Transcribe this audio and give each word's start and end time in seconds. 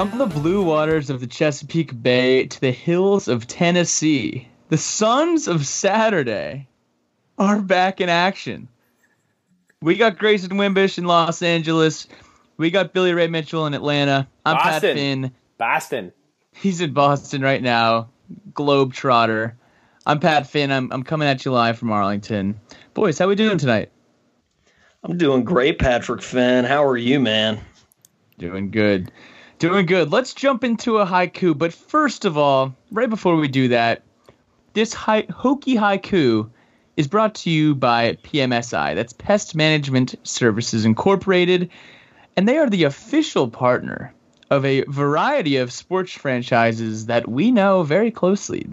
From 0.00 0.16
the 0.16 0.24
blue 0.24 0.62
waters 0.62 1.10
of 1.10 1.20
the 1.20 1.26
Chesapeake 1.26 2.02
Bay 2.02 2.46
to 2.46 2.58
the 2.58 2.70
hills 2.70 3.28
of 3.28 3.46
Tennessee, 3.46 4.48
the 4.70 4.78
Sons 4.78 5.46
of 5.46 5.66
Saturday 5.66 6.66
are 7.36 7.60
back 7.60 8.00
in 8.00 8.08
action. 8.08 8.66
We 9.82 9.96
got 9.96 10.16
Grayson 10.16 10.52
Wimbish 10.52 10.96
in 10.96 11.04
Los 11.04 11.42
Angeles. 11.42 12.08
We 12.56 12.70
got 12.70 12.94
Billy 12.94 13.12
Ray 13.12 13.26
Mitchell 13.26 13.66
in 13.66 13.74
Atlanta. 13.74 14.26
I'm 14.46 14.56
Pat 14.56 14.80
Finn. 14.80 15.32
Boston. 15.58 16.14
He's 16.54 16.80
in 16.80 16.94
Boston 16.94 17.42
right 17.42 17.62
now. 17.62 18.08
Globetrotter. 18.54 19.52
I'm 20.06 20.18
Pat 20.18 20.46
Finn. 20.46 20.72
I'm, 20.72 20.90
I'm 20.92 21.02
coming 21.02 21.28
at 21.28 21.44
you 21.44 21.52
live 21.52 21.78
from 21.78 21.92
Arlington. 21.92 22.58
Boys, 22.94 23.18
how 23.18 23.28
we 23.28 23.34
doing 23.34 23.58
tonight? 23.58 23.90
I'm 25.04 25.18
doing 25.18 25.44
great, 25.44 25.78
Patrick 25.78 26.22
Finn. 26.22 26.64
How 26.64 26.86
are 26.86 26.96
you, 26.96 27.20
man? 27.20 27.60
Doing 28.38 28.70
good. 28.70 29.12
Doing 29.60 29.84
good. 29.84 30.10
Let's 30.10 30.32
jump 30.32 30.64
into 30.64 30.96
a 30.96 31.04
haiku. 31.04 31.56
But 31.56 31.74
first 31.74 32.24
of 32.24 32.38
all, 32.38 32.74
right 32.90 33.10
before 33.10 33.36
we 33.36 33.46
do 33.46 33.68
that, 33.68 34.00
this 34.72 34.94
hi- 34.94 35.24
Hokie 35.24 35.76
haiku 35.76 36.48
is 36.96 37.06
brought 37.06 37.34
to 37.34 37.50
you 37.50 37.74
by 37.74 38.14
PMSI. 38.22 38.94
That's 38.94 39.12
Pest 39.12 39.54
Management 39.54 40.14
Services 40.22 40.86
Incorporated. 40.86 41.68
And 42.38 42.48
they 42.48 42.56
are 42.56 42.70
the 42.70 42.84
official 42.84 43.50
partner 43.50 44.14
of 44.48 44.64
a 44.64 44.84
variety 44.84 45.58
of 45.58 45.70
sports 45.74 46.12
franchises 46.12 47.04
that 47.04 47.28
we 47.28 47.50
know 47.50 47.82
very 47.82 48.10
closely. 48.10 48.66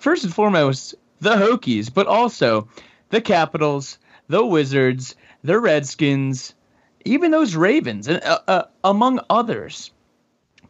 First 0.00 0.24
and 0.24 0.34
foremost, 0.34 0.94
the 1.18 1.36
Hokies, 1.36 1.88
but 1.92 2.08
also 2.08 2.68
the 3.08 3.22
Capitals, 3.22 3.96
the 4.28 4.44
Wizards, 4.44 5.16
the 5.42 5.58
Redskins, 5.58 6.54
even 7.06 7.30
those 7.30 7.56
Ravens, 7.56 8.06
and 8.06 8.22
uh, 8.22 8.40
uh, 8.46 8.62
among 8.84 9.20
others. 9.30 9.92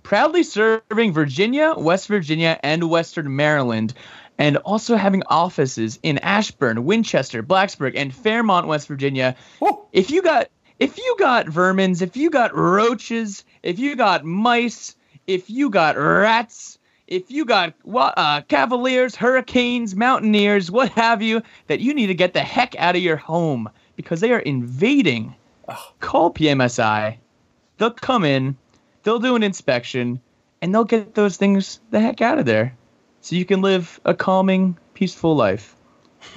Proudly 0.07 0.45
serving 0.45 1.13
Virginia, 1.13 1.75
West 1.77 2.07
Virginia, 2.07 2.61
and 2.63 2.89
Western 2.89 3.35
Maryland, 3.35 3.93
and 4.39 4.57
also 4.59 4.95
having 4.95 5.25
offices 5.27 5.99
in 6.05 6.19
Ashburn, 6.19 6.85
Winchester, 6.85 7.43
Blacksburg, 7.43 7.95
and 7.97 8.15
Fairmont, 8.15 8.69
West 8.69 8.87
Virginia. 8.87 9.35
If 9.93 10.13
you 10.13 10.23
got 10.23 10.49
if 10.79 10.97
you 10.97 11.17
got 11.19 11.47
vermins, 11.47 12.03
if 12.03 12.17
you 12.17 12.31
got 12.31 12.55
roaches, 12.55 13.43
if 13.65 13.81
you 13.81 13.97
got 13.97 14.25
mice, 14.25 14.95
if 15.27 15.51
you 15.51 15.71
got 15.71 15.97
rats, 15.99 16.79
if 17.09 17.29
you 17.29 17.45
got 17.45 17.75
uh, 17.93 18.43
cavaliers, 18.43 19.17
hurricanes, 19.17 19.97
mountaineers, 19.97 20.71
what 20.71 20.91
have 20.91 21.21
you, 21.21 21.43
that 21.67 21.81
you 21.81 21.93
need 21.93 22.07
to 22.07 22.15
get 22.15 22.33
the 22.33 22.43
heck 22.43 22.77
out 22.77 22.95
of 22.95 23.03
your 23.03 23.17
home 23.17 23.69
because 23.97 24.21
they 24.21 24.33
are 24.33 24.39
invading. 24.39 25.35
Call 25.99 26.33
PMSI. 26.33 27.17
They'll 27.79 27.91
come 27.91 28.25
in, 28.25 28.57
they'll 29.07 29.21
do 29.21 29.37
an 29.37 29.45
inspection, 29.45 30.21
and 30.61 30.75
they'll 30.75 30.85
get 30.85 31.15
those 31.15 31.37
things 31.37 31.81
the 31.91 32.01
heck 32.01 32.21
out 32.21 32.41
of 32.41 32.45
there 32.45 32.77
so 33.21 33.37
you 33.37 33.45
can 33.45 33.63
live 33.63 34.01
a 34.05 34.13
calming, 34.15 34.77
peaceful 34.95 35.37
life. 35.37 35.77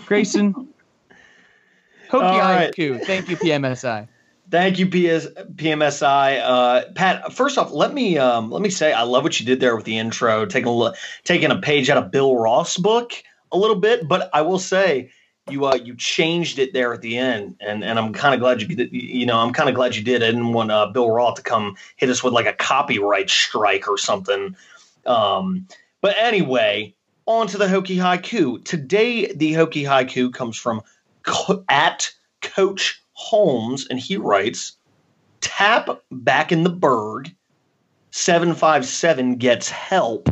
Grayson, 0.06 0.53
right. 2.14 2.72
IQ. 2.72 3.03
Thank 3.06 3.28
you, 3.28 3.38
PMSI. 3.38 4.08
Thank 4.52 4.80
you, 4.80 4.86
PS, 4.88 5.28
PMSI. 5.28 6.42
Uh, 6.44 6.92
Pat, 6.94 7.34
first 7.34 7.58
off, 7.58 7.72
let 7.72 7.94
me 7.94 8.17
um, 8.20 8.52
let 8.52 8.62
me 8.62 8.70
say 8.70 8.94
I 8.94 9.03
love 9.03 9.23
what 9.23 9.40
you 9.40 9.45
did 9.45 9.59
there 9.59 9.75
with 9.75 9.86
the 9.86 9.97
intro, 9.97 10.45
taking 10.45 10.67
a 10.67 10.73
look, 10.73 10.96
taking 11.24 11.52
a 11.52 11.59
page 11.59 11.90
out 11.90 11.97
of 11.97 12.12
Bill 12.12 12.35
Roth's 12.35 12.78
book 12.78 13.13
a 13.52 13.58
little 13.58 13.75
bit. 13.75 14.08
But 14.08 14.29
I 14.31 14.41
will 14.41 14.59
say 14.59 15.12
you 15.49 15.65
uh, 15.65 15.75
you 15.75 15.95
changed 15.95 16.59
it 16.59 16.73
there 16.73 16.93
at 16.93 17.01
the 17.01 17.17
end, 17.17 17.55
and 17.59 17.83
and 17.83 17.99
I'm 17.99 18.13
kind 18.13 18.33
of 18.33 18.39
glad 18.39 18.61
you 18.61 18.67
did. 18.67 18.91
You 18.91 19.25
know, 19.25 19.39
I'm 19.39 19.53
kind 19.53 19.69
of 19.69 19.75
glad 19.75 19.95
you 19.95 20.03
did. 20.03 20.23
I 20.23 20.27
didn't 20.27 20.53
want 20.53 20.71
uh, 20.71 20.87
Bill 20.87 21.09
Roth 21.09 21.35
to 21.35 21.41
come 21.41 21.75
hit 21.97 22.09
us 22.09 22.23
with 22.23 22.33
like 22.33 22.45
a 22.45 22.53
copyright 22.53 23.29
strike 23.29 23.87
or 23.87 23.97
something. 23.97 24.55
Um, 25.05 25.67
but 26.01 26.15
anyway, 26.17 26.93
on 27.25 27.47
to 27.47 27.57
the 27.57 27.65
Hokie 27.65 27.97
Haiku. 27.97 28.63
Today, 28.63 29.31
the 29.33 29.53
Hokie 29.53 29.85
Haiku 29.85 30.33
comes 30.33 30.57
from 30.57 30.81
Co- 31.23 31.63
at 31.69 32.11
Coach 32.41 33.03
Holmes, 33.13 33.87
and 33.87 33.99
he 33.99 34.17
writes, 34.17 34.77
"Tap 35.41 36.01
back 36.11 36.51
in 36.51 36.63
the 36.63 36.69
Burg. 36.69 37.33
Seven 38.11 38.53
five 38.55 38.85
seven 38.85 39.35
gets 39.35 39.69
help. 39.69 40.29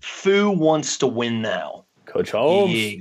Foo 0.00 0.50
wants 0.50 0.98
to 0.98 1.06
win 1.06 1.42
now." 1.42 1.84
Coach 2.06 2.30
Holmes. 2.30 2.74
Yeah. 2.74 3.00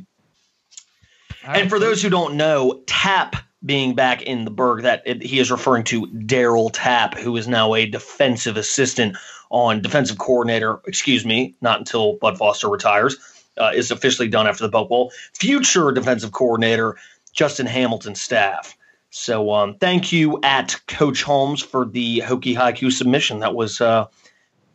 And 1.46 1.70
for 1.70 1.80
those 1.80 2.02
who 2.02 2.10
don't 2.10 2.36
know, 2.36 2.82
Tap 2.88 3.36
being 3.66 3.96
back 3.96 4.22
in 4.22 4.46
the 4.46 4.52
Burg, 4.52 4.84
that 4.84 5.02
it, 5.06 5.24
he 5.24 5.40
is 5.40 5.50
referring 5.52 5.84
to 5.86 6.06
Daryl 6.08 6.70
Tapp, 6.72 7.18
who 7.18 7.36
is 7.36 7.48
now 7.48 7.74
a 7.74 7.86
defensive 7.86 8.58
assistant 8.58 9.18
on 9.50 9.82
defensive 9.82 10.18
coordinator. 10.18 10.80
Excuse 10.86 11.26
me, 11.26 11.56
not 11.62 11.80
until 11.80 12.18
Bud 12.18 12.38
Foster 12.38 12.70
retires, 12.70 13.18
uh, 13.58 13.72
is 13.74 13.92
officially 13.92 14.28
done 14.28 14.48
after 14.48 14.64
the 14.64 14.70
Belk 14.70 14.90
Bowl. 14.90 15.12
Future 15.34 15.92
defensive 15.92 16.32
coordinator 16.32 16.96
Justin 17.34 17.66
Hamilton's 17.66 18.22
staff. 18.22 18.78
So 19.10 19.52
um, 19.52 19.78
thank 19.80 20.12
you 20.12 20.40
at 20.44 20.80
Coach 20.88 21.24
Holmes 21.24 21.62
for 21.62 21.86
the 21.86 22.20
Hokie 22.20 22.56
Haiku 22.56 22.92
submission. 22.92 23.40
That 23.40 23.56
was 23.56 23.80
uh, 23.80 24.08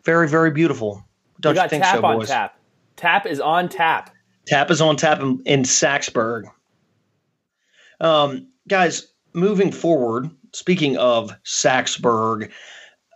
very 0.05 0.29
very 0.29 0.51
beautiful. 0.51 1.05
Don't 1.41 1.55
you 1.55 1.61
got 1.61 1.71
think 1.71 1.83
tap 1.83 1.97
so, 1.97 2.05
on 2.05 2.19
boys? 2.19 2.29
tap. 2.29 2.59
Tap 2.97 3.27
is 3.27 3.41
on 3.41 3.69
tap. 3.69 4.15
Tap 4.47 4.71
is 4.71 4.81
on 4.81 4.97
tap 4.97 5.21
in, 5.21 5.43
in 5.45 5.65
Saxburg. 5.65 6.51
Um, 8.01 8.49
guys, 8.69 9.07
moving 9.33 9.73
forward, 9.73 10.31
speaking 10.53 10.97
of 10.97 11.33
Saxburg, 11.45 12.51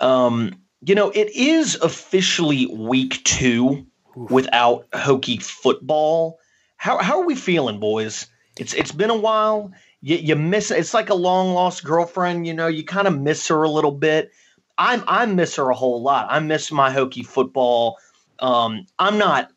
um, 0.01 0.55
you 0.87 0.95
know, 0.95 1.11
it 1.11 1.35
is 1.35 1.77
officially 1.77 2.67
week 2.67 3.23
two 3.25 3.87
without 4.15 4.91
Hokie 4.91 5.43
football. 5.43 6.39
How, 6.77 6.99
how 6.99 7.21
are 7.21 7.27
we 7.27 7.35
feeling, 7.35 7.81
boys? 7.81 8.27
It's 8.59 8.75
it's 8.75 8.93
been 8.93 9.11
a 9.11 9.17
while. 9.17 9.73
You, 10.01 10.17
you 10.17 10.37
miss 10.37 10.71
it's 10.71 10.95
like 10.95 11.11
a 11.11 11.15
long 11.15 11.55
lost 11.55 11.83
girlfriend. 11.85 12.47
You 12.47 12.55
know, 12.55 12.67
you 12.67 12.85
kind 12.85 13.09
of 13.09 13.19
miss 13.19 13.49
her 13.49 13.63
a 13.63 13.71
little 13.71 13.93
bit. 13.93 14.31
I'm 14.79 15.03
I 15.09 15.27
miss 15.27 15.57
her 15.57 15.71
a 15.71 15.75
whole 15.75 16.03
lot. 16.03 16.27
I 16.31 16.41
miss 16.41 16.71
my 16.71 16.93
Hokie 16.93 17.27
football. 17.27 17.99
Um, 18.39 18.87
I'm 18.99 19.19
not 19.19 19.51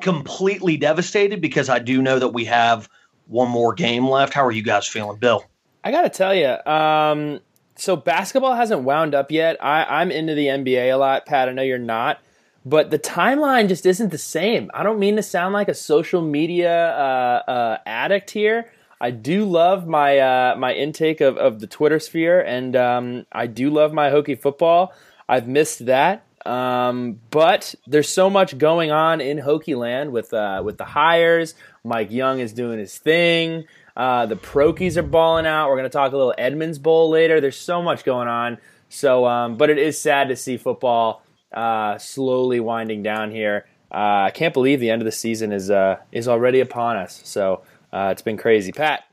completely 0.00 0.76
devastated 0.76 1.40
because 1.40 1.68
I 1.68 1.78
do 1.78 2.00
know 2.00 2.18
that 2.18 2.28
we 2.28 2.46
have 2.46 2.88
one 3.30 3.48
more 3.48 3.72
game 3.72 4.08
left. 4.08 4.34
How 4.34 4.44
are 4.44 4.50
you 4.50 4.62
guys 4.62 4.86
feeling, 4.86 5.18
Bill? 5.18 5.44
I 5.82 5.92
gotta 5.92 6.10
tell 6.10 6.34
you, 6.34 6.56
um, 6.70 7.40
so 7.76 7.96
basketball 7.96 8.54
hasn't 8.54 8.82
wound 8.82 9.14
up 9.14 9.30
yet. 9.30 9.56
I, 9.64 9.84
I'm 9.84 10.10
into 10.10 10.34
the 10.34 10.46
NBA 10.46 10.92
a 10.92 10.96
lot, 10.96 11.24
Pat. 11.24 11.48
I 11.48 11.52
know 11.52 11.62
you're 11.62 11.78
not, 11.78 12.20
but 12.66 12.90
the 12.90 12.98
timeline 12.98 13.68
just 13.68 13.86
isn't 13.86 14.10
the 14.10 14.18
same. 14.18 14.70
I 14.74 14.82
don't 14.82 14.98
mean 14.98 15.16
to 15.16 15.22
sound 15.22 15.54
like 15.54 15.68
a 15.68 15.74
social 15.74 16.20
media 16.20 16.90
uh, 16.90 17.42
uh, 17.50 17.78
addict 17.86 18.30
here. 18.30 18.70
I 19.00 19.10
do 19.10 19.46
love 19.46 19.86
my 19.86 20.18
uh, 20.18 20.56
my 20.58 20.74
intake 20.74 21.22
of, 21.22 21.38
of 21.38 21.60
the 21.60 21.66
Twitter 21.66 21.98
sphere, 21.98 22.42
and 22.42 22.76
um, 22.76 23.26
I 23.32 23.46
do 23.46 23.70
love 23.70 23.94
my 23.94 24.10
Hokie 24.10 24.38
football. 24.38 24.92
I've 25.26 25.48
missed 25.48 25.86
that, 25.86 26.26
um, 26.44 27.20
but 27.30 27.74
there's 27.86 28.10
so 28.10 28.28
much 28.28 28.58
going 28.58 28.90
on 28.90 29.22
in 29.22 29.38
Hokie 29.38 29.76
land 29.76 30.12
with 30.12 30.34
uh, 30.34 30.60
with 30.62 30.76
the 30.76 30.84
hires. 30.84 31.54
Mike 31.84 32.10
Young 32.10 32.40
is 32.40 32.52
doing 32.52 32.78
his 32.78 32.98
thing. 32.98 33.64
Uh, 33.96 34.26
the 34.26 34.36
Prokies 34.36 34.96
are 34.96 35.02
balling 35.02 35.46
out. 35.46 35.68
We're 35.68 35.76
going 35.76 35.88
to 35.88 35.92
talk 35.92 36.12
a 36.12 36.16
little 36.16 36.34
Edmunds 36.36 36.78
Bowl 36.78 37.10
later. 37.10 37.40
There's 37.40 37.56
so 37.56 37.82
much 37.82 38.04
going 38.04 38.28
on. 38.28 38.58
So, 38.88 39.26
um, 39.26 39.56
but 39.56 39.70
it 39.70 39.78
is 39.78 40.00
sad 40.00 40.28
to 40.28 40.36
see 40.36 40.56
football 40.56 41.22
uh, 41.52 41.98
slowly 41.98 42.60
winding 42.60 43.02
down 43.02 43.30
here. 43.30 43.66
Uh, 43.90 44.26
I 44.26 44.30
can't 44.30 44.54
believe 44.54 44.80
the 44.80 44.90
end 44.90 45.02
of 45.02 45.06
the 45.06 45.12
season 45.12 45.52
is 45.52 45.70
uh, 45.70 45.98
is 46.12 46.28
already 46.28 46.60
upon 46.60 46.96
us. 46.96 47.20
So 47.24 47.62
uh, 47.92 48.10
it's 48.12 48.22
been 48.22 48.36
crazy. 48.36 48.72
Pat, 48.72 49.04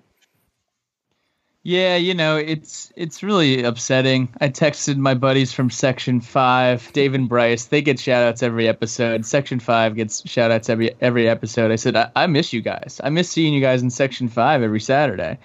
Yeah, 1.68 1.98
you 1.98 2.14
know, 2.14 2.38
it's 2.38 2.94
it's 2.96 3.22
really 3.22 3.62
upsetting. 3.62 4.30
I 4.40 4.48
texted 4.48 4.96
my 4.96 5.16
buddies 5.16 5.52
from 5.52 5.70
Section 5.70 6.22
5, 6.22 6.94
Dave 6.94 7.14
and 7.14 7.28
Bryce. 7.28 7.66
They 7.66 7.82
get 7.82 8.00
shout 8.00 8.24
outs 8.24 8.42
every 8.42 8.70
episode. 8.70 9.26
Section 9.26 9.60
5 9.60 9.98
gets 9.98 10.26
shout 10.30 10.50
outs 10.50 10.70
every 10.70 10.96
every 11.02 11.28
episode. 11.28 11.72
I 11.72 11.76
said, 11.76 11.98
I, 11.98 12.10
I 12.16 12.28
miss 12.28 12.54
you 12.54 12.62
guys. 12.62 13.02
I 13.04 13.10
miss 13.10 13.30
seeing 13.30 13.54
you 13.54 13.60
guys 13.60 13.82
in 13.82 13.90
Section 13.90 14.30
5 14.30 14.64
every 14.64 14.80
Saturday. 14.80 15.40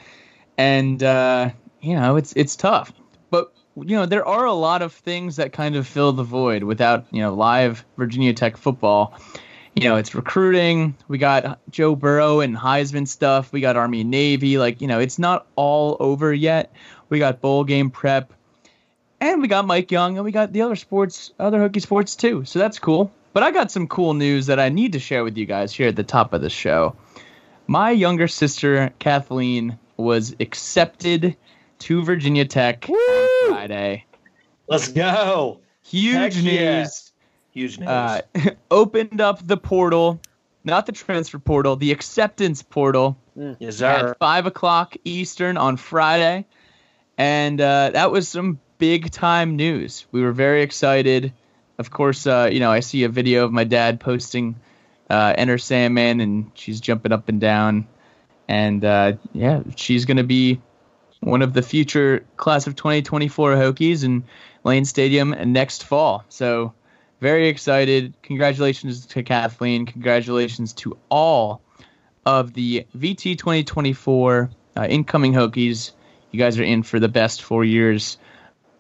And 0.56 1.02
uh, 1.02 1.50
you 1.80 1.96
know, 1.96 2.14
it's 2.14 2.32
it's 2.34 2.54
tough. 2.54 2.92
But 3.30 3.52
you 3.74 3.96
know, 3.96 4.06
there 4.06 4.24
are 4.24 4.44
a 4.44 4.52
lot 4.52 4.82
of 4.82 4.92
things 4.92 5.34
that 5.36 5.52
kind 5.52 5.74
of 5.74 5.88
fill 5.88 6.12
the 6.12 6.22
void 6.22 6.62
without, 6.62 7.04
you 7.10 7.20
know, 7.20 7.34
live 7.34 7.84
Virginia 7.96 8.32
Tech 8.32 8.56
football 8.56 9.18
you 9.74 9.84
know, 9.88 9.96
it's 9.96 10.14
recruiting. 10.14 10.94
We 11.08 11.18
got 11.18 11.58
Joe 11.70 11.96
Burrow 11.96 12.40
and 12.40 12.56
Heisman 12.56 13.08
stuff. 13.08 13.52
We 13.52 13.60
got 13.60 13.76
Army 13.76 14.02
and 14.02 14.10
Navy. 14.10 14.58
Like, 14.58 14.80
you 14.80 14.86
know, 14.86 14.98
it's 14.98 15.18
not 15.18 15.46
all 15.56 15.96
over 15.98 16.32
yet. 16.32 16.74
We 17.08 17.18
got 17.18 17.40
bowl 17.40 17.64
game 17.64 17.90
prep. 17.90 18.32
And 19.20 19.40
we 19.40 19.48
got 19.48 19.66
Mike 19.66 19.90
Young 19.90 20.16
and 20.16 20.24
we 20.24 20.32
got 20.32 20.52
the 20.52 20.62
other 20.62 20.76
sports, 20.76 21.32
other 21.38 21.58
Hokie 21.58 21.80
sports 21.80 22.16
too. 22.16 22.44
So 22.44 22.58
that's 22.58 22.78
cool. 22.78 23.12
But 23.32 23.42
I 23.42 23.50
got 23.50 23.70
some 23.70 23.86
cool 23.86 24.14
news 24.14 24.46
that 24.46 24.58
I 24.58 24.68
need 24.68 24.92
to 24.92 24.98
share 24.98 25.24
with 25.24 25.38
you 25.38 25.46
guys 25.46 25.72
here 25.72 25.88
at 25.88 25.96
the 25.96 26.02
top 26.02 26.32
of 26.32 26.42
the 26.42 26.50
show. 26.50 26.96
My 27.66 27.92
younger 27.92 28.28
sister, 28.28 28.92
Kathleen, 28.98 29.78
was 29.96 30.34
accepted 30.40 31.36
to 31.78 32.02
Virginia 32.02 32.44
Tech 32.44 32.88
on 32.90 33.48
Friday. 33.48 34.04
Let's 34.68 34.88
go. 34.88 35.60
Huge 35.84 36.14
Heck 36.14 36.34
news. 36.34 36.44
yeah. 36.44 36.86
Huge 37.52 37.78
news. 37.78 37.88
Uh, 37.88 38.20
opened 38.70 39.20
up 39.20 39.46
the 39.46 39.56
portal, 39.56 40.20
not 40.64 40.86
the 40.86 40.92
transfer 40.92 41.38
portal, 41.38 41.76
the 41.76 41.92
acceptance 41.92 42.62
portal 42.62 43.16
yes, 43.58 43.76
sir. 43.76 43.86
at 43.86 44.18
five 44.18 44.46
o'clock 44.46 44.96
Eastern 45.04 45.56
on 45.56 45.76
Friday, 45.76 46.46
and 47.18 47.60
uh, 47.60 47.90
that 47.90 48.10
was 48.10 48.28
some 48.28 48.58
big 48.78 49.10
time 49.10 49.56
news. 49.56 50.06
We 50.12 50.22
were 50.22 50.32
very 50.32 50.62
excited. 50.62 51.32
Of 51.78 51.90
course, 51.90 52.26
uh, 52.26 52.48
you 52.50 52.60
know 52.60 52.70
I 52.70 52.80
see 52.80 53.04
a 53.04 53.08
video 53.08 53.44
of 53.44 53.52
my 53.52 53.64
dad 53.64 54.00
posting 54.00 54.56
uh, 55.10 55.34
"Enter 55.36 55.58
Sandman" 55.58 56.20
and 56.20 56.50
she's 56.54 56.80
jumping 56.80 57.12
up 57.12 57.28
and 57.28 57.40
down, 57.40 57.86
and 58.48 58.84
uh, 58.84 59.12
yeah, 59.34 59.62
she's 59.76 60.06
gonna 60.06 60.24
be 60.24 60.60
one 61.20 61.42
of 61.42 61.52
the 61.52 61.62
future 61.62 62.24
class 62.36 62.66
of 62.66 62.76
2024 62.76 63.54
Hokies 63.54 64.04
in 64.04 64.24
Lane 64.64 64.84
Stadium 64.84 65.34
next 65.52 65.84
fall. 65.84 66.24
So 66.28 66.72
very 67.22 67.48
excited. 67.48 68.12
Congratulations 68.22 69.06
to 69.06 69.22
Kathleen. 69.22 69.86
Congratulations 69.86 70.72
to 70.72 70.98
all 71.08 71.62
of 72.26 72.52
the 72.52 72.84
VT 72.98 73.38
2024 73.38 74.50
uh, 74.76 74.86
incoming 74.90 75.32
Hokies. 75.32 75.92
You 76.32 76.40
guys 76.40 76.58
are 76.58 76.64
in 76.64 76.82
for 76.82 76.98
the 76.98 77.08
best 77.08 77.42
four 77.42 77.64
years 77.64 78.18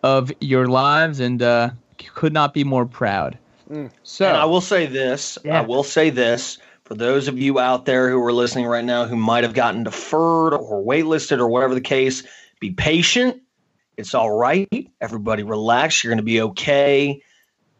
of 0.02 0.32
your 0.40 0.66
lives, 0.66 1.20
and 1.20 1.40
uh, 1.40 1.70
could 2.14 2.32
not 2.32 2.52
be 2.52 2.64
more 2.64 2.84
proud. 2.84 3.38
So 4.02 4.26
And 4.26 4.36
I 4.36 4.46
will 4.46 4.60
say 4.60 4.86
this. 4.86 5.38
Yeah. 5.44 5.60
I 5.60 5.64
will 5.64 5.84
say 5.84 6.10
this 6.10 6.58
for 6.82 6.94
those 6.94 7.28
of 7.28 7.38
you 7.38 7.60
out 7.60 7.86
there 7.86 8.10
who 8.10 8.20
are 8.24 8.32
listening 8.32 8.66
right 8.66 8.84
now 8.84 9.06
who 9.06 9.16
might 9.16 9.44
have 9.44 9.54
gotten 9.54 9.84
deferred 9.84 10.52
or 10.52 10.82
waitlisted 10.82 11.38
or 11.38 11.46
whatever 11.46 11.74
the 11.74 11.80
case, 11.80 12.24
be 12.58 12.72
patient. 12.72 13.40
It's 13.96 14.14
all 14.14 14.30
right. 14.32 14.90
Everybody 15.00 15.44
relax. 15.44 16.02
You're 16.02 16.10
going 16.10 16.18
to 16.18 16.24
be 16.24 16.40
okay. 16.40 17.22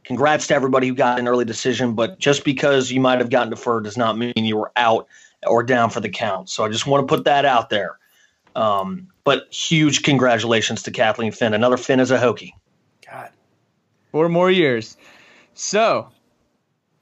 Congrats 0.04 0.49
to 0.49 0.54
everybody 0.54 0.88
who 0.88 0.94
got 0.94 1.19
an 1.19 1.28
early 1.28 1.44
decision, 1.44 1.94
but 1.94 2.19
just 2.19 2.44
because 2.44 2.90
you 2.90 3.00
might 3.00 3.19
have 3.19 3.31
gotten 3.31 3.50
deferred 3.50 3.84
does 3.84 3.96
not 3.96 4.19
mean 4.19 4.32
you 4.37 4.56
were 4.56 4.72
out 4.76 5.06
or 5.46 5.62
down 5.62 5.90
for 5.90 6.00
the 6.00 6.08
count. 6.08 6.50
So 6.50 6.64
I 6.64 6.69
just 6.69 6.87
want 6.87 7.06
to 7.06 7.14
put 7.14 7.25
that 7.25 7.44
out 7.44 7.70
there. 7.70 7.99
Um, 8.56 9.08
but 9.25 9.52
huge 9.52 10.02
congratulations 10.02 10.82
to 10.82 10.90
Kathleen 10.90 11.32
Finn. 11.32 11.54
Another 11.54 11.76
Finn 11.76 12.00
as 12.00 12.10
a 12.10 12.19
Hokie. 12.19 12.50
God. 13.08 13.31
four 14.10 14.28
more 14.28 14.50
years. 14.50 14.96
So, 15.54 16.08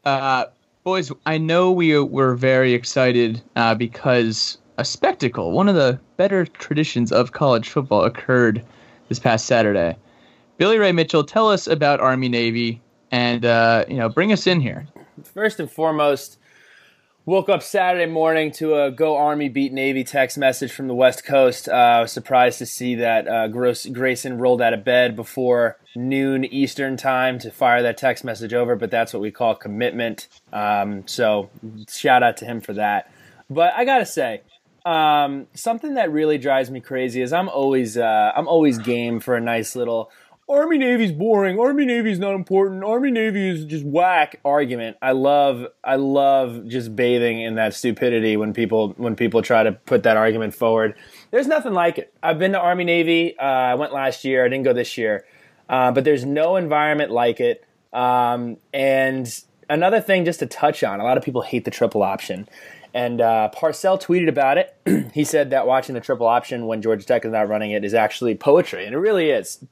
uh, 0.05 0.47
boys, 0.85 1.11
I 1.27 1.39
know 1.39 1.73
we 1.73 1.99
were 1.99 2.35
very 2.35 2.75
excited 2.75 3.43
uh, 3.57 3.75
because 3.75 4.59
a 4.77 4.85
spectacle, 4.85 5.53
one 5.53 5.69
of 5.69 5.75
the 5.75 5.99
better 6.17 6.45
traditions 6.45 7.13
of 7.13 7.33
college 7.33 7.69
football, 7.69 8.05
occurred 8.05 8.65
this 9.09 9.19
past 9.19 9.47
Saturday. 9.47 9.97
Billy 10.59 10.79
Ray 10.79 10.93
Mitchell, 10.93 11.25
tell 11.25 11.49
us 11.49 11.67
about 11.67 12.01
Army 12.01 12.29
Navy 12.29 12.81
and 13.11 13.45
uh, 13.45 13.85
you 13.89 13.97
know 13.97 14.09
bring 14.09 14.33
us 14.33 14.47
in 14.47 14.61
here. 14.61 14.87
First 15.35 15.61
and 15.61 15.71
foremost, 15.71 16.39
woke 17.27 17.49
up 17.49 17.63
Saturday 17.63 18.11
morning 18.11 18.51
to 18.53 18.75
a 18.75 18.91
"Go 18.91 19.17
Army 19.17 19.49
Beat 19.49 19.73
Navy" 19.73 20.05
text 20.05 20.39
message 20.39 20.73
from 20.73 20.89
the 20.89 20.95
West 20.95 21.25
Coast. 21.25 21.69
Uh, 21.69 21.73
I 21.73 22.01
was 22.01 22.13
surprised 22.13 22.59
to 22.59 22.67
see 22.67 22.97
that 22.97 23.29
uh, 23.29 23.49
Gross, 23.49 23.87
Grayson 23.87 24.39
rolled 24.39 24.63
out 24.63 24.73
of 24.73 24.85
bed 24.85 25.17
before 25.17 25.79
noon 25.97 26.45
Eastern 26.45 26.97
time 26.97 27.39
to 27.41 27.51
fire 27.51 27.83
that 27.83 27.97
text 27.97 28.25
message 28.25 28.55
over. 28.55 28.77
But 28.77 28.91
that's 28.91 29.13
what 29.13 29.21
we 29.21 29.31
call 29.31 29.55
commitment. 29.55 30.29
Um, 30.53 31.07
so 31.07 31.51
shout 31.89 32.23
out 32.23 32.37
to 32.39 32.45
him 32.45 32.61
for 32.61 32.75
that. 32.75 33.13
But 33.49 33.75
I 33.75 33.85
gotta 33.85 34.07
say, 34.07 34.43
um, 34.85 35.47
something 35.55 35.95
that 35.95 36.11
really 36.11 36.39
drives 36.39 36.71
me 36.71 36.81
crazy 36.81 37.21
is 37.21 37.33
I'm 37.33 37.49
always 37.49 37.97
uh, 37.97 38.33
I'm 38.35 38.49
always 38.49 38.79
game 38.79 39.21
for 39.21 39.37
a 39.37 39.41
nice 39.41 39.77
little 39.77 40.11
Army 40.51 40.79
Navy's 40.79 41.13
boring. 41.13 41.61
Army 41.61 41.87
Navy's 41.87 42.19
not 42.19 42.35
important. 42.35 42.83
Army 42.83 43.13
Navy 43.13 43.49
is 43.49 43.65
just 43.65 43.85
whack 43.85 44.41
argument. 44.45 44.97
I 45.01 45.13
love 45.13 45.69
I 45.85 45.95
love 45.95 46.67
just 46.67 46.97
bathing 46.97 47.41
in 47.41 47.55
that 47.55 47.73
stupidity 47.73 48.37
when 48.37 48.53
people 48.53 48.89
when 48.97 49.15
people 49.15 49.43
try 49.43 49.63
to 49.63 49.71
put 49.71 50.03
that 50.03 50.17
argument 50.17 50.53
forward. 50.53 50.97
There's 51.31 51.47
nothing 51.47 51.73
like 51.73 51.99
it. 51.99 52.13
I've 52.21 52.41
been 52.41 52.51
to 52.53 52.59
Army 52.59 52.83
Navy. 52.83 53.39
Uh, 53.39 53.45
I 53.45 53.75
went 53.77 53.93
last 53.93 54.25
year. 54.25 54.45
I 54.45 54.49
didn't 54.49 54.65
go 54.65 54.73
this 54.73 54.99
year. 54.99 55.25
Uh, 55.69 55.93
but 55.93 56.03
there's 56.03 56.25
no 56.25 56.57
environment 56.57 57.13
like 57.13 57.39
it. 57.39 57.65
Um, 57.93 58.57
and 58.75 59.33
another 59.69 60.01
thing, 60.01 60.25
just 60.25 60.41
to 60.41 60.47
touch 60.47 60.83
on, 60.83 60.99
a 60.99 61.05
lot 61.05 61.17
of 61.17 61.23
people 61.23 61.43
hate 61.43 61.65
the 61.65 61.71
triple 61.71 62.03
option. 62.03 62.49
And 62.93 63.21
uh, 63.21 63.51
Parcell 63.51 63.99
tweeted 63.99 64.29
about 64.29 64.59
it. 64.59 64.75
he 65.15 65.23
said 65.23 65.51
that 65.51 65.69
watching 65.69 65.95
the 65.95 66.01
triple 66.01 66.27
option 66.27 66.67
when 66.67 66.83
Georgia 66.83 67.07
Tech 67.07 67.25
is 67.25 67.31
not 67.31 67.49
running 67.49 67.71
it 67.71 67.85
is 67.85 67.95
actually 67.95 68.35
poetry, 68.35 68.85
and 68.85 68.97
it 68.97 68.99
really 68.99 69.31
is 69.31 69.65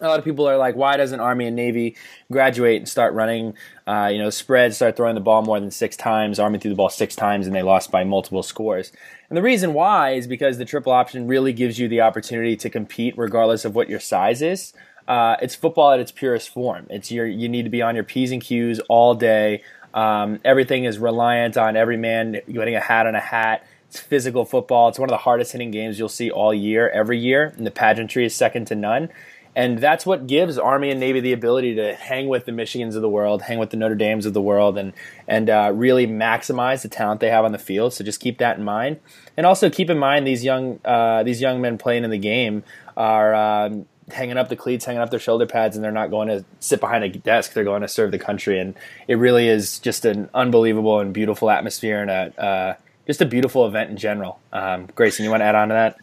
a 0.00 0.08
lot 0.08 0.18
of 0.18 0.24
people 0.24 0.48
are 0.48 0.56
like, 0.56 0.76
why 0.76 0.96
doesn't 0.96 1.20
Army 1.20 1.46
and 1.46 1.56
Navy 1.56 1.96
graduate 2.30 2.78
and 2.78 2.88
start 2.88 3.14
running, 3.14 3.54
uh, 3.86 4.08
you 4.12 4.18
know, 4.18 4.30
spreads, 4.30 4.76
start 4.76 4.96
throwing 4.96 5.14
the 5.14 5.20
ball 5.20 5.42
more 5.42 5.60
than 5.60 5.70
six 5.70 5.96
times? 5.96 6.38
Army 6.38 6.58
threw 6.58 6.70
the 6.70 6.76
ball 6.76 6.88
six 6.88 7.14
times 7.14 7.46
and 7.46 7.54
they 7.54 7.62
lost 7.62 7.90
by 7.90 8.04
multiple 8.04 8.42
scores. 8.42 8.92
And 9.28 9.36
the 9.36 9.42
reason 9.42 9.74
why 9.74 10.12
is 10.12 10.26
because 10.26 10.58
the 10.58 10.64
triple 10.64 10.92
option 10.92 11.26
really 11.26 11.52
gives 11.52 11.78
you 11.78 11.88
the 11.88 12.00
opportunity 12.00 12.56
to 12.56 12.70
compete 12.70 13.16
regardless 13.16 13.64
of 13.64 13.74
what 13.74 13.88
your 13.88 14.00
size 14.00 14.42
is. 14.42 14.72
Uh, 15.06 15.36
it's 15.42 15.54
football 15.54 15.92
at 15.92 16.00
its 16.00 16.12
purest 16.12 16.48
form. 16.50 16.86
It's 16.88 17.10
your 17.10 17.26
you 17.26 17.48
need 17.48 17.64
to 17.64 17.70
be 17.70 17.82
on 17.82 17.94
your 17.94 18.04
p's 18.04 18.32
and 18.32 18.40
q's 18.40 18.80
all 18.88 19.14
day. 19.14 19.62
Um, 19.92 20.40
everything 20.44 20.84
is 20.84 20.98
reliant 20.98 21.56
on 21.56 21.76
every 21.76 21.96
man 21.96 22.40
getting 22.50 22.76
a 22.76 22.80
hat 22.80 23.06
on 23.06 23.14
a 23.14 23.20
hat. 23.20 23.66
It's 23.88 23.98
physical 23.98 24.44
football. 24.44 24.88
It's 24.88 25.00
one 25.00 25.08
of 25.08 25.12
the 25.12 25.18
hardest 25.18 25.50
hitting 25.50 25.72
games 25.72 25.98
you'll 25.98 26.08
see 26.08 26.30
all 26.30 26.54
year, 26.54 26.88
every 26.90 27.18
year, 27.18 27.52
and 27.56 27.66
the 27.66 27.72
pageantry 27.72 28.24
is 28.24 28.36
second 28.36 28.66
to 28.66 28.76
none. 28.76 29.08
And 29.56 29.78
that's 29.78 30.06
what 30.06 30.26
gives 30.28 30.58
Army 30.58 30.90
and 30.90 31.00
Navy 31.00 31.18
the 31.20 31.32
ability 31.32 31.74
to 31.74 31.94
hang 31.94 32.28
with 32.28 32.44
the 32.44 32.52
Michigans 32.52 32.94
of 32.94 33.02
the 33.02 33.08
world, 33.08 33.42
hang 33.42 33.58
with 33.58 33.70
the 33.70 33.76
Notre 33.76 33.96
Dames 33.96 34.24
of 34.24 34.32
the 34.32 34.40
world, 34.40 34.78
and 34.78 34.92
and 35.26 35.50
uh, 35.50 35.72
really 35.74 36.06
maximize 36.06 36.82
the 36.82 36.88
talent 36.88 37.20
they 37.20 37.30
have 37.30 37.44
on 37.44 37.52
the 37.52 37.58
field. 37.58 37.92
So 37.92 38.04
just 38.04 38.20
keep 38.20 38.38
that 38.38 38.58
in 38.58 38.64
mind, 38.64 39.00
and 39.36 39.46
also 39.46 39.68
keep 39.68 39.90
in 39.90 39.98
mind 39.98 40.26
these 40.26 40.44
young 40.44 40.78
uh, 40.84 41.24
these 41.24 41.40
young 41.40 41.60
men 41.60 41.78
playing 41.78 42.04
in 42.04 42.10
the 42.10 42.18
game 42.18 42.62
are 42.96 43.34
um, 43.34 43.86
hanging 44.12 44.36
up 44.36 44.48
the 44.48 44.56
cleats, 44.56 44.84
hanging 44.84 45.02
up 45.02 45.10
their 45.10 45.18
shoulder 45.18 45.46
pads, 45.46 45.74
and 45.74 45.84
they're 45.84 45.90
not 45.90 46.10
going 46.10 46.28
to 46.28 46.44
sit 46.60 46.80
behind 46.80 47.02
a 47.02 47.08
desk. 47.08 47.52
They're 47.52 47.64
going 47.64 47.82
to 47.82 47.88
serve 47.88 48.12
the 48.12 48.18
country, 48.18 48.60
and 48.60 48.74
it 49.08 49.16
really 49.16 49.48
is 49.48 49.80
just 49.80 50.04
an 50.04 50.30
unbelievable 50.32 51.00
and 51.00 51.12
beautiful 51.12 51.50
atmosphere 51.50 52.00
and 52.00 52.10
a 52.10 52.40
uh, 52.40 52.74
just 53.06 53.20
a 53.20 53.26
beautiful 53.26 53.66
event 53.66 53.90
in 53.90 53.96
general. 53.96 54.38
Um, 54.52 54.86
Grayson, 54.94 55.24
you 55.24 55.30
want 55.32 55.40
to 55.40 55.46
add 55.46 55.56
on 55.56 55.68
to 55.68 55.74
that? 55.74 55.96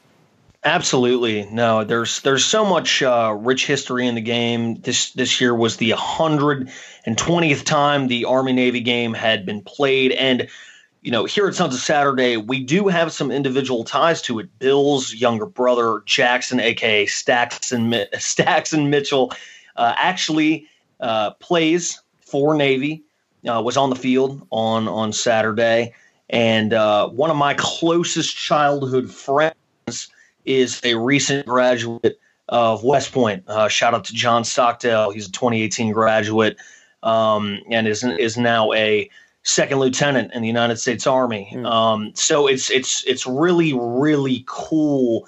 Absolutely. 0.68 1.48
No, 1.50 1.86
there's 1.86 2.20
there's 2.24 2.44
so 2.44 2.66
much 2.66 3.02
uh, 3.02 3.34
rich 3.40 3.66
history 3.66 4.06
in 4.06 4.16
the 4.16 4.22
game. 4.22 4.76
This 4.76 5.12
this 5.14 5.40
year 5.40 5.56
was 5.56 5.78
the 5.78 5.92
120th 5.92 7.64
time 7.64 8.08
the 8.10 8.26
Army 8.26 8.52
Navy 8.52 8.82
game 8.82 9.14
had 9.14 9.46
been 9.46 9.62
played 9.62 10.12
and 10.12 10.50
you 11.02 11.12
know, 11.12 11.24
here 11.24 11.48
at 11.48 11.56
Sons 11.56 11.74
of 11.74 11.80
Saturday, 11.80 12.36
we 12.36 12.62
do 12.62 12.90
have 12.90 13.14
some 13.14 13.32
individual 13.32 13.86
ties 13.86 14.22
to 14.24 14.40
it. 14.40 14.60
Bill's 14.60 15.14
younger 15.14 15.46
brother, 15.46 16.02
Jackson, 16.06 16.60
aka 16.60 17.06
Stacks 17.06 17.72
and 17.72 17.90
Mitchell, 18.92 19.32
uh, 19.78 19.94
actually 19.96 20.68
uh, 21.00 21.32
plays 21.36 22.02
for 22.20 22.56
Navy. 22.56 23.04
Uh, 23.48 23.62
was 23.62 23.78
on 23.78 23.90
the 23.90 23.96
field 23.96 24.46
on 24.50 24.90
on 24.90 25.14
Saturday, 25.14 25.94
and 26.30 26.74
uh, 26.74 27.08
one 27.08 27.30
of 27.30 27.38
my 27.38 27.54
closest 27.54 28.36
childhood 28.36 29.10
friends 29.10 29.56
is 30.48 30.82
a 30.84 30.96
recent 30.96 31.46
graduate 31.46 32.20
of 32.50 32.84
West 32.84 33.12
Point. 33.12 33.44
Uh, 33.48 33.68
shout 33.68 33.94
out 33.94 34.06
to 34.06 34.14
John 34.14 34.44
Stockdale. 34.44 35.12
He's 35.12 35.28
a 35.28 35.32
2018 35.32 35.92
graduate 35.92 36.58
um, 37.04 37.60
and 37.70 37.88
is 37.88 38.04
is 38.04 38.38
now 38.38 38.74
a 38.74 39.10
second 39.44 39.80
lieutenant 39.80 40.34
in 40.34 40.42
the 40.42 40.48
United 40.48 40.78
States 40.78 41.08
Army. 41.08 41.50
Mm. 41.54 41.66
Um, 41.66 42.12
so 42.16 42.48
it's 42.48 42.70
it's 42.70 43.04
it's 43.06 43.26
really 43.26 43.74
really 43.74 44.44
cool 44.48 45.28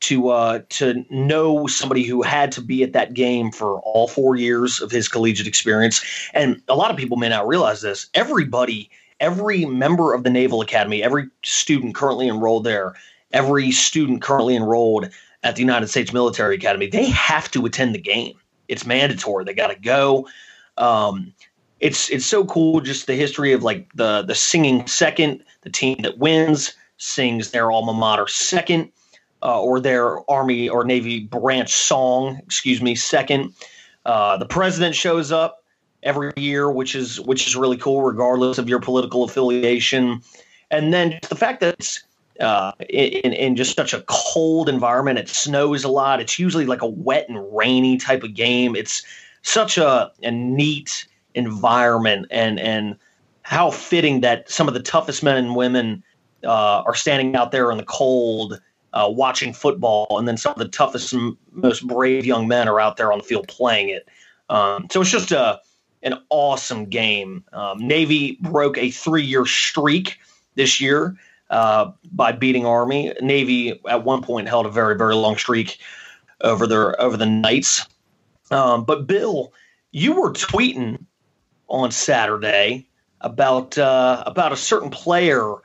to 0.00 0.30
uh, 0.30 0.60
to 0.70 1.04
know 1.10 1.66
somebody 1.66 2.04
who 2.04 2.22
had 2.22 2.52
to 2.52 2.62
be 2.62 2.82
at 2.82 2.92
that 2.92 3.14
game 3.14 3.52
for 3.52 3.80
all 3.80 4.08
four 4.08 4.36
years 4.36 4.80
of 4.80 4.90
his 4.90 5.08
collegiate 5.08 5.46
experience. 5.46 6.02
And 6.34 6.62
a 6.68 6.74
lot 6.74 6.90
of 6.90 6.96
people 6.96 7.16
may 7.16 7.28
not 7.28 7.46
realize 7.46 7.82
this. 7.82 8.08
Everybody, 8.14 8.90
every 9.20 9.66
member 9.66 10.14
of 10.14 10.24
the 10.24 10.30
Naval 10.30 10.62
Academy, 10.62 11.02
every 11.02 11.28
student 11.42 11.94
currently 11.94 12.28
enrolled 12.28 12.64
there, 12.64 12.94
every 13.32 13.70
student 13.70 14.22
currently 14.22 14.56
enrolled 14.56 15.10
at 15.42 15.56
the 15.56 15.62
United 15.62 15.88
States 15.88 16.12
Military 16.12 16.56
Academy, 16.56 16.86
they 16.86 17.06
have 17.06 17.50
to 17.52 17.64
attend 17.66 17.94
the 17.94 18.00
game. 18.00 18.36
It's 18.68 18.86
mandatory. 18.86 19.44
They 19.44 19.54
got 19.54 19.68
to 19.68 19.80
go. 19.80 20.28
Um, 20.76 21.32
it's 21.80 22.10
it's 22.10 22.26
so 22.26 22.44
cool 22.44 22.80
just 22.80 23.06
the 23.06 23.14
history 23.14 23.52
of 23.52 23.62
like 23.62 23.90
the 23.94 24.22
the 24.22 24.34
singing 24.34 24.86
second, 24.86 25.42
the 25.62 25.70
team 25.70 25.98
that 26.02 26.18
wins 26.18 26.74
sings 26.98 27.50
their 27.50 27.70
alma 27.70 27.94
mater 27.94 28.28
second, 28.28 28.90
uh, 29.42 29.60
or 29.60 29.80
their 29.80 30.30
army 30.30 30.68
or 30.68 30.84
navy 30.84 31.20
branch 31.20 31.72
song, 31.72 32.38
excuse 32.44 32.82
me, 32.82 32.94
second. 32.94 33.54
Uh, 34.04 34.36
the 34.36 34.46
president 34.46 34.94
shows 34.94 35.32
up 35.32 35.64
every 36.02 36.32
year, 36.36 36.70
which 36.70 36.94
is 36.94 37.20
which 37.20 37.46
is 37.46 37.56
really 37.56 37.76
cool, 37.76 38.02
regardless 38.02 38.58
of 38.58 38.68
your 38.68 38.80
political 38.80 39.24
affiliation. 39.24 40.22
And 40.70 40.92
then 40.92 41.18
the 41.28 41.36
fact 41.36 41.60
that 41.60 41.74
it's 41.78 42.04
uh, 42.40 42.72
in, 42.88 43.32
in 43.32 43.56
just 43.56 43.76
such 43.76 43.92
a 43.92 44.02
cold 44.08 44.68
environment, 44.68 45.18
it 45.18 45.28
snows 45.28 45.84
a 45.84 45.88
lot. 45.88 46.20
It's 46.20 46.38
usually 46.38 46.66
like 46.66 46.82
a 46.82 46.88
wet 46.88 47.28
and 47.28 47.56
rainy 47.56 47.96
type 47.96 48.22
of 48.22 48.34
game. 48.34 48.74
It's 48.74 49.04
such 49.42 49.78
a, 49.78 50.10
a 50.22 50.30
neat 50.30 51.06
environment 51.34 52.26
and 52.30 52.58
and 52.58 52.96
how 53.42 53.70
fitting 53.70 54.20
that 54.20 54.50
some 54.50 54.68
of 54.68 54.74
the 54.74 54.82
toughest 54.82 55.22
men 55.22 55.36
and 55.36 55.56
women 55.56 56.02
uh, 56.44 56.82
are 56.82 56.94
standing 56.94 57.34
out 57.34 57.52
there 57.52 57.70
in 57.70 57.78
the 57.78 57.84
cold 57.84 58.60
uh, 58.92 59.08
watching 59.08 59.52
football, 59.52 60.06
and 60.18 60.26
then 60.26 60.36
some 60.36 60.52
of 60.52 60.58
the 60.58 60.68
toughest, 60.68 61.12
and 61.12 61.36
most 61.52 61.86
brave 61.86 62.26
young 62.26 62.48
men 62.48 62.68
are 62.68 62.80
out 62.80 62.96
there 62.96 63.12
on 63.12 63.18
the 63.18 63.24
field 63.24 63.48
playing 63.48 63.88
it. 63.88 64.08
Um, 64.48 64.88
so 64.90 65.00
it's 65.00 65.10
just 65.10 65.32
a 65.32 65.60
an 66.02 66.14
awesome 66.30 66.86
game. 66.86 67.44
Um, 67.52 67.86
Navy 67.86 68.38
broke 68.40 68.78
a 68.78 68.90
three 68.90 69.24
year 69.24 69.46
streak 69.46 70.18
this 70.54 70.80
year 70.80 71.16
uh, 71.50 71.92
by 72.10 72.32
beating 72.32 72.64
Army. 72.64 73.12
Navy 73.20 73.80
at 73.88 74.04
one 74.04 74.22
point 74.22 74.48
held 74.48 74.66
a 74.66 74.70
very 74.70 74.96
very 74.96 75.14
long 75.14 75.36
streak 75.36 75.78
over 76.40 76.66
their 76.66 77.00
over 77.00 77.16
the 77.16 77.26
Knights. 77.26 77.86
Um, 78.50 78.84
but 78.84 79.06
Bill, 79.06 79.52
you 79.92 80.20
were 80.20 80.32
tweeting 80.32 81.04
on 81.68 81.90
Saturday 81.90 82.88
about 83.20 83.76
uh, 83.76 84.22
about 84.26 84.52
a 84.52 84.56
certain 84.56 84.90
player 84.90 85.56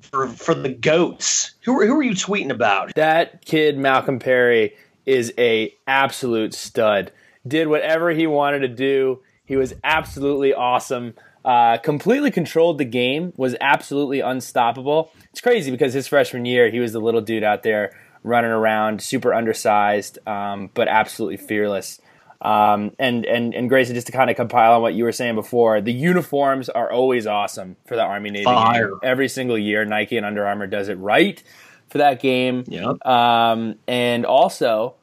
for 0.00 0.28
for 0.28 0.54
the 0.54 0.68
goats. 0.68 1.54
Who 1.64 1.84
who 1.86 1.98
are 1.98 2.02
you 2.02 2.12
tweeting 2.12 2.50
about? 2.50 2.94
That 2.94 3.44
kid 3.44 3.78
Malcolm 3.78 4.18
Perry 4.18 4.74
is 5.04 5.32
a 5.38 5.72
absolute 5.86 6.54
stud. 6.54 7.12
Did 7.46 7.68
whatever 7.68 8.10
he 8.10 8.26
wanted 8.26 8.60
to 8.60 8.68
do. 8.68 9.22
He 9.44 9.54
was 9.54 9.74
absolutely 9.84 10.52
awesome. 10.52 11.14
Uh, 11.46 11.78
completely 11.78 12.32
controlled 12.32 12.76
the 12.78 12.84
game. 12.84 13.32
Was 13.36 13.54
absolutely 13.60 14.18
unstoppable. 14.18 15.12
It's 15.30 15.40
crazy 15.40 15.70
because 15.70 15.94
his 15.94 16.08
freshman 16.08 16.44
year 16.44 16.70
he 16.70 16.80
was 16.80 16.92
the 16.92 17.00
little 17.00 17.20
dude 17.20 17.44
out 17.44 17.62
there 17.62 17.92
running 18.24 18.50
around, 18.50 19.00
super 19.00 19.32
undersized, 19.32 20.18
um, 20.26 20.70
but 20.74 20.88
absolutely 20.88 21.36
fearless. 21.36 22.00
Um, 22.40 22.90
and 22.98 23.24
and 23.24 23.54
and 23.54 23.68
Grayson, 23.68 23.94
just 23.94 24.08
to 24.08 24.12
kind 24.12 24.28
of 24.28 24.36
compile 24.36 24.74
on 24.74 24.82
what 24.82 24.94
you 24.94 25.04
were 25.04 25.12
saying 25.12 25.36
before, 25.36 25.80
the 25.80 25.92
uniforms 25.92 26.68
are 26.68 26.90
always 26.90 27.26
awesome 27.26 27.76
for 27.86 27.96
the 27.96 28.02
Army 28.02 28.30
Navy 28.30 28.44
Fire. 28.44 28.88
game. 28.88 28.98
Every 29.02 29.28
single 29.28 29.56
year, 29.56 29.84
Nike 29.84 30.16
and 30.16 30.26
Under 30.26 30.46
Armour 30.46 30.66
does 30.66 30.88
it 30.88 30.96
right 30.96 31.42
for 31.88 31.98
that 31.98 32.20
game. 32.20 32.64
Yep. 32.66 33.06
Um, 33.06 33.76
and 33.86 34.26
also, 34.26 34.96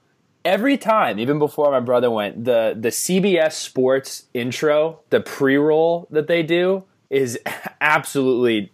every 0.46 0.78
time, 0.78 1.20
even 1.20 1.40
before 1.40 1.72
my 1.72 1.80
brother 1.80 2.12
went, 2.12 2.46
the 2.46 2.76
the 2.80 2.90
CBS 2.90 3.54
Sports 3.54 4.26
intro, 4.34 5.00
the 5.10 5.20
pre 5.20 5.58
roll 5.58 6.08
that 6.12 6.28
they 6.28 6.44
do 6.44 6.84
is 7.10 7.40
absolutely 7.82 8.72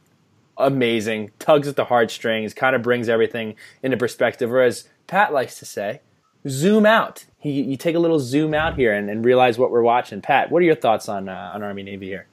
amazing. 0.58 1.32
Tugs 1.40 1.68
at 1.68 1.76
the 1.76 1.86
heartstrings, 1.86 2.54
kind 2.54 2.76
of 2.76 2.82
brings 2.82 3.10
everything 3.10 3.56
into 3.82 3.98
perspective. 3.98 4.50
Whereas 4.50 4.88
Pat 5.08 5.34
likes 5.34 5.60
to 5.60 5.66
say, 5.66 6.02
zoom 6.48 6.86
out. 6.86 7.26
He, 7.38 7.62
you 7.62 7.78
take 7.78 7.96
a 7.96 8.00
little 8.00 8.20
zoom 8.20 8.54
out 8.54 8.76
here 8.76 8.94
and, 8.94 9.10
and 9.10 9.24
realize 9.24 9.58
what 9.58 9.72
we're 9.72 9.82
watching. 9.82 10.22
Pat, 10.22 10.52
what 10.52 10.62
are 10.62 10.66
your 10.66 10.76
thoughts 10.76 11.08
on 11.08 11.30
uh, 11.30 11.52
on 11.54 11.64
Army 11.64 11.84
Navy 11.84 12.08
here? 12.08 12.28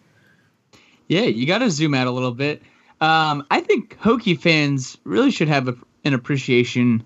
Yeah, 1.09 1.23
you 1.23 1.47
got 1.47 1.59
to 1.59 1.71
zoom 1.71 1.95
out 1.95 2.09
a 2.09 2.11
little 2.11 2.33
bit. 2.33 2.63
Um, 3.01 3.47
I 3.51 3.61
think 3.61 3.99
Hokie 4.01 4.41
fans 4.41 4.97
really 5.05 5.31
should 5.31 5.49
have 5.49 5.69
a, 5.69 5.77
an 6.05 6.15
appreciation 6.15 7.05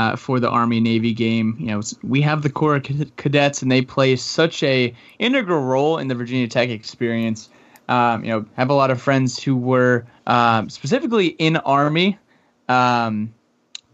uh, 0.00 0.16
for 0.16 0.40
the 0.40 0.48
Army 0.48 0.80
Navy 0.80 1.12
game. 1.12 1.56
You 1.60 1.66
know, 1.66 1.82
we 2.02 2.22
have 2.22 2.40
the 2.40 2.48
Corps 2.48 2.76
of 2.76 3.16
Cadets, 3.16 3.60
and 3.60 3.70
they 3.70 3.82
play 3.82 4.16
such 4.16 4.62
a 4.62 4.94
integral 5.18 5.60
role 5.60 5.98
in 5.98 6.08
the 6.08 6.14
Virginia 6.14 6.48
Tech 6.48 6.70
experience. 6.70 7.50
Um, 7.86 8.24
you 8.24 8.30
know, 8.30 8.46
have 8.56 8.70
a 8.70 8.72
lot 8.72 8.90
of 8.90 9.02
friends 9.02 9.42
who 9.42 9.54
were 9.54 10.06
um, 10.26 10.70
specifically 10.70 11.26
in 11.26 11.58
Army. 11.58 12.18
Um, 12.66 13.34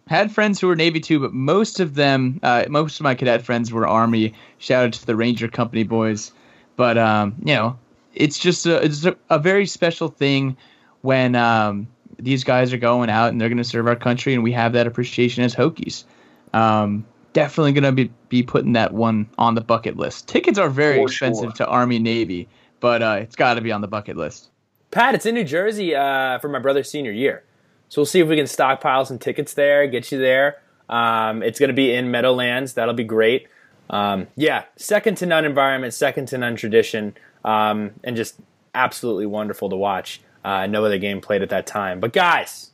had 0.06 0.30
friends 0.30 0.60
who 0.60 0.68
were 0.68 0.76
Navy 0.76 1.00
too, 1.00 1.18
but 1.18 1.34
most 1.34 1.80
of 1.80 1.96
them, 1.96 2.38
uh, 2.44 2.66
most 2.68 3.00
of 3.00 3.04
my 3.04 3.16
cadet 3.16 3.42
friends 3.42 3.72
were 3.72 3.88
Army. 3.88 4.32
Shout 4.58 4.84
out 4.84 4.92
to 4.92 5.06
the 5.06 5.16
Ranger 5.16 5.48
Company 5.48 5.82
boys. 5.82 6.30
But 6.76 6.98
um, 6.98 7.34
you 7.44 7.54
know, 7.54 7.76
it's 8.14 8.38
just 8.38 8.64
a, 8.64 8.76
it's 8.76 9.04
a, 9.04 9.16
a 9.28 9.40
very 9.40 9.66
special 9.66 10.06
thing 10.06 10.56
when 11.00 11.34
um, 11.34 11.88
these 12.18 12.44
guys 12.44 12.72
are 12.72 12.78
going 12.78 13.10
out 13.10 13.30
and 13.30 13.40
they're 13.40 13.48
going 13.48 13.58
to 13.58 13.64
serve 13.64 13.86
our 13.86 13.96
country, 13.96 14.34
and 14.34 14.42
we 14.42 14.52
have 14.52 14.72
that 14.72 14.86
appreciation 14.86 15.44
as 15.44 15.54
Hokies. 15.54 16.04
Um, 16.52 17.06
definitely 17.32 17.72
going 17.72 17.84
to 17.84 17.92
be 17.92 18.10
be 18.28 18.42
putting 18.42 18.72
that 18.72 18.94
one 18.94 19.28
on 19.38 19.54
the 19.54 19.60
bucket 19.60 19.96
list. 19.96 20.28
Tickets 20.28 20.58
are 20.58 20.68
very 20.68 20.98
For 20.98 21.04
expensive 21.04 21.56
sure. 21.56 21.66
to 21.66 21.66
Army 21.66 21.98
Navy, 21.98 22.48
but 22.80 23.02
uh, 23.02 23.18
it's 23.20 23.36
got 23.36 23.54
to 23.54 23.60
be 23.60 23.72
on 23.72 23.80
the 23.80 23.88
bucket 23.88 24.16
list. 24.16 24.48
Pat, 24.90 25.14
it's 25.14 25.26
in 25.26 25.34
New 25.34 25.44
Jersey 25.44 25.94
uh, 25.94 26.38
for 26.38 26.48
my 26.48 26.58
brother's 26.58 26.90
senior 26.90 27.12
year. 27.12 27.44
So 27.88 28.00
we'll 28.00 28.06
see 28.06 28.20
if 28.20 28.28
we 28.28 28.36
can 28.36 28.46
stockpile 28.46 29.04
some 29.04 29.18
tickets 29.18 29.54
there, 29.54 29.86
get 29.86 30.10
you 30.10 30.18
there. 30.18 30.60
Um, 30.88 31.42
it's 31.42 31.58
going 31.58 31.68
to 31.68 31.74
be 31.74 31.92
in 31.92 32.10
Meadowlands. 32.10 32.74
That'll 32.74 32.94
be 32.94 33.04
great. 33.04 33.48
Um, 33.90 34.28
yeah, 34.36 34.64
second 34.76 35.16
to 35.18 35.26
none 35.26 35.44
environment, 35.44 35.94
second 35.94 36.26
to 36.28 36.38
none 36.38 36.56
tradition, 36.56 37.16
um, 37.44 37.92
and 38.02 38.16
just 38.16 38.36
absolutely 38.74 39.26
wonderful 39.26 39.68
to 39.70 39.76
watch. 39.76 40.20
Uh, 40.46 40.64
no 40.68 40.84
other 40.84 40.96
game 40.96 41.20
played 41.20 41.42
at 41.42 41.48
that 41.48 41.66
time. 41.66 41.98
But 41.98 42.12
guys, 42.12 42.70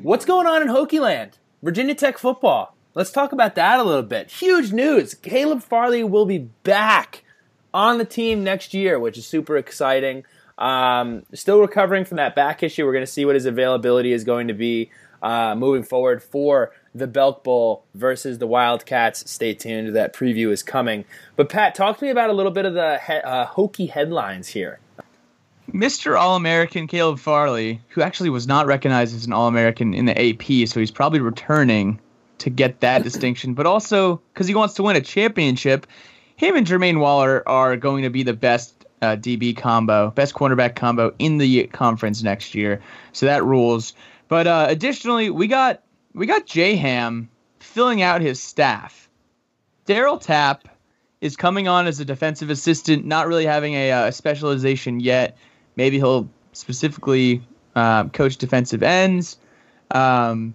what's 0.00 0.24
going 0.24 0.46
on 0.46 0.62
in 0.62 0.68
Hokie 0.68 0.98
Land? 0.98 1.36
Virginia 1.62 1.94
Tech 1.94 2.16
football. 2.16 2.74
Let's 2.94 3.10
talk 3.10 3.32
about 3.32 3.54
that 3.56 3.78
a 3.78 3.82
little 3.82 4.02
bit. 4.02 4.30
Huge 4.30 4.72
news. 4.72 5.12
Caleb 5.12 5.62
Farley 5.62 6.02
will 6.02 6.24
be 6.24 6.48
back 6.64 7.22
on 7.74 7.98
the 7.98 8.04
team 8.06 8.42
next 8.42 8.72
year, 8.72 8.98
which 8.98 9.18
is 9.18 9.26
super 9.26 9.58
exciting. 9.58 10.24
Um, 10.56 11.24
still 11.34 11.60
recovering 11.60 12.06
from 12.06 12.16
that 12.16 12.34
back 12.34 12.62
issue. 12.62 12.86
We're 12.86 12.94
going 12.94 13.04
to 13.04 13.12
see 13.12 13.26
what 13.26 13.34
his 13.34 13.44
availability 13.44 14.14
is 14.14 14.24
going 14.24 14.48
to 14.48 14.54
be 14.54 14.90
uh, 15.22 15.54
moving 15.54 15.82
forward 15.82 16.22
for 16.22 16.72
the 16.94 17.06
Belk 17.06 17.44
Bowl 17.44 17.84
versus 17.94 18.38
the 18.38 18.46
Wildcats. 18.46 19.30
Stay 19.30 19.52
tuned. 19.52 19.94
That 19.94 20.14
preview 20.14 20.50
is 20.50 20.62
coming. 20.62 21.04
But 21.36 21.50
Pat, 21.50 21.74
talk 21.74 21.98
to 21.98 22.04
me 22.06 22.10
about 22.10 22.30
a 22.30 22.32
little 22.32 22.52
bit 22.52 22.64
of 22.64 22.72
the 22.72 22.98
he- 23.06 23.12
uh, 23.12 23.92
headlines 23.92 24.48
here. 24.48 24.78
Mr. 25.72 26.18
All 26.18 26.36
American 26.36 26.86
Caleb 26.86 27.18
Farley, 27.18 27.80
who 27.88 28.00
actually 28.00 28.30
was 28.30 28.46
not 28.46 28.66
recognized 28.66 29.14
as 29.14 29.26
an 29.26 29.32
All 29.32 29.48
American 29.48 29.94
in 29.94 30.06
the 30.06 30.18
AP, 30.18 30.68
so 30.68 30.80
he's 30.80 30.90
probably 30.90 31.20
returning 31.20 32.00
to 32.38 32.50
get 32.50 32.80
that 32.80 33.02
distinction, 33.02 33.54
but 33.54 33.66
also 33.66 34.20
because 34.32 34.46
he 34.46 34.54
wants 34.54 34.74
to 34.74 34.82
win 34.82 34.96
a 34.96 35.00
championship. 35.00 35.86
Him 36.36 36.56
and 36.56 36.66
Jermaine 36.66 37.00
Waller 37.00 37.46
are 37.48 37.76
going 37.76 38.04
to 38.04 38.10
be 38.10 38.22
the 38.22 38.32
best 38.32 38.86
uh, 39.02 39.16
DB 39.16 39.56
combo, 39.56 40.10
best 40.10 40.34
cornerback 40.34 40.74
combo 40.74 41.14
in 41.18 41.38
the 41.38 41.66
conference 41.66 42.22
next 42.22 42.54
year. 42.54 42.80
So 43.12 43.26
that 43.26 43.44
rules. 43.44 43.94
But 44.28 44.46
uh, 44.46 44.66
additionally, 44.68 45.30
we 45.30 45.48
got 45.48 45.82
we 46.14 46.26
got 46.26 46.46
J 46.46 46.76
Ham 46.76 47.28
filling 47.58 48.02
out 48.02 48.20
his 48.20 48.40
staff. 48.40 49.08
Daryl 49.86 50.20
Tapp 50.20 50.68
is 51.20 51.36
coming 51.36 51.66
on 51.66 51.86
as 51.86 51.98
a 52.00 52.04
defensive 52.04 52.50
assistant, 52.50 53.04
not 53.04 53.26
really 53.26 53.46
having 53.46 53.74
a, 53.74 53.90
uh, 53.90 54.10
specialization 54.10 55.00
yet. 55.00 55.36
Maybe 55.78 55.96
he'll 55.98 56.28
specifically 56.52 57.40
um, 57.76 58.10
coach 58.10 58.36
defensive 58.36 58.82
ends. 58.82 59.38
Um, 59.92 60.54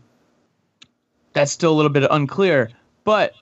that's 1.32 1.50
still 1.52 1.72
a 1.72 1.78
little 1.78 1.92
bit 1.92 2.06
unclear. 2.12 2.70
But 3.06 3.34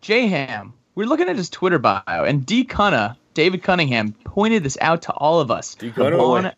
J 0.00 0.28
Ham, 0.28 0.72
we're 0.94 1.08
looking 1.08 1.28
at 1.28 1.34
his 1.34 1.50
Twitter 1.50 1.80
bio, 1.80 2.24
and 2.24 2.46
D 2.46 2.64
Cunna, 2.64 3.16
David 3.34 3.64
Cunningham, 3.64 4.12
pointed 4.12 4.62
this 4.62 4.78
out 4.80 5.02
to 5.02 5.12
all 5.12 5.40
of 5.40 5.50
us 5.50 5.74
on, 6.20 6.52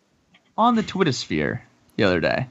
on 0.58 0.74
the 0.76 0.82
Twitter 0.82 1.12
sphere 1.12 1.64
the 1.96 2.04
other 2.04 2.20
day. 2.20 2.46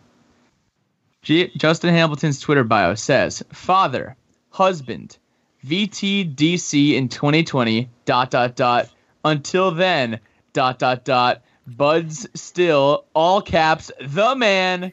G- 1.21 1.51
Justin 1.57 1.93
Hamilton's 1.93 2.39
Twitter 2.39 2.63
bio 2.63 2.95
says, 2.95 3.43
"Father, 3.53 4.15
husband, 4.49 5.19
VTDC 5.63 6.95
in 6.95 7.07
2020. 7.07 7.87
Dot 8.05 8.31
dot 8.31 8.55
dot. 8.55 8.89
Until 9.23 9.69
then. 9.69 10.19
Dot 10.53 10.79
dot 10.79 11.05
dot. 11.05 11.43
Buds 11.77 12.27
still. 12.33 13.05
All 13.13 13.41
caps. 13.41 13.91
The 14.01 14.35
man. 14.35 14.91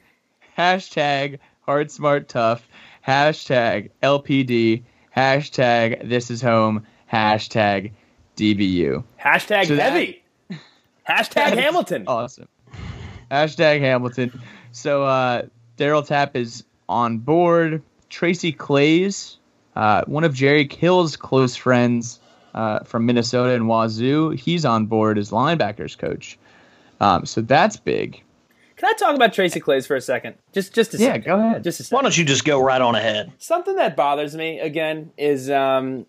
Hashtag 0.59 1.38
hard 1.62 1.90
smart 1.90 2.28
tough. 2.28 2.66
Hashtag 3.06 3.90
LPD. 4.02 4.83
Hashtag 5.16 6.09
this 6.09 6.30
is 6.30 6.40
home. 6.42 6.87
Hashtag 7.12 7.92
DBU. 8.37 9.04
Hashtag 9.23 9.66
So 9.66 9.76
that- 9.76 9.92
heavy. 9.92 10.23
Hashtag 11.09 11.54
Hamilton. 11.56 12.04
Awesome. 12.06 12.49
Hashtag 13.30 13.80
Hamilton. 13.80 14.40
So 14.73 15.04
uh, 15.04 15.42
Daryl 15.78 16.04
Tapp 16.06 16.37
is 16.37 16.64
on 16.88 17.18
board. 17.18 17.83
Tracy 18.09 18.52
Claeys, 18.52 19.37
uh, 19.75 20.02
one 20.06 20.23
of 20.25 20.33
Jerry 20.33 20.64
Kill's 20.66 21.16
close 21.16 21.56
friends 21.56 22.21
uh, 22.54 22.80
from 22.85 23.04
Minnesota 23.04 23.52
and 23.52 23.64
Wazoo, 23.68 24.30
he's 24.30 24.64
on 24.64 24.87
board 24.87 25.18
as 25.18 25.30
linebackers 25.30 25.99
coach. 25.99 26.38
Um, 27.00 27.26
so 27.26 27.40
that's 27.40 27.76
big. 27.76 28.22
Can 28.76 28.90
I 28.90 28.92
talk 28.98 29.14
about 29.16 29.32
Tracy 29.32 29.58
Claeys 29.60 29.86
for 29.86 29.96
a 29.96 30.00
second? 30.02 30.34
Just, 30.52 30.74
just 30.74 30.92
a 30.94 30.98
Yeah, 30.98 31.06
second. 31.12 31.24
go 31.24 31.38
ahead. 31.40 31.64
Just 31.64 31.80
a 31.80 31.84
second. 31.84 31.96
Why 31.96 32.02
don't 32.02 32.16
you 32.18 32.24
just 32.24 32.44
go 32.44 32.60
right 32.62 32.80
on 32.80 32.94
ahead? 32.94 33.32
Something 33.38 33.76
that 33.76 33.96
bothers 33.96 34.36
me 34.36 34.60
again 34.60 35.12
is 35.16 35.48
um, 35.50 36.04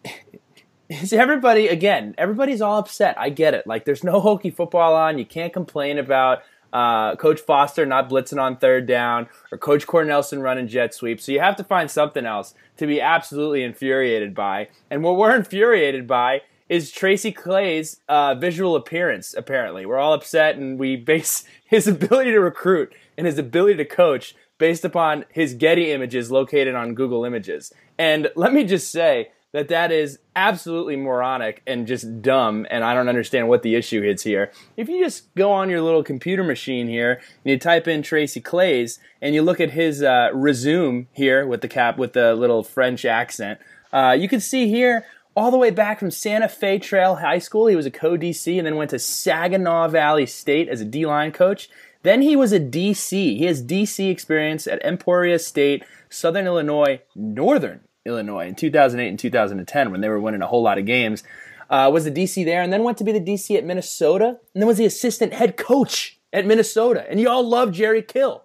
is 0.89 1.13
everybody 1.13 1.67
again. 1.67 2.13
Everybody's 2.17 2.61
all 2.61 2.77
upset. 2.79 3.17
I 3.17 3.29
get 3.29 3.53
it. 3.53 3.65
Like 3.67 3.85
there's 3.85 4.03
no 4.03 4.21
Hokie 4.21 4.53
football 4.53 4.95
on. 4.95 5.17
You 5.17 5.25
can't 5.25 5.53
complain 5.53 5.97
about 5.97 6.43
uh, 6.73 7.15
Coach 7.15 7.39
Foster 7.39 7.85
not 7.85 8.09
blitzing 8.09 8.41
on 8.41 8.57
third 8.57 8.85
down 8.85 9.27
or 9.51 9.57
Coach 9.57 9.87
Cornelsen 9.87 10.41
running 10.41 10.67
jet 10.67 10.93
sweep. 10.93 11.21
So 11.21 11.31
you 11.31 11.39
have 11.39 11.55
to 11.57 11.63
find 11.63 11.89
something 11.89 12.25
else 12.25 12.53
to 12.77 12.85
be 12.85 12.99
absolutely 12.99 13.63
infuriated 13.63 14.35
by. 14.35 14.67
And 14.91 15.03
what 15.03 15.15
we're 15.15 15.35
infuriated 15.37 16.05
by 16.07 16.41
is 16.69 16.91
Tracy 16.91 17.31
Claeys 17.31 17.99
uh, 18.09 18.35
visual 18.35 18.75
appearance. 18.75 19.33
Apparently, 19.35 19.85
we're 19.85 19.97
all 19.97 20.13
upset, 20.13 20.57
and 20.57 20.79
we 20.79 20.95
base 20.95 21.43
his 21.65 21.87
ability 21.87 22.31
to 22.31 22.39
recruit 22.39 22.93
and 23.17 23.25
his 23.25 23.37
ability 23.37 23.77
to 23.77 23.85
coach 23.85 24.35
based 24.57 24.83
upon 24.83 25.25
his 25.29 25.53
Getty 25.53 25.91
images 25.91 26.31
located 26.31 26.75
on 26.75 26.95
Google 26.95 27.25
Images. 27.25 27.73
And 27.97 28.29
let 28.35 28.53
me 28.53 28.63
just 28.63 28.91
say 28.91 29.29
that 29.53 29.69
that 29.69 29.91
is 29.91 30.19
absolutely 30.35 30.95
moronic 30.95 31.63
and 31.65 31.87
just 31.87 32.21
dumb, 32.21 32.67
and 32.69 32.83
I 32.83 32.93
don't 32.93 33.07
understand 33.07 33.47
what 33.47 33.63
the 33.63 33.75
issue 33.75 34.03
is 34.03 34.23
here. 34.23 34.51
If 34.75 34.89
you 34.89 35.03
just 35.03 35.33
go 35.35 35.51
on 35.51 35.69
your 35.69 35.81
little 35.81 36.03
computer 36.03 36.43
machine 36.43 36.87
here 36.87 37.13
and 37.13 37.51
you 37.51 37.57
type 37.57 37.87
in 37.87 38.01
Tracy 38.01 38.41
Claeys 38.41 38.99
and 39.21 39.33
you 39.33 39.41
look 39.41 39.59
at 39.59 39.71
his 39.71 40.03
uh, 40.03 40.29
resume 40.33 41.07
here 41.13 41.47
with 41.47 41.61
the 41.61 41.67
cap 41.67 41.97
with 41.97 42.13
the 42.13 42.35
little 42.35 42.63
French 42.63 43.05
accent, 43.05 43.59
uh, 43.93 44.15
you 44.19 44.27
can 44.27 44.39
see 44.39 44.67
here 44.67 45.05
all 45.37 45.51
the 45.51 45.57
way 45.57 45.69
back 45.69 45.99
from 45.99 46.09
Santa 46.09 46.49
Fe 46.49 46.79
Trail 46.79 47.17
High 47.17 47.37
School. 47.37 47.67
He 47.67 47.75
was 47.75 47.85
a 47.85 47.91
co 47.91 48.17
DC 48.17 48.57
and 48.57 48.65
then 48.65 48.75
went 48.75 48.89
to 48.89 48.97
Saginaw 48.97 49.87
Valley 49.87 50.25
State 50.25 50.67
as 50.67 50.81
a 50.81 50.85
D 50.85 51.05
line 51.05 51.31
coach. 51.31 51.69
Then 52.01 52.23
he 52.23 52.35
was 52.35 52.51
a 52.51 52.59
DC. 52.59 53.11
He 53.11 53.45
has 53.45 53.63
DC 53.63 54.09
experience 54.09 54.65
at 54.65 54.83
Emporia 54.83 55.37
State, 55.37 55.83
Southern 56.09 56.47
Illinois, 56.47 57.01
Northern 57.15 57.81
Illinois 58.03 58.47
in 58.47 58.55
2008 58.55 59.07
and 59.07 59.19
2010 59.19 59.91
when 59.91 60.01
they 60.01 60.09
were 60.09 60.19
winning 60.19 60.41
a 60.41 60.47
whole 60.47 60.63
lot 60.63 60.79
of 60.79 60.87
games. 60.87 61.23
Uh, 61.69 61.89
was 61.93 62.05
the 62.05 62.11
DC 62.11 62.43
there 62.43 62.63
and 62.63 62.73
then 62.73 62.83
went 62.83 62.97
to 62.97 63.03
be 63.03 63.11
the 63.11 63.19
DC 63.19 63.55
at 63.55 63.65
Minnesota 63.65 64.39
and 64.53 64.61
then 64.61 64.67
was 64.67 64.77
the 64.77 64.85
assistant 64.85 65.33
head 65.33 65.55
coach 65.55 66.17
at 66.33 66.47
Minnesota. 66.47 67.05
And 67.07 67.19
you 67.19 67.29
all 67.29 67.47
love 67.47 67.71
Jerry 67.71 68.01
Kill. 68.01 68.43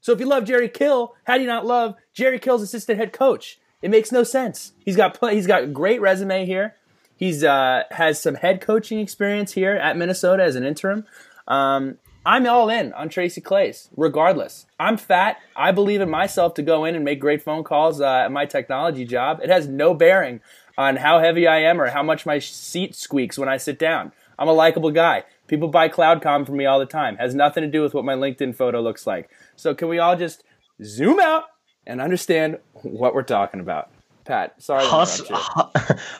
So 0.00 0.10
if 0.10 0.18
you 0.18 0.26
love 0.26 0.44
Jerry 0.44 0.68
Kill, 0.68 1.14
how 1.24 1.36
do 1.36 1.42
you 1.42 1.46
not 1.46 1.66
love 1.66 1.94
Jerry 2.12 2.40
Kill's 2.40 2.62
assistant 2.62 2.98
head 2.98 3.12
coach? 3.12 3.60
It 3.82 3.90
makes 3.90 4.12
no 4.12 4.22
sense. 4.22 4.72
He's 4.84 4.96
got 4.96 5.14
play, 5.14 5.34
he's 5.34 5.46
got 5.46 5.64
a 5.64 5.66
great 5.66 6.00
resume 6.00 6.46
here. 6.46 6.76
He's 7.16 7.44
uh, 7.44 7.84
has 7.90 8.20
some 8.20 8.36
head 8.36 8.60
coaching 8.60 8.98
experience 8.98 9.52
here 9.52 9.74
at 9.74 9.96
Minnesota 9.96 10.42
as 10.42 10.56
an 10.56 10.64
interim. 10.64 11.04
Um, 11.46 11.98
I'm 12.24 12.46
all 12.46 12.68
in 12.68 12.92
on 12.92 13.08
Tracy 13.08 13.40
Claeys, 13.40 13.88
regardless. 13.96 14.66
I'm 14.78 14.96
fat. 14.96 15.38
I 15.56 15.72
believe 15.72 16.00
in 16.00 16.08
myself 16.08 16.54
to 16.54 16.62
go 16.62 16.84
in 16.84 16.94
and 16.94 17.04
make 17.04 17.20
great 17.20 17.42
phone 17.42 17.64
calls 17.64 18.00
uh, 18.00 18.06
at 18.06 18.32
my 18.32 18.46
technology 18.46 19.04
job. 19.04 19.40
It 19.42 19.50
has 19.50 19.66
no 19.66 19.92
bearing 19.92 20.40
on 20.78 20.96
how 20.96 21.18
heavy 21.18 21.46
I 21.46 21.58
am 21.58 21.80
or 21.80 21.90
how 21.90 22.02
much 22.02 22.24
my 22.24 22.38
seat 22.38 22.94
squeaks 22.94 23.38
when 23.38 23.48
I 23.48 23.56
sit 23.56 23.78
down. 23.78 24.12
I'm 24.38 24.48
a 24.48 24.52
likable 24.52 24.92
guy. 24.92 25.24
People 25.48 25.68
buy 25.68 25.88
CloudCom 25.88 26.46
from 26.46 26.56
me 26.56 26.64
all 26.64 26.78
the 26.78 26.86
time. 26.86 27.16
Has 27.16 27.34
nothing 27.34 27.62
to 27.62 27.70
do 27.70 27.82
with 27.82 27.92
what 27.92 28.04
my 28.04 28.14
LinkedIn 28.14 28.54
photo 28.54 28.80
looks 28.80 29.06
like. 29.06 29.28
So 29.56 29.74
can 29.74 29.88
we 29.88 29.98
all 29.98 30.16
just 30.16 30.44
zoom 30.82 31.20
out 31.20 31.44
and 31.86 32.00
understand 32.00 32.58
what 32.82 33.14
we're 33.14 33.22
talking 33.22 33.60
about? 33.60 33.90
Pat, 34.24 34.60
sorry. 34.62 34.84
Hus- 34.84 35.22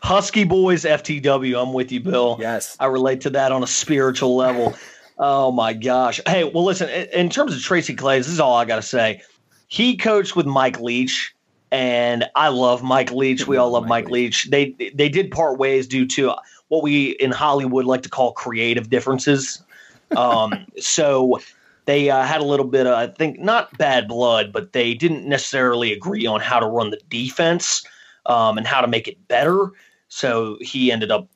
Husky 0.03 0.45
Boys 0.45 0.85
FTW. 0.85 1.61
I'm 1.63 1.73
with 1.73 1.93
you, 1.93 2.01
Bill. 2.01 2.37
Yes. 2.41 2.77
I 2.81 2.87
relate 2.87 3.21
to 3.23 3.31
that 3.31 3.53
on 3.53 3.63
a 3.63 3.67
spiritual 3.67 4.37
level. 4.37 4.75
Oh 5.19 5.53
my 5.53 5.73
gosh. 5.75 6.21
Hey, 6.27 6.43
well, 6.43 6.65
listen. 6.65 6.89
In 6.89 7.29
terms 7.29 7.55
of 7.55 7.63
Tracy 7.63 7.95
Claeys, 7.95 8.21
this 8.21 8.29
is 8.29 8.41
all 8.41 8.57
I 8.57 8.65
got 8.65 8.77
to 8.77 8.83
say. 8.83 9.21
He 9.69 9.97
coached 9.97 10.35
with 10.35 10.47
Mike 10.47 10.81
Leach, 10.81 11.35
and 11.71 12.25
I 12.35 12.49
love 12.49 12.83
Mike 12.83 13.13
Leach. 13.13 13.47
We 13.47 13.57
all 13.57 13.71
love 13.71 13.85
Mike, 13.85 14.05
Mike 14.07 14.11
Leach. 14.11 14.47
Leach. 14.47 14.51
They 14.79 14.91
they 14.95 15.09
did 15.11 15.31
part 15.31 15.59
ways 15.59 15.87
due 15.87 16.07
to 16.09 16.35
what 16.69 16.83
we 16.83 17.11
in 17.11 17.31
Hollywood 17.31 17.85
like 17.85 18.03
to 18.03 18.09
call 18.09 18.33
creative 18.33 18.91
differences. 18.91 19.63
Um, 20.17 20.67
so 20.79 21.39
they 21.85 22.11
uh, 22.11 22.23
had 22.23 22.41
a 22.41 22.45
little 22.45 22.67
bit 22.67 22.87
of, 22.87 22.95
I 22.95 23.07
think, 23.09 23.39
not 23.39 23.77
bad 23.77 24.09
blood, 24.09 24.53
but 24.53 24.73
they 24.73 24.95
didn't 24.95 25.27
necessarily 25.27 25.93
agree 25.93 26.27
on 26.27 26.41
how 26.41 26.61
to 26.61 26.67
run 26.67 26.91
the 26.91 27.01
defense 27.09 27.85
um, 28.27 28.59
and 28.59 28.67
how 28.67 28.81
to 28.81 28.89
make 28.89 29.09
it 29.09 29.29
better. 29.29 29.71
So 30.09 30.59
he 30.61 30.93
ended 30.93 31.11
up 31.11 31.29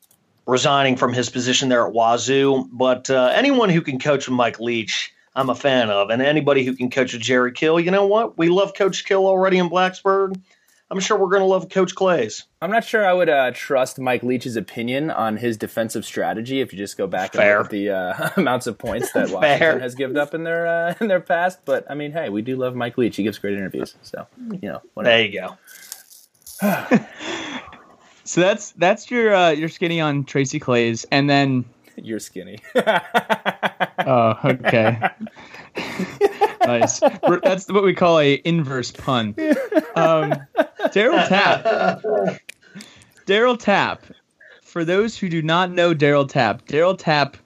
resigning 0.47 0.97
from 0.97 1.13
his 1.13 1.29
position 1.31 1.69
there 1.69 1.87
at 1.87 1.93
Wazoo. 1.93 2.69
But 2.73 3.11
uh, 3.11 3.33
anyone 3.35 3.69
who 3.69 3.81
can 3.81 3.99
coach 3.99 4.29
with 4.29 4.37
Mike 4.37 4.61
Leach, 4.61 5.13
I'm 5.35 5.51
a 5.51 5.55
fan 5.55 5.91
of. 5.91 6.11
And 6.11 6.23
anybody 6.23 6.65
who 6.65 6.75
can 6.75 6.91
coach 6.91 7.13
with 7.13 7.23
Jerry 7.23 7.53
Kill, 7.53 7.81
you 7.81 7.91
know 7.91 8.07
what? 8.07 8.39
We 8.39 8.49
love 8.49 8.75
Coach 8.75 9.05
Kill 9.05 9.27
already 9.27 9.59
in 9.59 9.69
Blacksburg. 9.69 10.41
I'm 10.91 11.01
sure 11.01 11.19
we're 11.19 11.31
going 11.31 11.41
to 11.41 11.47
love 11.47 11.69
Coach 11.69 11.95
Claeys. 11.95 12.45
I'm 12.63 12.71
not 12.71 12.85
sure 12.85 13.05
I 13.05 13.13
would 13.13 13.29
uh, 13.29 13.51
trust 13.53 13.99
Mike 13.99 14.23
Leach's 14.23 14.55
opinion 14.57 15.11
on 15.11 15.37
his 15.37 15.57
defensive 15.57 16.05
strategy 16.05 16.61
if 16.61 16.73
you 16.73 16.79
just 16.79 16.97
go 16.97 17.09
back 17.09 17.33
Fair. 17.33 17.57
and 17.57 17.59
look 17.59 17.67
at 17.67 17.71
the 17.73 17.91
uh, 17.91 18.31
amounts 18.37 18.69
of 18.69 18.79
points 18.79 19.11
that 19.13 19.31
Washington 19.33 19.81
has 19.81 19.95
given 19.97 20.17
up 20.17 20.33
in 20.33 20.45
their 20.45 20.67
uh, 20.67 20.95
in 21.01 21.09
their 21.09 21.21
past. 21.21 21.65
But 21.65 21.91
I 21.91 21.95
mean, 21.95 22.13
hey, 22.13 22.29
we 22.29 22.43
do 22.43 22.57
love 22.57 22.77
Mike 22.77 22.97
Leach. 22.99 23.17
He 23.17 23.25
gives 23.25 23.39
great 23.39 23.55
interviews. 23.55 23.97
So 24.03 24.27
you 24.53 24.69
know, 24.69 24.81
whatever. 24.95 25.17
there 25.17 25.27
you 25.27 25.41
go. 25.41 26.99
So 28.27 28.41
that's 28.41 28.73
that's 28.73 29.09
your 29.09 29.33
uh, 29.33 29.51
your 29.51 29.69
skinny 29.69 30.01
on 30.01 30.25
Tracy 30.25 30.59
Claeys, 30.59 31.07
and 31.13 31.31
then 31.31 31.65
you're 31.97 32.19
skinny. 32.19 32.59
oh, 32.75 34.35
okay. 34.45 35.11
Nice. 36.67 37.01
That's 37.43 37.69
what 37.69 37.85
we 37.85 37.95
call 37.95 38.19
a 38.19 38.41
inverse 38.45 38.91
pun. 38.91 39.35
Um, 39.95 40.35
Daryl 40.93 41.27
Tapp. 41.29 42.03
Daryl 43.27 43.59
Tapp. 43.59 44.05
For 44.63 44.85
those 44.85 45.17
who 45.17 45.29
do 45.29 45.43
not 45.43 45.71
know 45.71 45.95
Daryl 45.95 46.29
Tapp, 46.29 46.67
Daryl 46.67 46.99
Tapp 46.99 47.39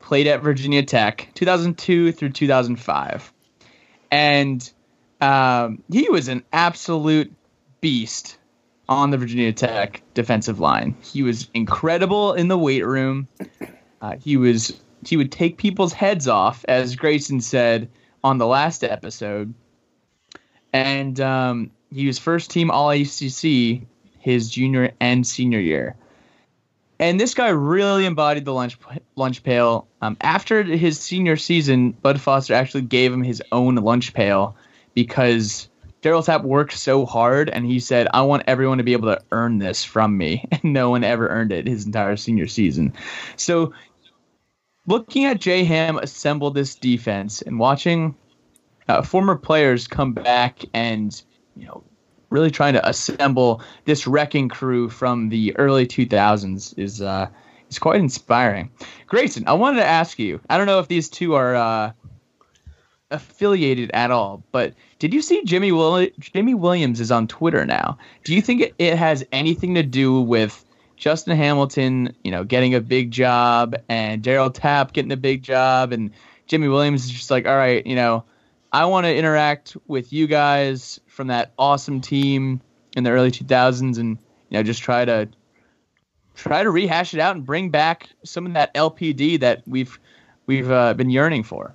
played 0.00 0.26
at 0.26 0.42
Virginia 0.42 0.82
Tech 0.82 1.28
2002 1.34 2.12
through 2.12 2.30
2005, 2.30 3.32
and 4.10 4.72
um, 5.20 5.82
he 5.90 6.08
was 6.08 6.28
an 6.28 6.42
absolute 6.52 7.32
beast 7.80 8.38
on 8.88 9.10
the 9.10 9.18
Virginia 9.18 9.52
Tech 9.52 10.02
defensive 10.14 10.60
line. 10.60 10.96
He 11.02 11.22
was 11.22 11.48
incredible 11.54 12.34
in 12.34 12.48
the 12.48 12.58
weight 12.58 12.86
room. 12.86 13.28
Uh, 14.00 14.16
he 14.22 14.36
was 14.36 14.78
he 15.06 15.16
would 15.16 15.32
take 15.32 15.58
people's 15.58 15.92
heads 15.92 16.28
off, 16.28 16.64
as 16.68 16.96
Grayson 16.96 17.40
said 17.40 17.90
on 18.24 18.38
the 18.38 18.46
last 18.46 18.82
episode, 18.82 19.54
and 20.72 21.20
um, 21.20 21.70
he 21.92 22.08
was 22.08 22.18
first 22.18 22.50
team 22.50 22.70
All 22.70 22.90
ACC 22.90 23.86
his 24.18 24.50
junior 24.50 24.90
and 25.00 25.26
senior 25.26 25.60
year. 25.60 25.94
And 26.98 27.20
this 27.20 27.34
guy 27.34 27.48
really 27.48 28.06
embodied 28.06 28.46
the 28.46 28.54
lunch 28.54 28.78
lunch 29.16 29.42
pail. 29.42 29.86
Um, 30.00 30.16
after 30.20 30.62
his 30.62 30.98
senior 30.98 31.36
season, 31.36 31.90
Bud 31.90 32.20
Foster 32.20 32.54
actually 32.54 32.82
gave 32.82 33.12
him 33.12 33.22
his 33.22 33.42
own 33.52 33.74
lunch 33.74 34.14
pail 34.14 34.56
because 34.94 35.68
Daryl 36.02 36.24
Tapp 36.24 36.44
worked 36.44 36.76
so 36.76 37.04
hard, 37.04 37.50
and 37.50 37.66
he 37.66 37.80
said, 37.80 38.08
"I 38.14 38.22
want 38.22 38.44
everyone 38.46 38.78
to 38.78 38.84
be 38.84 38.92
able 38.92 39.14
to 39.14 39.20
earn 39.32 39.58
this 39.58 39.84
from 39.84 40.16
me," 40.16 40.46
and 40.52 40.72
no 40.72 40.90
one 40.90 41.04
ever 41.04 41.28
earned 41.28 41.52
it 41.52 41.66
his 41.66 41.84
entire 41.84 42.16
senior 42.16 42.46
season. 42.46 42.94
So, 43.36 43.72
looking 44.86 45.24
at 45.24 45.40
Jay 45.40 45.64
Ham 45.64 45.98
assemble 45.98 46.50
this 46.50 46.74
defense 46.74 47.42
and 47.42 47.58
watching 47.58 48.14
uh, 48.88 49.02
former 49.02 49.36
players 49.36 49.86
come 49.86 50.12
back 50.12 50.60
and 50.74 51.22
you 51.56 51.66
know 51.66 51.82
really 52.30 52.50
trying 52.50 52.74
to 52.74 52.86
assemble 52.88 53.62
this 53.84 54.06
wrecking 54.06 54.48
crew 54.48 54.88
from 54.88 55.28
the 55.28 55.56
early 55.56 55.86
2000s 55.86 56.76
is 56.78 57.00
uh, 57.00 57.28
is 57.70 57.78
quite 57.78 58.00
inspiring. 58.00 58.70
Grayson, 59.06 59.44
I 59.46 59.52
wanted 59.54 59.78
to 59.78 59.86
ask 59.86 60.18
you. 60.18 60.40
I 60.50 60.58
don't 60.58 60.66
know 60.66 60.80
if 60.80 60.88
these 60.88 61.08
two 61.08 61.34
are 61.34 61.54
uh, 61.54 61.92
affiliated 63.10 63.90
at 63.94 64.10
all, 64.10 64.42
but 64.52 64.74
did 64.98 65.14
you 65.14 65.22
see 65.22 65.44
Jimmy 65.44 65.70
Jimmy 66.18 66.54
Williams 66.54 67.00
is 67.00 67.10
on 67.10 67.28
Twitter 67.28 67.64
now? 67.64 67.98
Do 68.24 68.34
you 68.34 68.42
think 68.42 68.72
it 68.78 68.96
has 68.96 69.24
anything 69.32 69.74
to 69.76 69.82
do 69.82 70.20
with 70.20 70.63
Justin 70.96 71.36
Hamilton, 71.36 72.14
you 72.22 72.30
know, 72.30 72.44
getting 72.44 72.74
a 72.74 72.80
big 72.80 73.10
job 73.10 73.76
and 73.88 74.22
Daryl 74.22 74.52
Tapp 74.52 74.92
getting 74.92 75.12
a 75.12 75.16
big 75.16 75.42
job 75.42 75.92
and 75.92 76.10
Jimmy 76.46 76.68
Williams 76.68 77.04
is 77.04 77.10
just 77.10 77.30
like, 77.30 77.46
all 77.46 77.56
right, 77.56 77.84
you 77.86 77.96
know, 77.96 78.24
I 78.72 78.86
want 78.86 79.06
to 79.06 79.14
interact 79.14 79.76
with 79.86 80.12
you 80.12 80.26
guys 80.26 81.00
from 81.06 81.28
that 81.28 81.52
awesome 81.58 82.00
team 82.00 82.60
in 82.96 83.04
the 83.04 83.10
early 83.10 83.30
2000s 83.30 83.98
and 83.98 84.18
you 84.50 84.58
know 84.58 84.62
just 84.62 84.82
try 84.82 85.04
to 85.04 85.28
try 86.34 86.62
to 86.62 86.70
rehash 86.70 87.14
it 87.14 87.20
out 87.20 87.36
and 87.36 87.46
bring 87.46 87.70
back 87.70 88.08
some 88.24 88.46
of 88.46 88.54
that 88.54 88.74
LPD 88.74 89.40
that 89.40 89.62
we've 89.66 89.98
we've 90.46 90.70
uh, 90.70 90.94
been 90.94 91.10
yearning 91.10 91.42
for. 91.42 91.74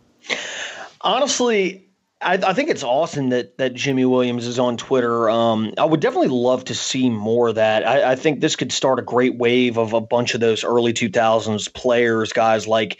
Honestly, 1.01 1.88
I, 2.21 2.33
I, 2.33 2.53
think 2.53 2.69
it's 2.69 2.83
awesome 2.83 3.29
that 3.29 3.57
that 3.57 3.73
Jimmy 3.73 4.03
Williams 4.03 4.45
is 4.45 4.59
on 4.59 4.75
Twitter. 4.75 5.29
Um, 5.29 5.73
I 5.77 5.85
would 5.85 6.01
definitely 6.01 6.27
love 6.27 6.65
to 6.65 6.75
see 6.75 7.09
more 7.09 7.49
of 7.49 7.55
that. 7.55 7.87
I, 7.87 8.11
I, 8.11 8.15
think 8.15 8.41
this 8.41 8.57
could 8.57 8.73
start 8.73 8.99
a 8.99 9.03
great 9.03 9.37
wave 9.37 9.77
of 9.77 9.93
a 9.93 10.01
bunch 10.01 10.33
of 10.33 10.41
those 10.41 10.65
early 10.65 10.91
2000s 10.91 11.73
players, 11.73 12.33
guys 12.33 12.67
like 12.67 12.97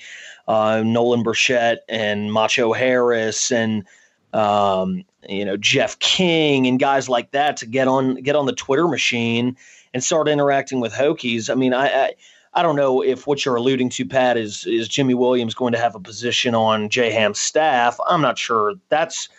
uh, 0.47 0.83
Nolan 0.85 1.23
Burchett 1.23 1.77
and 1.89 2.31
Macho 2.31 2.71
Harris 2.71 3.51
and 3.51 3.85
um, 4.31 5.03
you 5.27 5.43
know 5.43 5.57
Jeff 5.57 5.99
King 5.99 6.67
and 6.67 6.79
guys 6.79 7.09
like 7.09 7.31
that 7.31 7.57
to 7.57 7.65
get 7.65 7.89
on 7.89 8.15
get 8.15 8.37
on 8.37 8.45
the 8.45 8.53
Twitter 8.53 8.87
machine 8.87 9.57
and 9.93 10.01
start 10.03 10.29
interacting 10.29 10.79
with 10.79 10.93
Hokies. 10.93 11.49
I 11.49 11.55
mean, 11.55 11.73
I, 11.73 11.87
I 11.87 12.13
I 12.53 12.63
don't 12.63 12.75
know 12.75 13.01
if 13.03 13.27
what 13.27 13.45
you're 13.45 13.55
alluding 13.55 13.89
to, 13.91 14.05
Pat, 14.05 14.37
is 14.37 14.65
is 14.65 14.87
Jimmy 14.87 15.13
Williams 15.13 15.53
going 15.53 15.73
to 15.73 15.79
have 15.79 15.95
a 15.95 15.99
position 15.99 16.55
on 16.55 16.89
J 16.89 17.11
Ham's 17.11 17.39
staff. 17.39 17.99
I'm 18.07 18.21
not 18.21 18.37
sure. 18.37 18.75
That's 18.89 19.29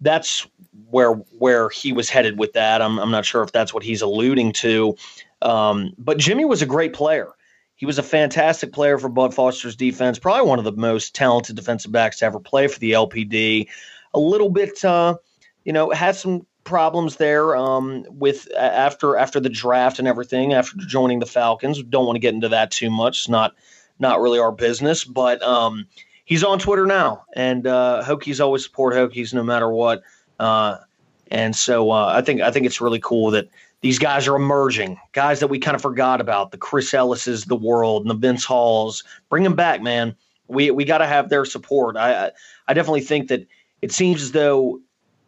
that's 0.00 0.46
where 0.90 1.12
where 1.12 1.70
he 1.70 1.92
was 1.92 2.10
headed 2.10 2.38
with 2.38 2.52
that. 2.52 2.82
I'm 2.82 2.98
I'm 2.98 3.10
not 3.10 3.24
sure 3.24 3.42
if 3.42 3.52
that's 3.52 3.72
what 3.72 3.82
he's 3.82 4.02
alluding 4.02 4.52
to. 4.54 4.96
Um, 5.42 5.92
but 5.98 6.18
Jimmy 6.18 6.44
was 6.44 6.62
a 6.62 6.66
great 6.66 6.92
player. 6.92 7.32
he 7.76 7.86
was 7.86 7.98
a 7.98 8.02
fantastic 8.02 8.72
player 8.72 8.98
for 8.98 9.08
Bud 9.08 9.32
Foster's 9.32 9.76
defense, 9.76 10.18
probably 10.18 10.48
one 10.48 10.58
of 10.58 10.64
the 10.64 10.72
most 10.72 11.14
talented 11.14 11.54
defensive 11.54 11.92
backs 11.92 12.18
to 12.18 12.26
ever 12.26 12.40
play 12.40 12.66
for 12.66 12.78
the 12.80 12.90
LPD. 12.92 13.68
A 14.14 14.18
little 14.18 14.50
bit, 14.50 14.84
uh, 14.84 15.14
you 15.64 15.72
know, 15.72 15.90
had 15.90 16.16
some 16.16 16.44
problems 16.68 17.16
there 17.16 17.56
um, 17.56 18.04
with 18.08 18.48
after 18.56 19.16
after 19.16 19.40
the 19.40 19.48
draft 19.48 19.98
and 19.98 20.06
everything. 20.06 20.52
After 20.52 20.76
joining 20.76 21.18
the 21.18 21.26
Falcons, 21.26 21.82
don't 21.82 22.06
want 22.06 22.16
to 22.16 22.20
get 22.20 22.34
into 22.34 22.48
that 22.50 22.70
too 22.70 22.90
much. 22.90 23.20
It's 23.20 23.28
not 23.28 23.54
not 23.98 24.20
really 24.20 24.38
our 24.38 24.52
business, 24.52 25.04
but 25.04 25.42
um, 25.42 25.86
he's 26.24 26.44
on 26.44 26.58
Twitter 26.58 26.86
now, 26.86 27.24
and 27.34 27.66
uh, 27.66 28.02
Hokies 28.04 28.40
always 28.40 28.62
support 28.64 28.94
Hokies 28.94 29.34
no 29.34 29.42
matter 29.42 29.70
what. 29.70 30.02
Uh, 30.38 30.76
and 31.30 31.56
so 31.56 31.90
uh, 31.90 32.12
I 32.14 32.22
think 32.22 32.40
I 32.40 32.50
think 32.50 32.66
it's 32.66 32.80
really 32.80 33.00
cool 33.00 33.30
that 33.32 33.48
these 33.80 33.98
guys 33.98 34.28
are 34.28 34.36
emerging, 34.36 34.98
guys 35.12 35.40
that 35.40 35.48
we 35.48 35.58
kind 35.58 35.74
of 35.74 35.82
forgot 35.82 36.20
about, 36.20 36.50
the 36.50 36.58
Chris 36.58 36.92
Ellis's 36.92 37.44
the 37.44 37.56
world 37.56 38.02
and 38.02 38.10
the 38.10 38.14
Vince 38.14 38.44
Halls. 38.44 39.04
Bring 39.28 39.42
them 39.42 39.56
back, 39.56 39.82
man. 39.82 40.14
We 40.46 40.70
we 40.70 40.84
got 40.84 40.98
to 40.98 41.06
have 41.06 41.28
their 41.28 41.44
support. 41.44 41.96
I 41.96 42.30
I 42.66 42.74
definitely 42.74 43.02
think 43.02 43.28
that 43.28 43.46
it 43.82 43.92
seems 43.92 44.22
as 44.22 44.32
though 44.32 44.80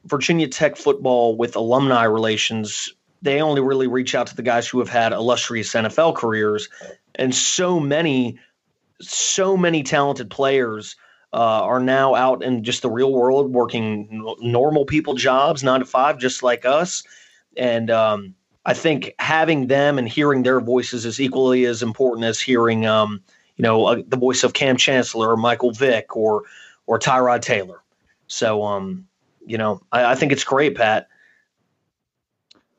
Virginia 0.05 0.49
Tech 0.49 0.77
football 0.77 1.37
with 1.37 1.57
alumni 1.57 2.05
relations, 2.05 2.93
they 3.23 3.41
only 3.41 3.61
really 3.61 3.87
reach 3.87 4.15
out 4.15 4.27
to 4.29 4.37
the 4.37 4.43
guys 4.43 4.67
who 4.67 4.79
have 4.79 4.89
had 4.89 5.13
illustrious 5.13 5.73
NFL 5.75 6.17
careers, 6.17 6.69
and 7.15 7.35
so 7.35 7.79
many, 7.79 8.39
so 9.01 9.57
many 9.57 9.83
talented 9.83 10.31
players. 10.31 10.97
Uh, 11.33 11.63
are 11.63 11.79
now 11.79 12.17
out 12.17 12.43
in 12.43 12.65
just 12.65 12.83
the 12.83 12.91
real 12.91 13.13
world 13.13 13.53
working 13.53 14.09
normal 14.41 14.85
people 14.85 15.15
jobs, 15.15 15.63
nine 15.63 15.79
to 15.79 15.87
five, 15.87 16.19
just 16.19 16.43
like 16.43 16.67
us. 16.67 17.05
And 17.57 17.89
um, 17.89 18.35
I 18.65 18.75
think 18.75 19.15
having 19.19 19.69
them 19.69 19.99
and 19.99 20.09
hearing 20.09 20.43
their 20.43 20.61
voices 20.61 21.07
is 21.07 21.21
equally 21.21 21.65
as 21.65 21.83
important 21.83 22.25
as 22.25 22.41
hearing, 22.41 22.87
um, 22.87 23.23
you 23.57 23.63
know, 23.63 23.87
uh, 23.87 24.03
the 24.07 24.17
voice 24.17 24.45
of 24.45 24.53
Kam 24.53 24.77
Chancellor 24.77 25.31
or 25.31 25.37
Michael 25.37 25.71
Vick 25.71 26.17
or 26.17 26.45
or 26.87 26.99
Tyrod 26.99 27.43
Taylor. 27.43 27.83
So, 28.27 28.63
um, 28.63 29.07
you 29.51 29.59
know, 29.59 29.83
I, 29.91 30.13
I 30.13 30.15
think 30.15 30.31
it's 30.31 30.45
great, 30.45 30.77
Pat. 30.77 31.09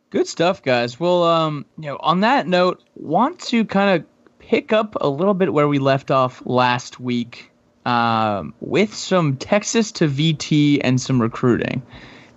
Good 0.09 0.27
stuff, 0.27 0.63
guys. 0.63 0.99
Well, 0.99 1.23
um, 1.23 1.65
you 1.77 1.85
know, 1.85 1.97
on 1.99 2.21
that 2.21 2.47
note, 2.47 2.81
want 2.95 3.39
to 3.41 3.65
kind 3.65 3.99
of 3.99 4.39
pick 4.39 4.71
up 4.71 4.95
a 5.01 5.09
little 5.09 5.33
bit 5.33 5.51
where 5.51 5.67
we 5.67 5.79
left 5.79 6.11
off 6.11 6.41
last 6.45 6.99
week 6.99 7.51
um, 7.85 8.53
with 8.61 8.93
some 8.93 9.35
Texas 9.35 9.91
to 9.93 10.07
VT 10.07 10.79
and 10.81 10.99
some 10.99 11.21
recruiting, 11.21 11.81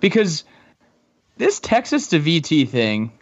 because 0.01 0.43
this 1.37 1.61
Texas 1.61 2.07
to 2.07 2.19
VT 2.19 2.67
thing 2.67 3.13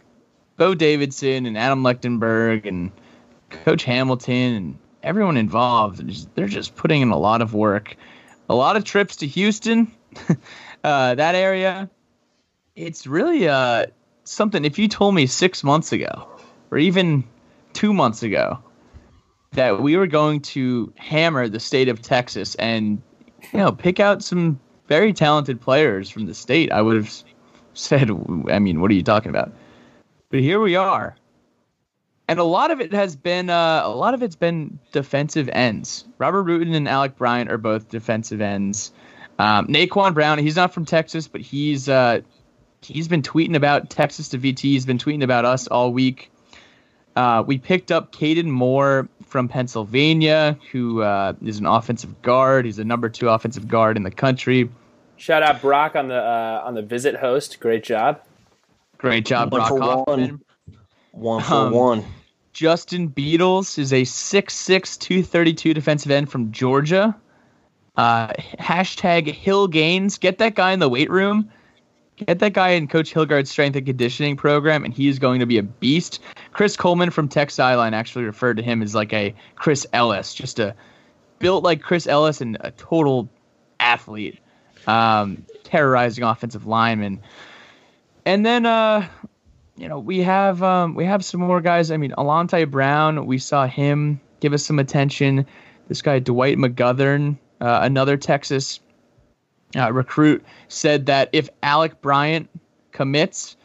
Bo 0.56 0.74
Davidson 0.74 1.46
and 1.46 1.56
Adam 1.56 1.84
Lechtenberg 1.84 2.66
and 2.66 2.90
Coach 3.50 3.84
Hamilton 3.84 4.54
and 4.54 4.78
everyone 5.04 5.36
involved, 5.36 6.34
they're 6.34 6.48
just 6.48 6.74
putting 6.74 7.02
in 7.02 7.10
a 7.10 7.18
lot 7.18 7.40
of 7.40 7.54
work. 7.54 7.96
A 8.48 8.54
lot 8.54 8.76
of 8.76 8.84
trips 8.84 9.16
to 9.16 9.26
Houston, 9.26 9.92
uh, 10.84 11.16
that 11.16 11.34
area. 11.34 11.90
It's 12.76 13.06
really 13.06 13.48
uh, 13.48 13.86
something. 14.24 14.64
If 14.64 14.78
you 14.78 14.86
told 14.86 15.14
me 15.14 15.26
six 15.26 15.64
months 15.64 15.92
ago, 15.92 16.28
or 16.70 16.78
even 16.78 17.24
two 17.72 17.92
months 17.92 18.22
ago, 18.22 18.58
that 19.52 19.80
we 19.80 19.96
were 19.96 20.06
going 20.06 20.40
to 20.40 20.92
hammer 20.96 21.48
the 21.48 21.60
state 21.60 21.88
of 21.88 22.02
Texas 22.02 22.54
and 22.56 23.00
you 23.52 23.58
know 23.58 23.72
pick 23.72 23.98
out 23.98 24.22
some 24.22 24.60
very 24.88 25.12
talented 25.12 25.60
players 25.60 26.10
from 26.10 26.26
the 26.26 26.34
state, 26.34 26.70
I 26.70 26.82
would 26.82 26.96
have 26.96 27.24
said, 27.72 28.10
I 28.50 28.58
mean, 28.58 28.80
what 28.80 28.90
are 28.90 28.94
you 28.94 29.02
talking 29.02 29.30
about? 29.30 29.52
But 30.30 30.40
here 30.40 30.60
we 30.60 30.76
are. 30.76 31.16
And 32.28 32.38
a 32.38 32.44
lot 32.44 32.70
of 32.70 32.80
it 32.80 32.92
has 32.92 33.16
been 33.16 33.50
uh, 33.50 33.82
a 33.84 33.90
lot 33.90 34.14
of 34.14 34.22
it's 34.22 34.36
been 34.36 34.78
defensive 34.92 35.48
ends. 35.52 36.06
Robert 36.18 36.44
Rutan 36.44 36.74
and 36.74 36.88
Alec 36.88 37.16
Bryant 37.16 37.50
are 37.50 37.58
both 37.58 37.88
defensive 37.88 38.40
ends. 38.40 38.92
Um, 39.38 39.66
Naquan 39.66 40.14
Brown, 40.14 40.38
he's 40.38 40.56
not 40.56 40.72
from 40.72 40.84
Texas, 40.84 41.28
but 41.28 41.40
he's 41.40 41.88
uh, 41.88 42.20
he's 42.80 43.08
been 43.08 43.22
tweeting 43.22 43.56
about 43.56 43.90
Texas 43.90 44.28
to 44.30 44.38
VT. 44.38 44.60
He's 44.60 44.86
been 44.86 44.98
tweeting 44.98 45.22
about 45.22 45.44
us 45.44 45.66
all 45.66 45.92
week. 45.92 46.30
Uh, 47.16 47.44
we 47.46 47.58
picked 47.58 47.92
up 47.92 48.12
Caden 48.12 48.46
Moore 48.46 49.08
from 49.26 49.48
Pennsylvania, 49.48 50.58
who 50.72 51.02
uh, 51.02 51.34
is 51.44 51.58
an 51.58 51.66
offensive 51.66 52.22
guard. 52.22 52.64
He's 52.64 52.78
a 52.78 52.84
number 52.84 53.08
two 53.08 53.28
offensive 53.28 53.68
guard 53.68 53.96
in 53.96 54.02
the 54.02 54.10
country. 54.10 54.70
Shout 55.16 55.42
out 55.42 55.60
Brock 55.60 55.94
on 55.94 56.08
the 56.08 56.16
uh, 56.16 56.62
on 56.64 56.74
the 56.74 56.82
visit 56.82 57.16
host. 57.16 57.60
Great 57.60 57.84
job. 57.84 58.20
Great 58.98 59.26
job, 59.26 59.52
one 59.52 59.60
Brock 59.60 59.68
for 59.68 59.80
Hoffman. 59.80 60.30
One, 60.30 60.40
one 61.12 61.42
for 61.42 61.54
um, 61.54 61.72
one. 61.72 62.04
Justin 62.52 63.08
Beadles 63.08 63.78
is 63.78 63.92
a 63.92 64.02
6'6", 64.02 64.98
232 64.98 65.74
defensive 65.74 66.12
end 66.12 66.30
from 66.30 66.52
Georgia. 66.52 67.16
Uh, 67.96 68.28
hashtag 68.58 69.32
Hill 69.32 69.68
Gains. 69.68 70.18
Get 70.18 70.38
that 70.38 70.54
guy 70.54 70.72
in 70.72 70.80
the 70.80 70.88
weight 70.88 71.10
room. 71.10 71.50
Get 72.16 72.38
that 72.40 72.52
guy 72.52 72.70
in 72.70 72.86
Coach 72.86 73.12
Hilgart's 73.12 73.50
strength 73.50 73.76
and 73.76 73.86
conditioning 73.86 74.36
program, 74.36 74.84
and 74.84 74.94
he 74.94 75.08
is 75.08 75.18
going 75.18 75.40
to 75.40 75.46
be 75.46 75.58
a 75.58 75.62
beast. 75.62 76.20
Chris 76.52 76.76
Coleman 76.76 77.10
from 77.10 77.28
Tech 77.28 77.50
Sideline 77.50 77.92
actually 77.92 78.24
referred 78.24 78.56
to 78.56 78.62
him 78.62 78.82
as 78.82 78.94
like 78.94 79.12
a 79.12 79.34
Chris 79.56 79.86
Ellis, 79.92 80.32
just 80.32 80.60
a 80.60 80.74
built 81.40 81.64
like 81.64 81.82
Chris 81.82 82.06
Ellis 82.06 82.40
and 82.40 82.56
a 82.60 82.70
total 82.70 83.28
athlete, 83.80 84.38
um, 84.86 85.44
terrorizing 85.64 86.22
offensive 86.22 86.66
lineman. 86.66 87.20
And 88.24 88.46
then 88.46 88.64
uh 88.64 89.08
you 89.76 89.88
know, 89.88 89.98
we 89.98 90.20
have 90.20 90.62
um, 90.62 90.94
we 90.94 91.04
have 91.04 91.24
some 91.24 91.40
more 91.40 91.60
guys. 91.60 91.90
I 91.90 91.96
mean, 91.96 92.12
Alante 92.16 92.70
Brown, 92.70 93.26
we 93.26 93.38
saw 93.38 93.66
him 93.66 94.20
give 94.40 94.52
us 94.52 94.64
some 94.64 94.78
attention. 94.78 95.46
This 95.88 96.00
guy 96.00 96.18
Dwight 96.20 96.56
McGlothern, 96.56 97.38
uh, 97.64 97.80
another 97.82 98.16
Texas 98.16 98.80
uh, 99.74 99.92
recruit, 99.92 100.44
said 100.68 101.06
that 101.06 101.30
if 101.32 101.48
Alec 101.62 102.00
Bryant 102.02 102.48
commits, 102.92 103.56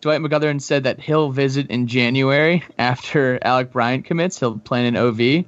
Dwight 0.00 0.20
McGlothern 0.20 0.62
said 0.62 0.84
that 0.84 1.00
he'll 1.00 1.30
visit 1.30 1.68
in 1.70 1.88
January 1.88 2.62
after 2.78 3.38
Alec 3.42 3.72
Bryant 3.72 4.04
commits. 4.04 4.38
He'll 4.38 4.58
plan 4.58 4.86
an 4.86 4.96
OV. 4.96 5.44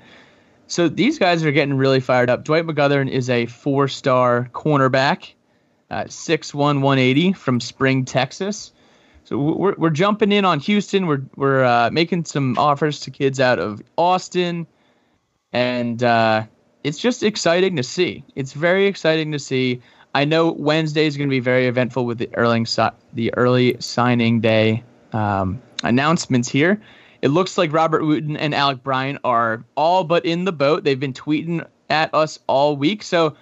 So 0.66 0.88
these 0.88 1.18
guys 1.18 1.44
are 1.44 1.53
getting 1.53 1.75
really 1.75 2.01
fired 2.01 2.31
up. 2.31 2.44
Dwight 2.44 2.66
McGlothern 2.66 3.09
is 3.09 3.31
a 3.31 3.46
four-star 3.46 4.51
cornerback 4.53 5.33
uh, 5.90 6.05
6'1", 6.05 6.55
180 6.55 7.33
from 7.33 7.61
Spring, 7.61 8.05
Texas. 8.05 8.73
So 9.25 9.38
we're, 9.38 9.75
we're 9.77 9.90
jumping 9.90 10.33
in 10.33 10.44
on 10.44 10.61
Houston. 10.61 11.07
We're 11.07 11.23
we're 11.37 11.64
uh, 11.64 11.90
making 11.90 12.25
some 12.25 12.59
offers 12.59 13.01
to 13.01 13.11
kids 13.11 13.38
out 13.38 13.59
of 13.59 13.83
Austin, 13.96 14.66
and 15.53 16.03
uh, 16.03 16.46
it's 16.85 16.99
just 16.99 17.23
exciting 17.23 17.77
to 17.77 17.83
see. 17.83 18.25
It's 18.35 18.53
very 18.53 18.87
exciting 18.87 19.33
to 19.33 19.38
see. 19.38 19.81
I 20.14 20.25
know 20.25 20.53
Wednesday 20.53 21.07
is 21.07 21.16
going 21.16 21.29
to 21.29 21.31
be 21.31 21.40
very 21.40 21.66
eventful 21.66 22.05
with 22.07 22.19
the 22.19 22.29
early 22.35 22.64
the 23.12 23.33
early 23.35 23.77
signing 23.81 24.40
day 24.40 24.83
um, 25.12 25.61
announcements 25.85 26.49
here. 26.49 26.81
It 27.23 27.29
looks 27.29 27.59
like 27.59 27.73
Robert 27.73 28.05
Wooten 28.05 28.37
and 28.37 28.55
Alec 28.55 28.83
Bryant 28.83 29.21
are 29.25 29.62
all 29.77 30.05
but 30.05 30.25
in 30.25 30.45
the 30.45 30.53
boat. 30.53 30.85
They've 30.85 30.99
been 30.99 31.12
tweeting 31.12 31.66
at 31.90 32.12
us 32.14 32.38
all 32.47 32.77
week. 32.77 33.03
So 33.03 33.37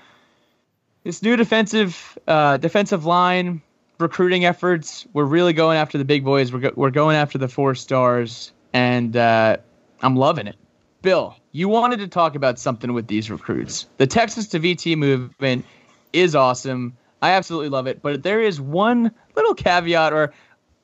this 1.05 1.23
new 1.23 1.37
defensive 1.37 2.19
uh, 2.27 2.57
defensive 2.57 3.05
line 3.05 3.63
recruiting 3.99 4.45
efforts, 4.45 5.07
we're 5.13 5.25
really 5.25 5.53
going 5.53 5.79
after 5.79 5.97
the 5.97 6.05
big 6.05 6.25
boys. 6.25 6.53
We're 6.53 6.61
go- 6.61 6.73
we're 6.75 6.91
going 6.91 7.17
after 7.17 7.39
the 7.39 7.49
four 7.49 7.75
stars, 7.75 8.53
and 8.73 9.17
uh, 9.17 9.59
I'm 10.03 10.17
loving 10.17 10.47
it. 10.47 10.57
Bill, 11.03 11.37
you 11.53 11.69
wanted 11.69 12.01
to 12.01 12.09
talk 12.09 12.35
about 12.35 12.59
something 12.59 12.93
with 12.93 13.07
these 13.07 13.31
recruits. 13.31 13.87
The 13.99 14.07
Texas 14.07 14.49
to 14.49 14.61
VT 14.61 14.97
movement 14.97 15.65
is 16.13 16.35
awesome. 16.35 16.97
I 17.23 17.31
absolutely 17.31 17.69
love 17.69 17.87
it, 17.87 18.03
but 18.03 18.23
there 18.23 18.41
is 18.41 18.61
one 18.61 19.13
little 19.37 19.55
caveat, 19.55 20.13
or 20.13 20.33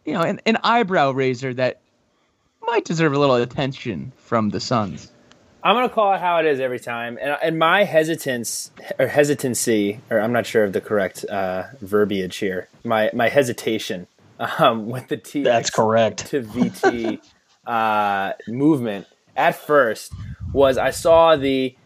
you 0.04 0.12
know, 0.12 0.22
an, 0.22 0.40
an 0.46 0.58
eyebrow 0.62 1.10
raiser 1.10 1.52
that 1.54 1.80
might 2.62 2.84
deserve 2.84 3.12
a 3.12 3.18
little 3.18 3.36
attention 3.36 4.12
from 4.16 4.50
the 4.50 4.60
Suns. 4.60 5.10
I'm 5.64 5.74
gonna 5.74 5.88
call 5.88 6.14
it 6.14 6.20
how 6.20 6.38
it 6.38 6.46
is 6.46 6.60
every 6.60 6.78
time, 6.78 7.18
and 7.20 7.36
and 7.42 7.58
my 7.58 7.84
hesitance 7.84 8.70
or 8.98 9.06
hesitancy, 9.06 10.00
or 10.10 10.20
I'm 10.20 10.32
not 10.32 10.46
sure 10.46 10.62
of 10.62 10.72
the 10.72 10.80
correct 10.80 11.24
uh, 11.24 11.64
verbiage 11.80 12.36
here. 12.36 12.68
My 12.84 13.10
my 13.14 13.28
hesitation 13.28 14.06
um, 14.38 14.88
with 14.88 15.08
the 15.08 15.16
T. 15.16 15.42
That's 15.42 15.70
correct. 15.70 16.26
To 16.26 16.42
VT 16.42 17.18
uh, 17.66 18.32
movement 18.46 19.06
at 19.36 19.56
first 19.56 20.12
was 20.52 20.78
I 20.78 20.90
saw 20.90 21.36
the 21.36 21.76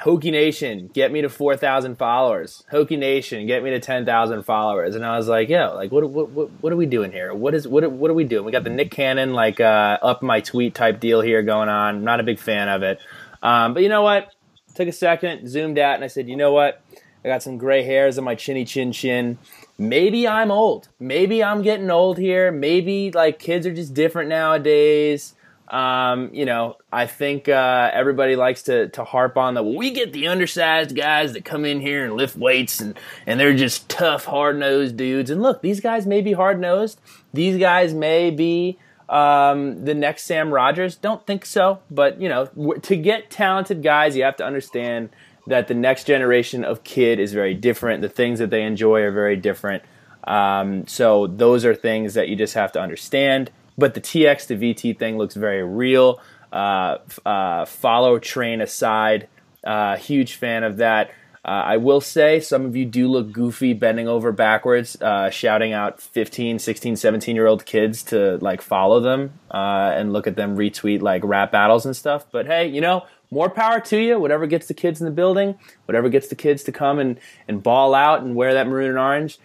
Hokie 0.00 0.32
Nation 0.32 0.90
get 0.92 1.12
me 1.12 1.22
to 1.22 1.28
four 1.28 1.56
thousand 1.56 1.96
followers. 1.96 2.64
Hokie 2.72 2.98
Nation 2.98 3.46
get 3.46 3.62
me 3.62 3.70
to 3.70 3.80
ten 3.80 4.04
thousand 4.04 4.42
followers, 4.42 4.94
and 4.94 5.04
I 5.04 5.16
was 5.16 5.28
like, 5.28 5.48
yo, 5.48 5.74
like 5.74 5.92
what 5.92 6.08
what 6.08 6.30
what, 6.30 6.50
what 6.60 6.72
are 6.72 6.76
we 6.76 6.86
doing 6.86 7.12
here? 7.12 7.32
What 7.34 7.54
is 7.54 7.68
what 7.68 7.90
what 7.90 8.10
are 8.10 8.14
we 8.14 8.24
doing? 8.24 8.44
We 8.44 8.52
got 8.52 8.64
the 8.64 8.70
Nick 8.70 8.90
Cannon 8.90 9.32
like 9.32 9.60
uh, 9.60 9.98
up 10.02 10.22
my 10.22 10.40
tweet 10.40 10.74
type 10.74 10.98
deal 10.98 11.20
here 11.20 11.42
going 11.42 11.68
on. 11.68 11.96
I'm 11.96 12.04
not 12.04 12.20
a 12.20 12.24
big 12.24 12.38
fan 12.38 12.68
of 12.68 12.82
it. 12.82 12.98
Um, 13.42 13.74
but 13.74 13.82
you 13.82 13.88
know 13.88 14.02
what? 14.02 14.34
Took 14.74 14.88
a 14.88 14.92
second, 14.92 15.48
zoomed 15.48 15.78
out, 15.78 15.96
and 15.96 16.04
I 16.04 16.06
said, 16.06 16.28
you 16.28 16.36
know 16.36 16.52
what? 16.52 16.82
I 17.24 17.28
got 17.28 17.42
some 17.42 17.58
gray 17.58 17.82
hairs 17.82 18.18
on 18.18 18.24
my 18.24 18.34
chinny 18.34 18.64
chin 18.64 18.92
chin. 18.92 19.38
Maybe 19.78 20.26
I'm 20.26 20.50
old. 20.50 20.88
Maybe 20.98 21.44
I'm 21.44 21.62
getting 21.62 21.90
old 21.90 22.18
here. 22.18 22.50
Maybe 22.50 23.12
like 23.12 23.38
kids 23.38 23.66
are 23.66 23.74
just 23.74 23.94
different 23.94 24.28
nowadays. 24.28 25.34
Um, 25.68 26.34
you 26.34 26.44
know, 26.44 26.76
I 26.92 27.06
think 27.06 27.48
uh, 27.48 27.90
everybody 27.92 28.36
likes 28.36 28.64
to 28.64 28.88
to 28.90 29.04
harp 29.04 29.36
on 29.36 29.54
that. 29.54 29.62
Well, 29.62 29.76
we 29.76 29.92
get 29.92 30.12
the 30.12 30.28
undersized 30.28 30.94
guys 30.94 31.32
that 31.32 31.44
come 31.44 31.64
in 31.64 31.80
here 31.80 32.04
and 32.04 32.14
lift 32.14 32.36
weights, 32.36 32.80
and 32.80 32.98
and 33.26 33.40
they're 33.40 33.54
just 33.54 33.88
tough, 33.88 34.26
hard 34.26 34.58
nosed 34.58 34.96
dudes. 34.96 35.30
And 35.30 35.42
look, 35.42 35.62
these 35.62 35.80
guys 35.80 36.06
may 36.06 36.20
be 36.20 36.32
hard 36.32 36.60
nosed. 36.60 37.00
These 37.32 37.58
guys 37.58 37.94
may 37.94 38.30
be 38.30 38.78
um, 39.08 39.84
the 39.84 39.94
next 39.94 40.24
Sam 40.24 40.52
Rogers. 40.52 40.96
Don't 40.96 41.26
think 41.26 41.46
so, 41.46 41.80
but 41.90 42.20
you 42.20 42.28
know, 42.28 42.46
to 42.82 42.96
get 42.96 43.30
talented 43.30 43.82
guys, 43.82 44.16
you 44.16 44.24
have 44.24 44.36
to 44.36 44.44
understand 44.44 45.10
that 45.46 45.68
the 45.68 45.74
next 45.74 46.04
generation 46.04 46.64
of 46.64 46.84
kid 46.84 47.18
is 47.18 47.32
very 47.32 47.54
different. 47.54 48.02
The 48.02 48.08
things 48.08 48.38
that 48.38 48.50
they 48.50 48.62
enjoy 48.62 49.02
are 49.02 49.10
very 49.10 49.36
different. 49.36 49.82
Um, 50.24 50.86
so 50.86 51.26
those 51.26 51.64
are 51.64 51.74
things 51.74 52.14
that 52.14 52.28
you 52.28 52.36
just 52.36 52.54
have 52.54 52.72
to 52.72 52.80
understand. 52.80 53.50
But 53.76 53.94
the 53.94 54.00
TX 54.00 54.48
to 54.48 54.56
VT 54.56 54.98
thing 54.98 55.18
looks 55.18 55.34
very 55.34 55.62
real. 55.62 56.20
Uh, 56.52 56.98
uh, 57.24 57.64
follow 57.64 58.18
train 58.18 58.60
aside, 58.60 59.28
uh, 59.64 59.96
huge 59.96 60.34
fan 60.34 60.64
of 60.64 60.76
that. 60.78 61.10
Uh, 61.44 61.48
I 61.64 61.76
will 61.78 62.00
say 62.00 62.38
some 62.38 62.64
of 62.66 62.76
you 62.76 62.84
do 62.84 63.08
look 63.08 63.32
goofy 63.32 63.72
bending 63.72 64.06
over 64.06 64.30
backwards, 64.30 65.00
uh, 65.00 65.28
shouting 65.30 65.72
out 65.72 66.00
15, 66.00 66.60
16, 66.60 66.94
17 66.94 67.34
year 67.34 67.48
old 67.48 67.66
kids 67.66 68.04
to 68.04 68.36
like 68.36 68.62
follow 68.62 69.00
them 69.00 69.32
uh, 69.50 69.92
and 69.94 70.12
look 70.12 70.28
at 70.28 70.36
them 70.36 70.56
retweet 70.56 71.02
like 71.02 71.22
rap 71.24 71.50
battles 71.50 71.84
and 71.84 71.96
stuff. 71.96 72.26
But 72.30 72.46
hey, 72.46 72.68
you 72.68 72.80
know, 72.80 73.06
more 73.32 73.50
power 73.50 73.80
to 73.80 73.98
you. 73.98 74.20
Whatever 74.20 74.46
gets 74.46 74.68
the 74.68 74.74
kids 74.74 75.00
in 75.00 75.04
the 75.04 75.10
building, 75.10 75.58
whatever 75.86 76.08
gets 76.08 76.28
the 76.28 76.36
kids 76.36 76.62
to 76.64 76.72
come 76.72 77.00
and, 77.00 77.18
and 77.48 77.60
ball 77.60 77.92
out 77.92 78.22
and 78.22 78.36
wear 78.36 78.54
that 78.54 78.68
maroon 78.68 78.90
and 78.90 78.98
orange, 78.98 79.38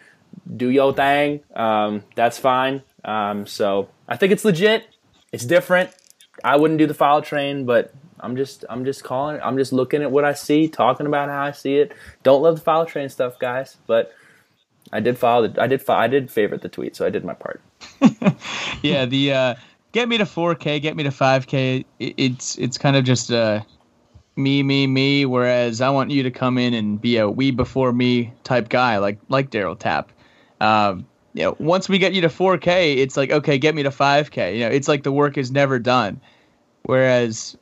do 0.56 0.70
your 0.70 0.94
thing. 0.94 1.40
Um, 1.56 2.04
that's 2.14 2.38
fine. 2.38 2.84
Um, 3.08 3.48
so 3.48 3.90
I 4.08 4.18
think 4.18 4.32
it's 4.32 4.46
legit. 4.46 4.86
It's 5.32 5.46
different. 5.46 5.90
I 6.44 6.58
wouldn't 6.58 6.78
do 6.78 6.86
the 6.86 6.94
follow 6.94 7.22
train, 7.22 7.66
but 7.66 7.94
I'm 8.20 8.36
just 8.36 8.66
I'm 8.70 8.86
just 8.86 9.04
calling. 9.04 9.40
I'm 9.42 9.58
just 9.58 9.74
looking 9.74 10.04
at 10.04 10.12
what 10.12 10.26
I 10.26 10.34
see, 10.34 10.68
talking 10.68 11.08
about 11.08 11.30
how 11.30 11.44
I 11.44 11.52
see 11.52 11.78
it. 11.78 11.94
Don't 12.24 12.44
love 12.44 12.56
the 12.56 12.62
follow 12.62 12.86
train 12.86 13.10
stuff, 13.10 13.40
guys, 13.40 13.78
but 13.88 14.14
I 14.92 15.00
did 15.00 15.18
follow. 15.18 15.48
The, 15.48 15.62
I 15.62 15.68
did. 15.68 15.90
I 15.90 16.08
did 16.08 16.30
favorite 16.30 16.62
the 16.62 16.70
tweet, 16.70 16.96
so 16.96 17.06
I 17.06 17.10
did 17.10 17.26
my 17.26 17.34
part. 17.34 17.62
yeah, 18.82 19.06
the 19.06 19.34
uh, 19.34 19.56
get 19.92 20.08
me 20.08 20.18
to 20.18 20.26
4K, 20.26 20.82
get 20.82 20.96
me 20.96 21.04
to 21.04 21.10
5K. 21.10 21.86
it's 22.00 22.58
it's 22.58 22.78
kind 22.78 22.96
of 22.96 23.04
just 23.04 23.32
uh, 23.32 23.62
me, 24.36 24.64
me, 24.64 24.88
me. 24.88 25.26
Whereas 25.26 25.82
I 25.82 25.90
want 25.90 26.12
you 26.12 26.24
to 26.24 26.32
come 26.32 26.58
in 26.58 26.74
and 26.74 27.00
be 27.00 27.18
a 27.18 27.30
we 27.30 27.52
before 27.52 27.92
me 27.92 28.34
type 28.44 28.70
guy, 28.70 28.98
like 28.98 29.20
like 29.30 29.50
Daryl 29.50 29.78
Tapp. 29.78 30.12
Um, 30.60 31.06
you 31.38 31.44
know, 31.44 31.56
once 31.60 31.88
we 31.88 32.00
get 32.00 32.14
you 32.14 32.22
to 32.22 32.30
4K, 32.30 32.98
it's 32.98 33.16
like 33.16 33.32
okay, 33.32 33.60
get 33.60 33.76
me 33.76 33.84
to 33.84 33.92
5K. 33.92 34.56
You 34.56 34.62
know, 34.62 34.70
it's 34.70 34.88
like 34.88 35.04
the 35.04 35.12
work 35.12 35.38
is 35.38 35.52
never 35.52 35.78
done. 35.78 36.20
Whereas, 36.82 37.56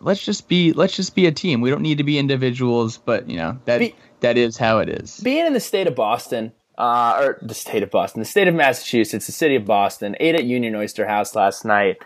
let's 0.00 0.24
just 0.24 0.48
be 0.48 0.72
let's 0.72 0.96
just 0.96 1.14
be 1.14 1.26
a 1.26 1.32
team. 1.32 1.60
We 1.60 1.70
don't 1.70 1.80
need 1.80 1.98
to 1.98 2.04
be 2.04 2.18
individuals, 2.18 2.98
but 2.98 3.30
you 3.30 3.36
know 3.36 3.56
that 3.66 3.78
be, 3.78 3.94
that 4.18 4.36
is 4.36 4.56
how 4.56 4.80
it 4.80 4.88
is. 4.88 5.20
Being 5.20 5.46
in 5.46 5.52
the 5.52 5.60
state 5.60 5.86
of 5.86 5.94
Boston, 5.94 6.50
uh, 6.76 7.18
or 7.20 7.38
the 7.40 7.54
state 7.54 7.84
of 7.84 7.90
Boston, 7.92 8.18
the 8.18 8.26
state 8.26 8.48
of 8.48 8.54
Massachusetts, 8.56 9.26
the 9.26 9.32
city 9.32 9.54
of 9.54 9.64
Boston, 9.64 10.16
ate 10.18 10.34
at 10.34 10.42
Union 10.42 10.74
Oyster 10.74 11.06
House 11.06 11.36
last 11.36 11.64
night. 11.64 11.98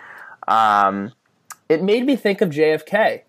Um, 0.46 1.14
it 1.70 1.82
made 1.82 2.04
me 2.04 2.16
think 2.16 2.42
of 2.42 2.50
JFK. 2.50 3.22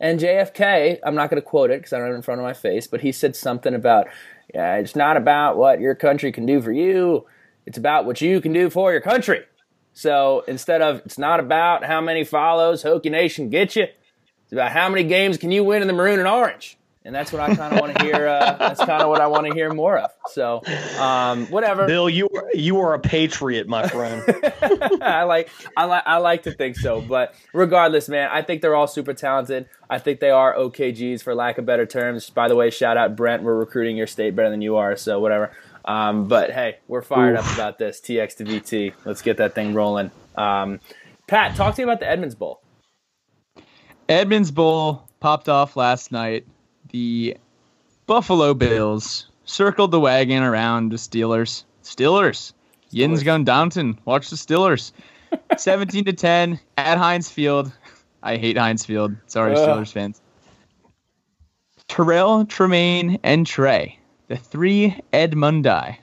And 0.00 0.20
JFK, 0.20 0.98
I'm 1.02 1.14
not 1.14 1.30
going 1.30 1.40
to 1.40 1.48
quote 1.48 1.70
it 1.70 1.80
because 1.80 1.94
I 1.94 1.96
don't 1.96 2.08
have 2.08 2.14
it 2.14 2.18
in 2.18 2.22
front 2.22 2.40
of 2.40 2.44
my 2.44 2.52
face, 2.52 2.86
but 2.86 3.00
he 3.00 3.10
said 3.10 3.34
something 3.34 3.74
about, 3.74 4.06
yeah, 4.54 4.76
it's 4.76 4.94
not 4.94 5.16
about 5.16 5.56
what 5.56 5.80
your 5.80 5.94
country 5.94 6.30
can 6.30 6.44
do 6.44 6.60
for 6.60 6.70
you. 6.70 7.26
It's 7.68 7.76
about 7.76 8.06
what 8.06 8.22
you 8.22 8.40
can 8.40 8.54
do 8.54 8.70
for 8.70 8.92
your 8.92 9.02
country. 9.02 9.44
So 9.92 10.42
instead 10.48 10.80
of 10.80 11.02
it's 11.04 11.18
not 11.18 11.38
about 11.38 11.84
how 11.84 12.00
many 12.00 12.24
follows 12.24 12.82
Hokie 12.82 13.10
Nation 13.10 13.50
get 13.50 13.76
you, 13.76 13.82
it's 13.82 14.52
about 14.54 14.72
how 14.72 14.88
many 14.88 15.04
games 15.04 15.36
can 15.36 15.52
you 15.52 15.62
win 15.64 15.82
in 15.82 15.86
the 15.86 15.92
maroon 15.92 16.18
and 16.18 16.26
orange. 16.26 16.78
And 17.04 17.14
that's 17.14 17.30
what 17.30 17.42
I 17.42 17.54
kind 17.54 17.74
of 17.74 17.80
want 17.80 17.96
to 17.96 18.04
hear. 18.04 18.26
Uh, 18.26 18.56
that's 18.58 18.80
kind 18.80 19.02
of 19.02 19.08
what 19.10 19.20
I 19.20 19.26
want 19.26 19.46
to 19.46 19.52
hear 19.52 19.70
more 19.72 19.98
of. 19.98 20.10
So, 20.30 20.62
um, 20.98 21.46
whatever. 21.46 21.86
Bill, 21.86 22.08
you 22.08 22.28
are, 22.34 22.48
you 22.54 22.80
are 22.80 22.94
a 22.94 22.98
patriot, 22.98 23.68
my 23.68 23.86
friend. 23.86 24.22
I 25.02 25.24
like 25.24 25.50
I 25.76 25.84
like 25.84 26.02
I 26.06 26.16
like 26.18 26.42
to 26.44 26.52
think 26.52 26.76
so. 26.76 27.00
But 27.02 27.34
regardless, 27.52 28.08
man, 28.08 28.28
I 28.32 28.42
think 28.42 28.62
they're 28.62 28.74
all 28.74 28.86
super 28.86 29.14
talented. 29.14 29.68
I 29.88 29.98
think 29.98 30.20
they 30.20 30.30
are 30.30 30.54
OKGs 30.54 31.22
for 31.22 31.34
lack 31.34 31.58
of 31.58 31.66
better 31.66 31.86
terms. 31.86 32.28
By 32.30 32.48
the 32.48 32.56
way, 32.56 32.70
shout 32.70 32.96
out 32.96 33.16
Brent. 33.16 33.42
We're 33.42 33.58
recruiting 33.58 33.96
your 33.96 34.06
state 34.06 34.34
better 34.36 34.50
than 34.50 34.62
you 34.62 34.76
are. 34.76 34.96
So 34.96 35.20
whatever. 35.20 35.52
Um, 35.88 36.28
but 36.28 36.50
hey, 36.50 36.76
we're 36.86 37.00
fired 37.00 37.38
Oof. 37.38 37.48
up 37.48 37.54
about 37.54 37.78
this. 37.78 37.98
TX 38.00 38.36
to 38.36 38.44
VT. 38.44 38.92
Let's 39.06 39.22
get 39.22 39.38
that 39.38 39.54
thing 39.54 39.72
rolling. 39.72 40.10
Um, 40.36 40.80
Pat, 41.26 41.56
talk 41.56 41.74
to 41.74 41.80
me 41.80 41.84
about 41.84 41.98
the 41.98 42.08
Edmunds 42.08 42.34
Bowl. 42.34 42.60
Edmunds 44.08 44.50
Bowl 44.50 45.08
popped 45.18 45.48
off 45.48 45.76
last 45.76 46.12
night. 46.12 46.46
The 46.90 47.38
Buffalo 48.06 48.52
Bills 48.52 49.28
circled 49.44 49.90
the 49.90 49.98
wagon 49.98 50.42
around 50.42 50.92
the 50.92 50.96
Steelers. 50.96 51.64
Steelers. 51.82 52.52
Yin's 52.90 53.22
going 53.22 53.44
Downton. 53.44 53.98
Watch 54.04 54.28
the 54.28 54.36
Steelers. 54.36 54.92
17 55.56 56.04
to 56.04 56.12
10 56.12 56.60
at 56.76 56.98
Heinz 56.98 57.30
Field. 57.30 57.72
I 58.22 58.36
hate 58.36 58.58
Heinz 58.58 58.84
Field. 58.84 59.14
Sorry, 59.26 59.54
Steelers 59.54 59.92
fans. 59.92 60.20
Terrell, 61.86 62.44
Tremaine, 62.44 63.18
and 63.22 63.46
Trey 63.46 63.97
the 64.28 64.36
three 64.36 65.00
Edmundi. 65.12 65.96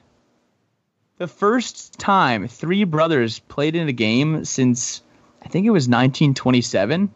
The 1.17 1.27
first 1.27 1.97
time 1.97 2.47
three 2.47 2.83
brothers 2.83 3.39
played 3.39 3.75
in 3.75 3.87
a 3.87 3.93
game 3.93 4.43
since 4.43 5.01
I 5.41 5.47
think 5.47 5.65
it 5.65 5.69
was 5.69 5.83
1927, 5.83 7.09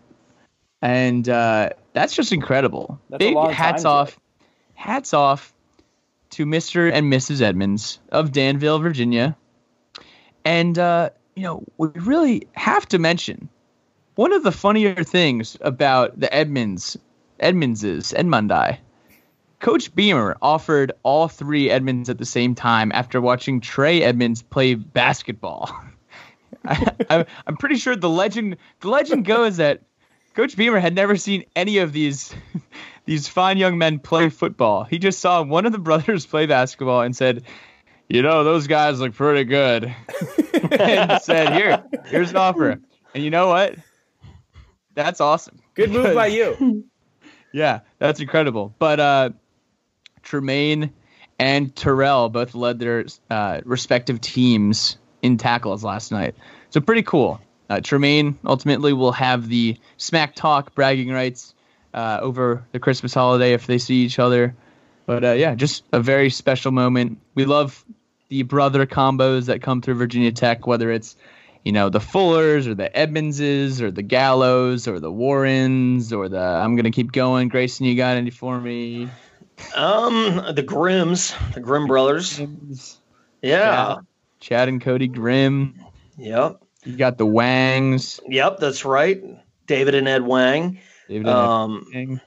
and 0.82 1.30
uh, 1.30 1.72
that's 1.94 2.16
just 2.16 2.32
incredible. 2.32 3.00
That's 3.10 3.20
Big 3.20 3.36
hats 3.36 3.84
off, 3.84 4.18
hats 4.76 5.14
off 5.14 5.54
to 6.32 6.46
Mr. 6.46 6.92
and 6.94 7.12
Mrs. 7.12 7.42
Edmunds 7.42 8.00
of 8.12 8.32
Danville, 8.32 8.80
Virginia, 8.80 9.36
and 10.46 10.78
uh, 10.80 11.10
you 11.36 11.44
know 11.44 11.64
we 11.78 11.88
really 11.96 12.48
have 12.54 12.88
to 12.90 13.00
mention 13.00 13.50
one 14.16 14.32
of 14.32 14.44
the 14.44 14.52
funnier 14.52 15.04
things 15.04 15.58
about 15.60 16.18
the 16.18 16.34
Edmunds 16.34 16.98
Edmundses 17.42 18.14
Edmundi 18.14 18.78
Coach 19.60 19.94
Beamer 19.94 20.38
offered 20.42 20.94
all 21.04 21.28
three 21.28 21.70
Edmunds 21.70 22.10
at 22.10 22.18
the 22.18 22.26
same 22.26 22.56
time 22.56 22.92
after 22.94 23.20
watching 23.20 23.60
Trey 23.60 24.02
Edmunds 24.02 24.42
play 24.42 24.76
basketball. 24.76 25.70
I, 26.66 27.26
am 27.48 27.58
pretty 27.58 27.76
sure 27.76 27.96
the 27.96 28.10
legend 28.10 28.58
the 28.80 28.90
legend 28.90 29.26
goes 29.26 29.58
that 29.58 29.82
Coach 30.34 30.56
Beamer 30.56 30.80
had 30.80 30.96
never 30.96 31.18
seen 31.18 31.44
any 31.56 31.80
of 31.80 31.92
these 31.92 32.34
these 33.06 33.28
fine 33.28 33.58
young 33.58 33.78
men 33.78 34.00
play 34.00 34.30
football. 34.30 34.86
He 34.86 34.98
just 34.98 35.20
saw 35.20 35.42
one 35.42 35.66
of 35.66 35.72
the 35.72 35.80
brothers 35.80 36.26
play 36.26 36.46
basketball 36.46 37.02
and 37.02 37.16
said, 37.16 37.44
"You 38.08 38.22
know, 38.22 38.44
those 38.46 38.68
guys 38.68 39.02
look 39.02 39.14
pretty 39.14 39.44
good," 39.44 39.94
and 40.72 41.22
said, 41.22 41.54
"Here, 41.54 41.84
here's 42.06 42.32
an 42.32 42.38
offer." 42.38 42.80
And 43.14 43.24
you 43.24 43.30
know 43.30 43.48
what? 43.48 43.76
That's 44.94 45.20
awesome. 45.20 45.60
Good 45.74 45.92
move 45.92 46.14
by 46.14 46.28
you. 46.28 46.86
yeah, 47.54 47.80
that's 47.98 48.20
incredible. 48.20 48.74
But 48.80 49.00
uh, 49.00 49.30
Tremaine 50.24 50.92
and 51.40 51.76
Terrell 51.76 52.30
both 52.30 52.54
led 52.54 52.80
their 52.80 53.06
uh, 53.30 53.62
respective 53.66 54.20
teams 54.22 54.98
in 55.22 55.38
tackles 55.38 55.84
last 55.84 56.12
night. 56.12 56.36
So 56.70 56.82
pretty 56.82 57.04
cool. 57.04 57.40
Uh, 57.70 57.82
Tremaine 57.82 58.38
ultimately 58.46 58.94
will 58.94 59.12
have 59.12 59.48
the 59.48 59.78
smack 59.98 60.36
talk 60.36 60.74
bragging 60.76 61.12
rights 61.12 61.54
uh, 61.94 62.20
over 62.22 62.66
the 62.72 62.80
Christmas 62.80 63.14
holiday 63.14 63.54
if 63.54 63.68
they 63.68 63.78
see 63.78 64.04
each 64.04 64.20
other. 64.20 64.56
But 65.06 65.24
uh, 65.24 65.32
yeah, 65.32 65.56
just 65.56 65.84
a 65.92 66.00
very 66.00 66.30
special 66.30 66.72
moment. 66.72 67.20
We 67.36 67.46
love 67.46 67.84
the 68.30 68.44
brother 68.44 68.86
combos 68.86 69.46
that 69.46 69.62
come 69.62 69.82
through 69.82 69.96
Virginia 69.96 70.32
Tech, 70.32 70.68
whether 70.68 70.92
it's 70.92 71.16
you 71.64 71.72
know 71.72 71.90
the 71.90 72.00
Fullers 72.00 72.68
or 72.68 72.76
the 72.76 72.90
Edmundses 72.90 73.82
or 73.82 73.92
the 73.92 74.04
Gallows 74.04 74.88
or 74.88 75.00
the 75.00 75.12
Warrens 75.12 76.14
or 76.14 76.30
the 76.30 76.40
I'm 76.40 76.76
gonna 76.76 76.92
keep 76.92 77.12
going. 77.12 77.50
Grayson, 77.50 77.86
you 77.86 77.96
got 77.96 78.18
any 78.18 78.30
for 78.30 78.60
me? 78.60 79.10
Um, 79.76 80.42
the 80.54 80.64
Grimms, 80.64 81.34
the 81.54 81.60
Grimm 81.60 81.88
brothers. 81.88 82.40
Yeah. 83.42 83.96
Chad, 83.96 84.06
Chad 84.40 84.70
and 84.70 84.82
Cody 84.82 85.08
Grimm. 85.08 85.76
Yep. 86.18 86.62
You 86.86 86.98
got 86.98 87.18
the 87.18 87.26
Wangs. 87.26 88.20
Yep, 88.28 88.60
that's 88.60 88.86
right. 88.86 89.24
David 89.68 89.96
and 89.96 90.08
Ed 90.08 90.24
Wang. 90.24 90.80
David 91.08 91.28
and 91.28 91.30
um, 91.30 91.86
Ed 91.94 91.98
Wang. 91.98 92.22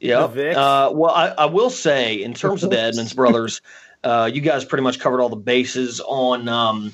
Yep. 0.00 0.36
Uh, 0.56 0.90
well, 0.92 1.12
I, 1.14 1.28
I, 1.28 1.44
will 1.46 1.70
say, 1.70 2.22
in 2.22 2.34
terms 2.34 2.62
of 2.62 2.70
the 2.70 2.78
Edmunds 2.80 3.14
brothers, 3.14 3.62
uh, 4.02 4.28
you 4.32 4.40
guys 4.40 4.64
pretty 4.64 4.82
much 4.82 5.00
covered 5.00 5.22
all 5.22 5.30
the 5.30 5.36
bases 5.36 6.00
on 6.00 6.48
um, 6.48 6.92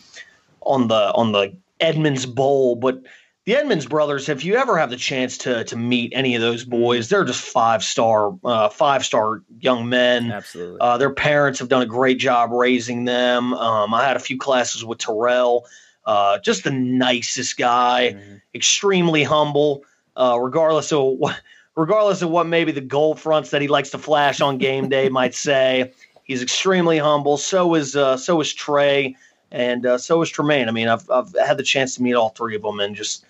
on 0.62 0.88
the 0.88 1.12
on 1.14 1.32
the 1.32 1.56
Edmunds 1.80 2.26
Bowl, 2.26 2.76
but 2.76 3.02
the 3.46 3.57
Edmunds 3.57 3.87
brothers, 3.87 4.29
if 4.29 4.44
you 4.44 4.57
ever 4.57 4.79
have 4.79 4.90
the 4.90 4.96
chance 4.96 5.38
to 5.38 5.64
to 5.64 5.76
meet 5.76 6.12
any 6.14 6.35
of 6.35 6.42
those 6.42 6.64
boys, 6.64 7.09
they're 7.09 7.24
just 7.24 7.42
five 7.42 7.83
star 7.83 8.37
uh, 8.44 8.68
five 8.68 9.05
star 9.05 9.42
young 9.61 9.88
men. 9.88 10.31
Absolutely. 10.31 10.79
Uh, 10.81 10.98
their 10.98 11.11
parents 11.11 11.59
have 11.59 11.68
done 11.68 11.83
a 11.83 11.87
great 11.87 12.18
job 12.18 12.50
raising 12.53 13.07
them. 13.07 13.55
Um, 13.55 13.94
I 13.94 14.07
had 14.07 14.16
a 14.16 14.20
few 14.20 14.38
classes 14.38 14.85
with 14.85 14.98
Terrell. 14.98 15.66
Uh, 16.05 16.38
just 16.38 16.64
the 16.64 16.70
nicest 16.70 17.57
guy, 17.57 18.14
mm-hmm. 18.14 18.37
extremely 18.55 19.22
humble, 19.22 19.85
uh, 20.16 20.38
regardless 20.40 20.92
of 20.92 21.14
what, 21.18 21.40
regardless 21.76 22.22
of 22.22 22.31
what 22.31 22.46
maybe 22.46 22.72
the 22.72 22.81
gold 22.81 23.18
fronts 23.18 23.50
that 23.50 23.62
he 23.62 23.68
likes 23.68 23.90
to 23.90 23.98
flash 23.98 24.40
on 24.40 24.59
game 24.59 24.88
day 24.88 25.09
might 25.20 25.35
say. 25.35 25.92
He's 26.24 26.42
extremely 26.42 26.98
humble. 26.98 27.38
So 27.38 27.74
is 27.74 27.96
uh, 27.96 28.16
so 28.18 28.40
is 28.40 28.53
Trey, 28.53 29.16
and 29.50 29.87
uh, 29.87 29.98
so 29.98 30.20
is 30.20 30.29
Tremaine. 30.29 30.68
I 30.68 30.72
mean, 30.72 30.88
I've 30.88 31.09
I've 31.11 31.35
had 31.35 31.57
the 31.57 31.64
chance 31.64 31.94
to 31.96 32.03
meet 32.03 32.14
all 32.14 32.29
three 32.29 32.55
of 32.55 32.62
them, 32.62 32.81
and 32.81 32.94
just 32.94 33.24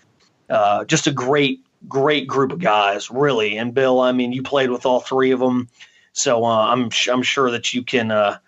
uh, 0.50 0.84
just 0.84 1.06
a 1.06 1.12
great 1.12 1.60
great 1.88 2.26
group 2.26 2.52
of 2.52 2.58
guys, 2.58 3.10
really. 3.10 3.56
And 3.56 3.72
Bill, 3.72 4.00
I 4.00 4.12
mean, 4.12 4.32
you 4.32 4.42
played 4.42 4.70
with 4.70 4.84
all 4.84 5.00
three 5.00 5.30
of 5.30 5.40
them, 5.40 5.68
so 6.12 6.44
uh, 6.44 6.66
I'm 6.66 6.90
I'm 7.10 7.22
sure 7.22 7.50
that 7.50 7.72
you 7.72 7.82
can 7.82 8.10
uh, 8.10 8.38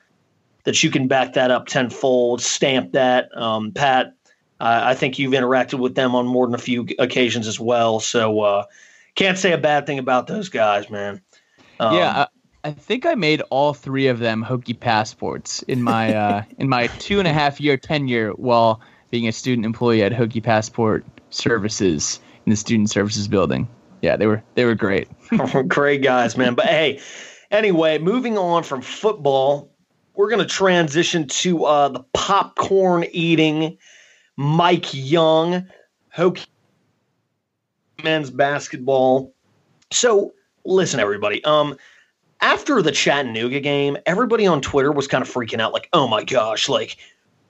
that 0.65 0.83
you 0.83 0.91
can 0.91 1.09
back 1.09 1.35
that 1.35 1.51
up 1.51 1.67
tenfold, 1.67 2.41
stamp 2.41 2.93
that. 2.93 3.37
Um, 3.37 3.73
Pat, 3.73 4.15
I 4.61 4.95
think 4.95 5.19
you've 5.19 5.33
interacted 5.33 5.79
with 5.79 5.95
them 5.95 6.15
on 6.15 6.27
more 6.27 6.47
than 6.47 6.55
a 6.55 6.59
few 6.59 6.87
occasions 6.99 7.47
as 7.47 7.59
well, 7.59 8.01
so 8.01 8.41
uh, 8.41 8.65
can't 9.15 9.39
say 9.39 9.53
a 9.53 9.59
bad 9.59 9.87
thing 9.87 9.99
about 9.99 10.27
those 10.27 10.49
guys, 10.49 10.89
man. 10.89 11.21
Um, 11.81 11.97
yeah. 11.97 12.11
I, 12.19 12.27
I 12.65 12.71
think 12.71 13.05
I 13.05 13.17
made 13.17 13.43
all 13.51 13.75
three 13.75 14.07
of 14.07 14.21
them 14.21 14.45
Hokie 14.45 14.79
passports 14.79 15.63
in 15.65 15.83
my 15.83 16.15
uh, 16.15 16.43
in 16.59 16.69
my 16.69 16.87
two 16.99 17.19
and 17.19 17.27
a 17.27 17.33
half 17.33 17.61
year 17.61 17.77
tenure 17.77 18.31
while 18.33 18.81
being 19.11 19.27
a 19.27 19.33
student 19.33 19.67
employee 19.67 20.03
at 20.03 20.13
Hokie 20.13 20.43
Passport 20.43 21.05
Services 21.35 22.21
in 22.47 22.51
the 22.51 22.57
student 22.57 22.91
services 22.91 23.29
building. 23.29 23.69
Yeah, 24.03 24.17
they 24.17 24.27
were 24.27 24.43
they 24.55 24.65
were 24.65 24.75
great. 24.75 25.09
great 25.69 26.03
guys, 26.03 26.37
man. 26.37 26.55
But 26.55 26.67
hey, 26.67 27.01
anyway, 27.51 27.99
moving 27.99 28.37
on 28.37 28.65
from 28.65 28.83
football, 28.83 29.71
we're 30.15 30.29
going 30.29 30.41
to 30.41 30.47
transition 30.47 31.29
to 31.29 31.65
uh, 31.65 31.89
the 31.89 32.05
popcorn 32.13 33.05
eating 33.13 33.79
Mike 34.37 34.93
Young, 34.93 35.69
Hokie 36.17 36.47
men's 38.03 38.31
basketball. 38.31 39.33
So 39.93 40.33
listen, 40.65 41.01
everybody. 41.01 41.43
Um, 41.45 41.77
after 42.41 42.83
the 42.83 42.91
Chattanooga 42.91 43.61
game, 43.61 43.97
everybody 44.05 44.47
on 44.49 44.61
Twitter 44.61 44.91
was 44.91 45.07
kind 45.07 45.23
of 45.23 45.33
freaking 45.33 45.61
out, 45.61 45.73
like, 45.73 45.89
"Oh 45.93 46.09
my 46.09 46.25
gosh, 46.25 46.69
like 46.69 46.97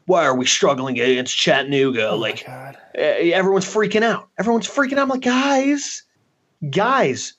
why 0.07 0.25
are 0.25 0.37
we 0.37 0.47
struggling 0.47 0.99
against 0.99 1.37
Chattanooga? 1.37 2.11
Oh 2.11 2.17
like, 2.17 2.47
eh, 2.49 3.31
everyone's 3.33 3.67
freaking 3.67 4.03
out. 4.03 4.29
Everyone's 4.39 4.69
freaking 4.69 4.95
out. 4.95 5.03
I'm 5.03 5.09
like, 5.09 5.23
guys, 5.23 6.03
guys, 6.71 7.35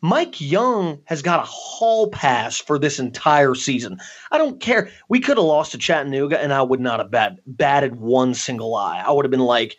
Mike 0.00 0.40
Young 0.40 1.00
has 1.04 1.22
got 1.22 1.40
a 1.40 1.46
hall 1.46 2.10
pass 2.10 2.58
for 2.58 2.78
this 2.78 2.98
entire 2.98 3.54
season. 3.54 3.98
I 4.30 4.38
don't 4.38 4.60
care. 4.60 4.90
We 5.08 5.20
could 5.20 5.36
have 5.36 5.46
lost 5.46 5.72
to 5.72 5.78
Chattanooga, 5.78 6.40
and 6.40 6.52
I 6.52 6.62
would 6.62 6.80
not 6.80 7.00
have 7.00 7.10
bat, 7.10 7.38
batted 7.46 7.96
one 7.96 8.34
single 8.34 8.74
eye. 8.74 9.02
I 9.04 9.10
would 9.10 9.24
have 9.24 9.30
been 9.30 9.40
like, 9.40 9.76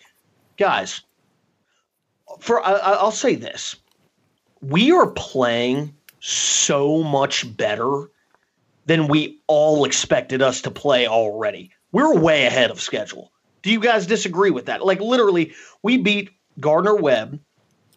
guys, 0.57 1.01
for 2.39 2.65
I, 2.65 2.73
I'll 2.73 3.11
say 3.11 3.35
this: 3.35 3.75
we 4.61 4.91
are 4.91 5.11
playing 5.11 5.93
so 6.19 7.03
much 7.03 7.55
better 7.55 8.09
than 8.85 9.07
we 9.07 9.39
all 9.47 9.85
expected 9.85 10.41
us 10.41 10.61
to 10.61 10.71
play 10.71 11.07
already. 11.07 11.71
We're 11.97 12.13
way 12.13 12.45
ahead 12.45 12.69
of 12.69 12.79
schedule. 12.79 13.31
Do 13.63 13.71
you 13.71 13.79
guys 13.79 14.05
disagree 14.05 14.51
with 14.51 14.67
that? 14.67 14.85
Like 14.85 14.99
literally, 14.99 15.55
we 15.81 15.97
beat 15.97 16.29
Gardner 16.59 16.93
Webb 16.93 17.39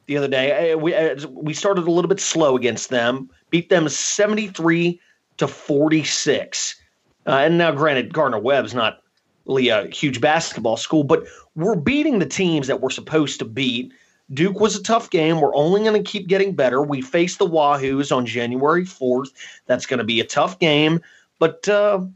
the 0.07 0.17
other 0.17 0.27
day. 0.27 0.73
Uh, 0.73 0.79
we 0.79 0.95
uh, 0.95 1.17
we 1.29 1.53
started 1.53 1.87
a 1.87 1.91
little 1.91 2.09
bit 2.09 2.19
slow 2.19 2.57
against 2.57 2.89
them, 2.89 3.29
beat 3.51 3.69
them 3.69 3.87
seventy 3.91 4.47
three 4.47 5.03
to 5.37 5.47
forty 5.47 6.03
six. 6.03 6.81
Uh, 7.27 7.41
and 7.45 7.59
now, 7.59 7.73
granted, 7.73 8.15
Gardner 8.15 8.39
Webb's 8.39 8.73
not 8.73 9.03
really 9.45 9.69
a 9.69 9.89
huge 9.89 10.19
basketball 10.19 10.79
school, 10.79 11.05
but 11.05 11.25
we're 11.55 11.77
beating 11.77 12.21
the 12.21 12.27
teams 12.27 12.69
that 12.69 12.81
we're 12.81 12.89
supposed 12.89 13.39
to 13.41 13.45
beat. 13.45 13.93
Duke 14.33 14.61
was 14.61 14.77
a 14.77 14.83
tough 14.83 15.11
game. 15.11 15.43
We're 15.43 15.55
only 15.55 15.83
going 15.83 16.03
to 16.03 16.11
keep 16.11 16.27
getting 16.27 16.55
better. 16.55 16.81
We 16.81 17.03
face 17.03 17.37
the 17.37 17.47
Wahoos 17.47 18.17
on 18.17 18.25
January 18.25 18.85
4th. 18.85 19.29
That's 19.67 19.85
going 19.85 19.99
to 19.99 20.05
be 20.05 20.21
a 20.21 20.25
tough 20.25 20.59
game. 20.59 21.01
But 21.39 21.69
uh, 21.69 22.07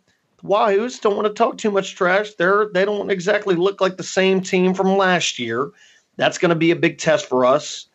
Wahoos 0.45 1.01
don't 1.01 1.17
want 1.17 1.27
to 1.27 1.33
talk 1.33 1.57
too 1.57 1.71
much 1.71 1.95
trash. 1.97 2.35
They're 2.35 2.69
they 2.73 2.85
don't 2.85 3.11
exactly 3.11 3.55
look 3.55 3.81
like 3.81 3.97
the 3.97 4.03
same 4.03 4.43
team 4.43 4.75
from 4.75 4.97
last 4.97 5.39
year. 5.39 5.71
That's 6.17 6.39
going 6.39 6.51
to 6.51 6.55
be 6.55 6.71
a 6.71 6.77
big 6.77 6.99
test 6.99 7.27
for 7.27 7.45
us. 7.45 7.87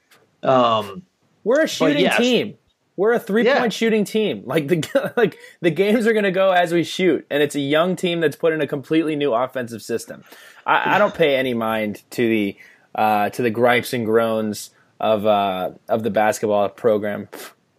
Um, 0.41 1.03
We're 1.43 1.61
a 1.61 1.67
shooting 1.67 2.03
yes. 2.03 2.17
team. 2.17 2.55
We're 2.97 3.13
a 3.13 3.19
three 3.19 3.45
yeah. 3.45 3.59
point 3.59 3.71
shooting 3.71 4.03
team. 4.03 4.43
Like 4.45 4.67
the 4.67 5.13
like 5.17 5.37
the 5.61 5.71
games 5.71 6.07
are 6.07 6.13
going 6.13 6.25
to 6.25 6.31
go 6.31 6.51
as 6.51 6.73
we 6.73 6.83
shoot, 6.83 7.25
and 7.29 7.43
it's 7.43 7.55
a 7.55 7.59
young 7.59 7.95
team 7.95 8.19
that's 8.19 8.35
put 8.35 8.51
in 8.51 8.61
a 8.61 8.67
completely 8.67 9.15
new 9.15 9.33
offensive 9.33 9.81
system. 9.81 10.23
I, 10.65 10.95
I 10.95 10.97
don't 10.97 11.13
pay 11.13 11.35
any 11.35 11.53
mind 11.53 12.03
to 12.11 12.27
the 12.27 12.57
uh, 12.95 13.29
to 13.29 13.41
the 13.41 13.51
gripes 13.51 13.93
and 13.93 14.05
groans 14.05 14.71
of 14.99 15.25
uh, 15.25 15.71
of 15.87 16.03
the 16.03 16.09
basketball 16.09 16.67
program. 16.69 17.29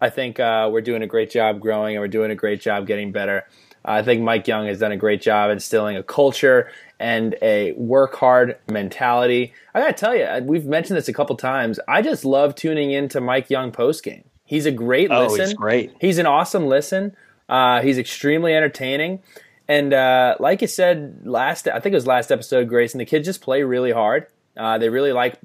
I 0.00 0.08
think 0.08 0.40
uh, 0.40 0.70
we're 0.72 0.80
doing 0.80 1.02
a 1.02 1.06
great 1.06 1.30
job 1.30 1.60
growing, 1.60 1.96
and 1.96 2.00
we're 2.00 2.08
doing 2.08 2.30
a 2.30 2.36
great 2.36 2.60
job 2.60 2.86
getting 2.86 3.12
better. 3.12 3.44
I 3.84 4.02
think 4.02 4.22
Mike 4.22 4.46
Young 4.46 4.66
has 4.66 4.78
done 4.78 4.92
a 4.92 4.96
great 4.96 5.22
job 5.22 5.50
instilling 5.50 5.96
a 5.96 6.02
culture 6.02 6.70
and 6.98 7.34
a 7.40 7.72
work 7.72 8.14
hard 8.16 8.58
mentality. 8.68 9.54
I 9.74 9.80
gotta 9.80 9.92
tell 9.94 10.14
you, 10.14 10.26
we've 10.44 10.66
mentioned 10.66 10.96
this 10.96 11.08
a 11.08 11.12
couple 11.12 11.36
times. 11.36 11.80
I 11.88 12.02
just 12.02 12.24
love 12.24 12.54
tuning 12.54 12.90
into 12.90 13.20
Mike 13.20 13.48
Young 13.48 13.72
post 13.72 14.02
game. 14.04 14.24
He's 14.44 14.66
a 14.66 14.72
great 14.72 15.10
oh, 15.10 15.26
listen. 15.26 15.46
He's 15.46 15.54
great. 15.54 15.92
He's 16.00 16.18
an 16.18 16.26
awesome 16.26 16.66
listen. 16.66 17.16
Uh, 17.48 17.80
he's 17.82 17.98
extremely 17.98 18.54
entertaining. 18.54 19.20
And 19.68 19.94
uh, 19.94 20.36
like 20.40 20.60
you 20.62 20.66
said 20.66 21.20
last, 21.24 21.68
I 21.68 21.78
think 21.78 21.92
it 21.92 21.96
was 21.96 22.06
last 22.06 22.32
episode, 22.32 22.68
Grayson. 22.68 22.98
The 22.98 23.04
kids 23.04 23.26
just 23.26 23.40
play 23.40 23.62
really 23.62 23.92
hard. 23.92 24.26
Uh, 24.56 24.78
they 24.78 24.88
really 24.88 25.12
like. 25.12 25.38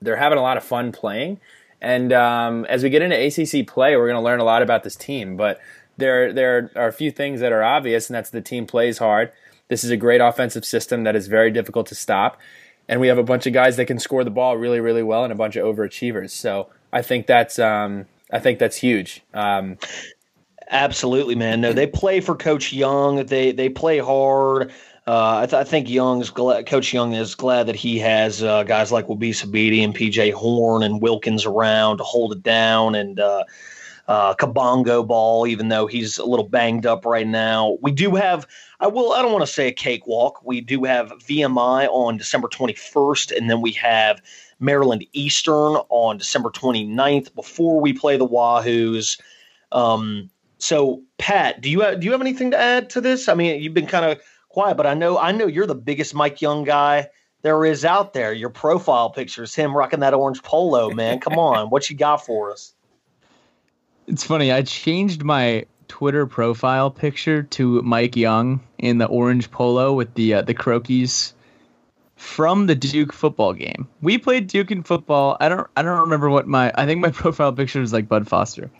They're 0.00 0.16
having 0.16 0.38
a 0.38 0.42
lot 0.42 0.56
of 0.56 0.64
fun 0.64 0.92
playing. 0.92 1.40
And 1.80 2.12
um, 2.12 2.64
as 2.66 2.84
we 2.84 2.90
get 2.90 3.02
into 3.02 3.16
ACC 3.16 3.66
play, 3.66 3.96
we're 3.96 4.06
going 4.06 4.20
to 4.20 4.24
learn 4.24 4.38
a 4.38 4.44
lot 4.44 4.62
about 4.62 4.84
this 4.84 4.94
team. 4.94 5.36
But 5.36 5.60
there 5.96 6.32
there 6.32 6.70
are 6.76 6.88
a 6.88 6.92
few 6.92 7.10
things 7.10 7.40
that 7.40 7.52
are 7.52 7.62
obvious, 7.62 8.08
and 8.08 8.14
that's 8.14 8.30
the 8.30 8.40
team 8.40 8.66
plays 8.66 8.98
hard. 8.98 9.32
This 9.68 9.84
is 9.84 9.90
a 9.90 9.96
great 9.96 10.20
offensive 10.20 10.64
system 10.64 11.04
that 11.04 11.16
is 11.16 11.28
very 11.28 11.50
difficult 11.50 11.86
to 11.88 11.94
stop, 11.94 12.38
and 12.88 13.00
we 13.00 13.08
have 13.08 13.18
a 13.18 13.22
bunch 13.22 13.46
of 13.46 13.52
guys 13.52 13.76
that 13.76 13.86
can 13.86 13.98
score 13.98 14.24
the 14.24 14.30
ball 14.30 14.56
really, 14.56 14.80
really 14.80 15.02
well, 15.02 15.24
and 15.24 15.32
a 15.32 15.36
bunch 15.36 15.56
of 15.56 15.64
overachievers. 15.64 16.30
So 16.30 16.68
I 16.92 17.02
think 17.02 17.26
that's 17.26 17.58
um, 17.58 18.06
I 18.30 18.38
think 18.38 18.58
that's 18.58 18.76
huge. 18.76 19.22
Um, 19.34 19.78
Absolutely, 20.72 21.34
man. 21.34 21.60
No, 21.60 21.74
they 21.74 21.86
play 21.86 22.20
for 22.20 22.34
Coach 22.34 22.72
Young. 22.72 23.26
They 23.26 23.52
they 23.52 23.68
play 23.68 23.98
hard. 23.98 24.72
Uh, 25.06 25.40
I, 25.40 25.46
th- 25.46 25.60
I, 25.60 25.64
think 25.64 25.90
Young's 25.90 26.30
glad, 26.30 26.66
Coach 26.66 26.94
Young 26.94 27.12
is 27.12 27.34
glad 27.34 27.66
that 27.66 27.74
he 27.74 27.98
has 27.98 28.42
uh, 28.42 28.62
guys 28.62 28.92
like 28.92 29.08
Wabissa 29.08 29.50
Bede 29.50 29.82
and 29.82 29.94
PJ 29.94 30.32
Horne 30.32 30.84
and 30.84 31.02
Wilkins 31.02 31.44
around 31.44 31.98
to 31.98 32.04
hold 32.04 32.32
it 32.32 32.42
down 32.42 32.94
and 32.94 33.18
uh, 33.18 33.42
uh, 34.08 34.34
Kabongo 34.34 35.06
ball, 35.06 35.46
even 35.46 35.68
though 35.68 35.86
he's 35.86 36.18
a 36.18 36.24
little 36.24 36.48
banged 36.48 36.86
up 36.86 37.06
right 37.06 37.26
now. 37.26 37.78
We 37.80 37.92
do 37.92 38.14
have, 38.14 38.46
I 38.80 38.88
will, 38.88 39.12
I 39.12 39.22
don't 39.22 39.32
want 39.32 39.46
to 39.46 39.52
say 39.52 39.68
a 39.68 39.72
cakewalk. 39.72 40.44
We 40.44 40.60
do 40.60 40.84
have 40.84 41.12
VMI 41.12 41.88
on 41.88 42.16
December 42.16 42.48
21st, 42.48 43.36
and 43.36 43.48
then 43.48 43.60
we 43.60 43.72
have 43.72 44.20
Maryland 44.58 45.04
Eastern 45.12 45.76
on 45.88 46.18
December 46.18 46.50
29th 46.50 47.34
before 47.34 47.80
we 47.80 47.92
play 47.92 48.16
the 48.16 48.26
Wahoos. 48.26 49.20
Um, 49.70 50.30
so, 50.58 51.02
Pat, 51.18 51.60
do 51.60 51.70
you 51.70 51.80
have, 51.80 52.00
do 52.00 52.06
you 52.06 52.12
have 52.12 52.20
anything 52.20 52.50
to 52.52 52.58
add 52.58 52.90
to 52.90 53.00
this? 53.00 53.28
I 53.28 53.34
mean, 53.34 53.62
you've 53.62 53.74
been 53.74 53.86
kind 53.86 54.04
of 54.04 54.20
quiet, 54.48 54.76
but 54.76 54.86
I 54.86 54.94
know 54.94 55.18
I 55.18 55.32
know 55.32 55.46
you're 55.46 55.66
the 55.66 55.74
biggest 55.74 56.14
Mike 56.14 56.40
Young 56.40 56.62
guy 56.64 57.08
there 57.42 57.64
is 57.64 57.84
out 57.84 58.12
there. 58.12 58.32
Your 58.32 58.50
profile 58.50 59.10
picture 59.10 59.42
is 59.42 59.54
him 59.54 59.76
rocking 59.76 60.00
that 60.00 60.14
orange 60.14 60.42
polo, 60.42 60.90
man. 60.90 61.18
Come 61.18 61.38
on, 61.38 61.70
what 61.70 61.90
you 61.90 61.96
got 61.96 62.24
for 62.24 62.52
us? 62.52 62.72
It's 64.06 64.24
funny. 64.24 64.52
I 64.52 64.62
changed 64.62 65.22
my 65.22 65.66
Twitter 65.88 66.26
profile 66.26 66.90
picture 66.90 67.42
to 67.42 67.82
Mike 67.82 68.16
Young 68.16 68.60
in 68.78 68.98
the 68.98 69.06
orange 69.06 69.50
polo 69.50 69.92
with 69.92 70.14
the 70.14 70.34
uh, 70.34 70.42
the 70.42 70.54
Crokies 70.54 71.34
from 72.16 72.66
the 72.66 72.74
Duke 72.74 73.12
football 73.12 73.52
game. 73.52 73.88
We 74.00 74.16
played 74.16 74.46
Duke 74.46 74.70
in 74.70 74.82
football. 74.82 75.36
I 75.40 75.48
don't 75.48 75.66
I 75.76 75.82
don't 75.82 76.00
remember 76.00 76.30
what 76.30 76.46
my 76.46 76.72
I 76.74 76.86
think 76.86 77.00
my 77.00 77.10
profile 77.22 77.52
picture 77.52 77.80
was 77.80 77.92
like 77.92 78.08
Bud 78.08 78.26
Foster. 78.26 78.70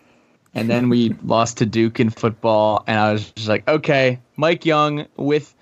And 0.55 0.69
then 0.69 0.89
we 0.89 1.15
lost 1.23 1.59
to 1.59 1.67
Duke 1.67 2.01
in 2.01 2.11
football 2.11 2.85
and 2.87 2.99
I 2.99 3.13
was 3.13 3.31
just 3.33 3.49
like, 3.49 3.67
okay, 3.69 4.21
Mike 4.37 4.65
Young 4.65 5.07
with 5.17 5.55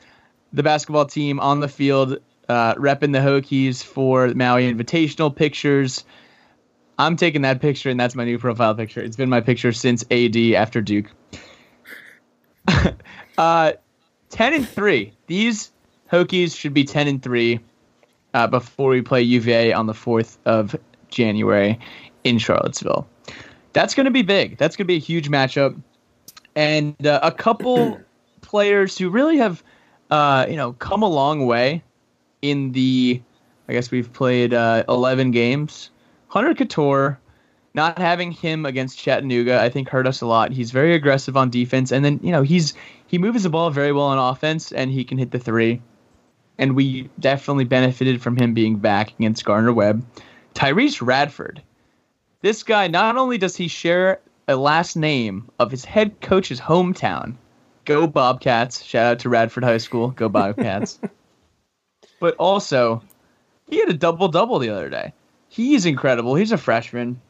the 0.52 0.62
basketball 0.62 1.06
team 1.06 1.40
on 1.40 1.60
the 1.60 1.68
field, 1.68 2.18
uh, 2.48 2.74
repping 2.74 3.12
the 3.12 3.18
Hokies 3.18 3.82
for 3.82 4.28
Maui 4.34 4.72
Invitational 4.72 5.34
pictures. 5.34 6.04
I'm 7.00 7.16
taking 7.16 7.40
that 7.42 7.62
picture, 7.62 7.88
and 7.88 7.98
that's 7.98 8.14
my 8.14 8.26
new 8.26 8.38
profile 8.38 8.74
picture. 8.74 9.00
It's 9.00 9.16
been 9.16 9.30
my 9.30 9.40
picture 9.40 9.72
since 9.72 10.04
AD 10.10 10.36
after 10.54 10.82
Duke. 10.82 11.06
uh, 13.38 13.72
ten 14.28 14.52
and 14.52 14.68
three. 14.68 15.14
These 15.26 15.72
Hokies 16.12 16.54
should 16.54 16.74
be 16.74 16.84
ten 16.84 17.08
and 17.08 17.22
three 17.22 17.60
uh, 18.34 18.48
before 18.48 18.90
we 18.90 19.00
play 19.00 19.22
UVA 19.22 19.72
on 19.72 19.86
the 19.86 19.94
fourth 19.94 20.36
of 20.44 20.76
January 21.08 21.78
in 22.24 22.36
Charlottesville. 22.36 23.08
That's 23.72 23.94
going 23.94 24.04
to 24.04 24.10
be 24.10 24.22
big. 24.22 24.58
That's 24.58 24.76
going 24.76 24.84
to 24.84 24.88
be 24.88 24.96
a 24.96 25.00
huge 25.00 25.30
matchup, 25.30 25.80
and 26.54 27.06
uh, 27.06 27.20
a 27.22 27.32
couple 27.32 27.98
players 28.42 28.98
who 28.98 29.08
really 29.08 29.38
have, 29.38 29.64
uh, 30.10 30.44
you 30.50 30.56
know, 30.56 30.74
come 30.74 31.02
a 31.02 31.08
long 31.08 31.46
way 31.46 31.82
in 32.42 32.72
the, 32.72 33.22
I 33.70 33.72
guess 33.72 33.90
we've 33.90 34.12
played 34.12 34.52
uh, 34.52 34.84
11 34.86 35.30
games. 35.30 35.90
Hunter 36.30 36.54
Cattoor, 36.54 37.16
not 37.74 37.98
having 37.98 38.30
him 38.30 38.64
against 38.64 38.98
Chattanooga, 38.98 39.60
I 39.60 39.68
think 39.68 39.88
hurt 39.88 40.06
us 40.06 40.20
a 40.20 40.26
lot. 40.26 40.52
He's 40.52 40.70
very 40.70 40.94
aggressive 40.94 41.36
on 41.36 41.50
defense, 41.50 41.90
and 41.90 42.04
then 42.04 42.20
you 42.22 42.30
know 42.30 42.42
he's 42.42 42.72
he 43.08 43.18
moves 43.18 43.42
the 43.42 43.50
ball 43.50 43.70
very 43.70 43.92
well 43.92 44.06
on 44.06 44.32
offense, 44.32 44.70
and 44.70 44.92
he 44.92 45.04
can 45.04 45.18
hit 45.18 45.32
the 45.32 45.40
three. 45.40 45.82
And 46.56 46.76
we 46.76 47.10
definitely 47.18 47.64
benefited 47.64 48.22
from 48.22 48.36
him 48.36 48.54
being 48.54 48.76
back 48.76 49.12
against 49.18 49.44
Garner 49.44 49.72
Webb. 49.72 50.04
Tyrece 50.54 51.04
Radford, 51.04 51.62
this 52.42 52.62
guy 52.62 52.86
not 52.86 53.16
only 53.16 53.36
does 53.36 53.56
he 53.56 53.66
share 53.66 54.20
a 54.46 54.54
last 54.54 54.96
name 54.96 55.50
of 55.58 55.70
his 55.72 55.84
head 55.84 56.20
coach's 56.20 56.60
hometown, 56.60 57.34
go 57.84 58.06
Bobcats! 58.06 58.84
Shout 58.84 59.06
out 59.06 59.18
to 59.20 59.28
Radford 59.28 59.64
High 59.64 59.78
School, 59.78 60.10
go 60.10 60.28
Bobcats! 60.28 61.00
but 62.20 62.36
also, 62.36 63.02
he 63.68 63.80
had 63.80 63.88
a 63.88 63.94
double 63.94 64.28
double 64.28 64.60
the 64.60 64.70
other 64.70 64.88
day. 64.88 65.12
He's 65.50 65.84
incredible. 65.84 66.34
He's 66.36 66.52
a 66.52 66.56
freshman. 66.56 67.20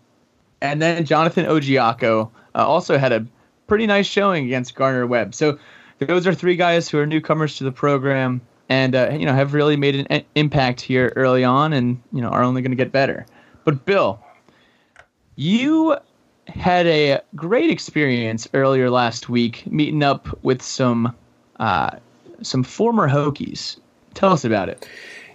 And 0.61 0.81
then 0.81 1.05
Jonathan 1.05 1.47
Ojiako 1.47 2.31
uh, 2.55 2.67
also 2.67 2.99
had 2.99 3.13
a 3.13 3.27
pretty 3.67 3.87
nice 3.87 4.07
showing 4.07 4.45
against 4.45 4.75
Garner 4.75 5.07
Webb. 5.07 5.35
So 5.35 5.59
those 5.99 6.27
are 6.27 6.35
three 6.35 6.55
guys 6.55 6.89
who 6.89 6.99
are 6.99 7.07
newcomers 7.07 7.57
to 7.57 7.65
the 7.65 7.73
program 7.73 8.43
and 8.71 8.95
uh, 8.95 9.11
you 9.13 9.27
know 9.27 9.35
have 9.35 9.53
really 9.53 9.77
made 9.77 10.07
an 10.09 10.25
impact 10.37 10.81
here 10.81 11.13
early 11.17 11.45
on, 11.45 11.73
and 11.73 12.01
you 12.13 12.23
know 12.23 12.29
are 12.29 12.43
only 12.43 12.63
going 12.63 12.71
to 12.71 12.77
get 12.77 12.93
better. 12.93 13.27
But 13.65 13.85
Bill, 13.85 14.19
you 15.37 15.97
had 16.47 16.87
a 16.87 17.21
great 17.35 17.71
experience 17.71 18.49
earlier 18.55 18.89
last 18.89 19.29
week 19.29 19.67
meeting 19.67 20.03
up 20.03 20.39
with 20.43 20.63
some 20.63 21.15
uh, 21.59 21.97
some 22.43 22.63
former 22.63 23.09
Hokies. 23.09 23.79
Tell 24.15 24.33
us 24.33 24.45
about 24.45 24.69
it. 24.69 24.89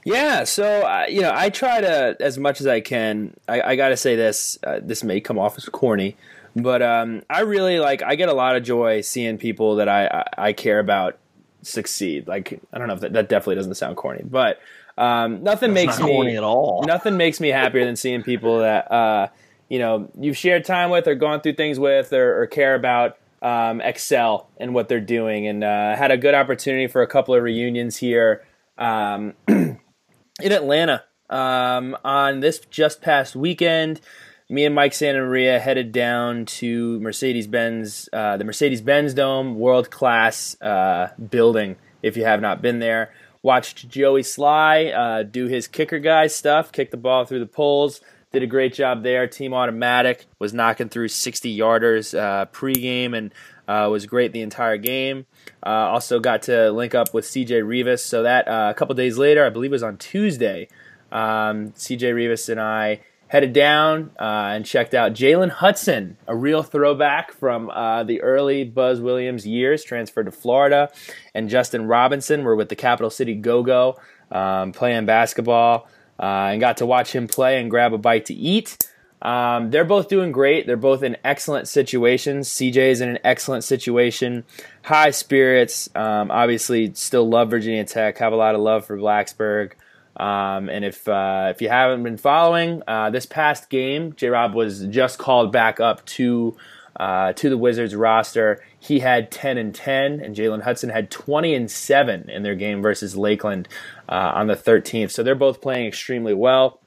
Yeah, 0.06 0.44
so 0.44 0.84
uh, 0.84 1.08
you 1.10 1.22
know, 1.22 1.32
I 1.34 1.50
try 1.50 1.82
to 1.82 2.16
as 2.20 2.38
much 2.38 2.62
as 2.62 2.68
I 2.68 2.80
can. 2.80 3.36
I, 3.50 3.62
I 3.62 3.76
got 3.76 3.90
to 3.90 3.98
say 3.98 4.16
this. 4.16 4.58
Uh, 4.64 4.80
this 4.82 5.04
may 5.04 5.20
come 5.20 5.40
off 5.40 5.58
as 5.58 5.66
corny, 5.66 6.16
but 6.56 6.84
um, 6.84 7.24
I 7.28 7.42
really 7.42 7.80
like. 7.80 8.04
I 8.04 8.14
get 8.14 8.30
a 8.30 8.34
lot 8.34 8.56
of 8.56 8.62
joy 8.62 9.02
seeing 9.02 9.40
people 9.40 9.78
that 9.78 9.90
I 9.90 10.06
I, 10.06 10.50
I 10.50 10.54
care 10.54 10.78
about 10.80 11.18
succeed. 11.64 12.28
Like 12.28 12.62
I 12.72 12.78
don't 12.78 12.88
know 12.88 12.94
if 12.94 13.00
that, 13.00 13.14
that 13.14 13.30
definitely 13.30 13.56
doesn't 13.56 13.74
sound 13.76 13.98
corny, 13.98 14.22
but 14.24 14.60
um, 14.96 15.42
nothing 15.42 15.74
That's 15.74 15.88
makes 15.88 16.00
not 16.00 16.08
me 16.08 16.38
at 16.38 16.44
all. 16.44 16.84
Nothing 16.86 17.18
makes 17.18 17.40
me 17.40 17.50
happier 17.50 17.84
than 17.84 17.96
seeing 17.96 18.22
people 18.22 18.60
that 18.60 18.92
uh, 18.92 19.30
you 19.70 19.80
know 19.80 20.08
you've 20.20 20.38
shared 20.38 20.66
time 20.66 20.92
with, 20.92 21.08
or 21.08 21.16
gone 21.16 21.42
through 21.42 21.56
things 21.56 21.80
with, 21.80 22.14
or, 22.14 22.44
or 22.44 22.48
care 22.48 22.76
about. 22.76 23.18
Um, 23.42 23.80
excel 23.80 24.50
in 24.58 24.74
what 24.74 24.88
they're 24.88 25.00
doing, 25.00 25.46
and 25.46 25.64
uh, 25.64 25.96
had 25.96 26.10
a 26.10 26.18
good 26.18 26.34
opportunity 26.34 26.88
for 26.88 27.04
a 27.04 27.08
couple 27.08 27.36
of 27.36 27.44
reunions 27.44 27.98
here 27.98 28.44
um, 28.78 29.34
in 30.42 30.52
Atlanta 30.52 31.04
um, 31.30 31.98
on 32.04 32.40
this 32.40 32.60
just 32.70 33.02
past 33.02 33.36
weekend. 33.36 34.02
Me 34.50 34.66
and 34.66 34.76
Mike 34.76 34.94
Santa 34.94 35.20
Maria 35.20 35.60
headed 35.60 35.92
down 35.92 36.46
to 36.46 37.00
Mercedes 37.00 37.48
Benz, 37.48 38.08
uh, 38.14 38.38
the 38.38 38.44
Mercedes 38.44 38.82
Benz 38.82 39.14
Dome, 39.16 39.58
world 39.58 39.90
class 39.90 40.60
uh, 40.62 41.10
building. 41.30 41.78
If 42.04 42.16
you 42.16 42.26
have 42.26 42.42
not 42.42 42.62
been 42.62 42.78
there, 42.78 43.12
watched 43.42 43.90
Joey 43.90 44.22
Slye 44.22 44.96
uh, 44.96 45.24
do 45.24 45.48
his 45.48 45.68
kicker 45.68 45.98
guy 45.98 46.28
stuff, 46.28 46.72
kick 46.72 46.92
the 46.92 46.98
ball 46.98 47.26
through 47.26 47.40
the 47.40 47.48
poles. 47.48 48.02
Did 48.32 48.44
a 48.44 48.48
great 48.48 48.74
job 48.74 49.02
there. 49.02 49.28
Team 49.28 49.54
automatic 49.54 50.26
was 50.40 50.54
knocking 50.54 50.90
through 50.90 51.08
60 51.08 51.58
yarders 51.58 52.18
uh, 52.18 52.46
pregame 52.48 53.18
and 53.18 53.34
uh, 53.68 53.88
was 53.90 54.06
great 54.06 54.34
the 54.34 54.42
entire 54.42 54.78
game. 54.78 55.26
Uh, 55.66 55.70
also 55.70 56.20
got 56.20 56.44
to 56.44 56.72
link 56.72 56.94
up 56.94 57.14
with 57.14 57.26
CJ 57.26 57.68
Rivas. 57.68 58.04
So 58.04 58.24
that 58.24 58.48
uh, 58.48 58.68
a 58.72 58.74
couple 58.74 58.96
days 58.96 59.18
later, 59.18 59.46
I 59.46 59.50
believe 59.50 59.72
it 59.72 59.74
was 59.74 59.84
on 59.84 59.98
Tuesday, 59.98 60.68
um, 61.12 61.72
CJ 61.72 62.14
Rivas 62.14 62.50
and 62.50 62.60
I 62.60 63.02
headed 63.28 63.54
down 63.54 64.12
uh, 64.20 64.54
and 64.54 64.66
checked 64.66 64.94
out 64.94 65.14
Jalen 65.14 65.50
Hudson, 65.50 66.18
a 66.28 66.36
real 66.36 66.64
throwback 66.64 67.32
from 67.32 67.70
uh, 67.70 68.04
the 68.04 68.22
early 68.22 68.64
Buzz 68.64 69.02
Williams 69.02 69.46
years, 69.48 69.84
transferred 69.84 70.26
to 70.26 70.32
Florida, 70.32 70.92
and 71.34 71.50
Justin 71.50 71.88
Robinson 71.88 72.44
were 72.44 72.56
with 72.56 72.70
the 72.70 72.76
Capital 72.76 73.10
City 73.10 73.36
Go 73.36 73.64
Go 73.64 74.00
um, 74.32 74.72
playing 74.72 75.06
basketball, 75.06 75.88
uh, 76.20 76.52
and 76.52 76.62
got 76.62 76.78
to 76.78 76.86
watch 76.86 77.14
him 77.14 77.28
play 77.28 77.60
and 77.60 77.70
grab 77.70 77.94
a 77.94 77.98
bite 77.98 78.26
to 78.26 78.34
eat. 78.34 78.78
Um, 79.26 79.72
they're 79.72 79.84
both 79.84 80.08
doing 80.08 80.32
great. 80.32 80.68
They're 80.68 80.78
both 80.78 81.02
in 81.02 81.18
excellent 81.24 81.68
situations. 81.68 82.48
CJ 82.48 82.78
is 82.92 83.02
in 83.02 83.10
an 83.10 83.20
excellent 83.24 83.64
situation, 83.64 84.44
high 84.84 85.10
spirits. 85.10 85.90
Um, 85.96 86.30
obviously, 86.30 86.94
still 86.94 87.28
love 87.28 87.50
Virginia 87.50 87.84
Tech. 87.86 88.20
Have 88.20 88.34
a 88.34 88.36
lot 88.36 88.54
of 88.54 88.62
love 88.62 88.86
for 88.86 88.96
Blacksburg. 88.96 89.72
Um, 90.16 90.70
and 90.70 90.86
if 90.86 91.08
uh, 91.08 91.48
if 91.50 91.60
you 91.60 91.70
haven't 91.70 92.04
been 92.04 92.18
following 92.18 92.84
uh, 92.88 93.10
this 93.10 93.26
past 93.26 93.72
game, 93.72 94.14
J. 94.16 94.28
Rob 94.28 94.54
was 94.54 94.86
just 94.86 95.18
called 95.18 95.52
back 95.52 95.80
up 95.80 96.06
to 96.06 96.56
uh, 96.96 97.34
to 97.34 97.50
the 97.50 97.58
Wizards 97.58 97.96
roster. 97.96 98.64
He 98.80 99.00
had 99.00 99.32
10 99.32 99.58
and 99.58 99.74
10, 99.74 100.20
and 100.20 100.36
Jalen 100.36 100.62
Hudson 100.62 100.92
had 100.92 101.10
20 101.10 101.56
and 101.56 101.72
7 101.72 102.30
in 102.30 102.44
their 102.44 102.54
game 102.54 102.84
versus 102.84 103.18
Lakeland 103.18 103.68
uh, 104.08 104.34
on 104.36 104.46
the 104.46 104.56
13th. 104.56 105.10
So 105.10 105.24
they're 105.24 105.34
both 105.34 105.62
playing 105.62 105.88
extremely 105.88 106.36
well. 106.36 106.80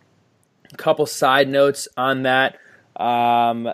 Couple 0.77 1.07
side 1.07 1.49
notes 1.49 1.89
on 1.97 2.23
that. 2.23 2.59
Um, 2.97 3.73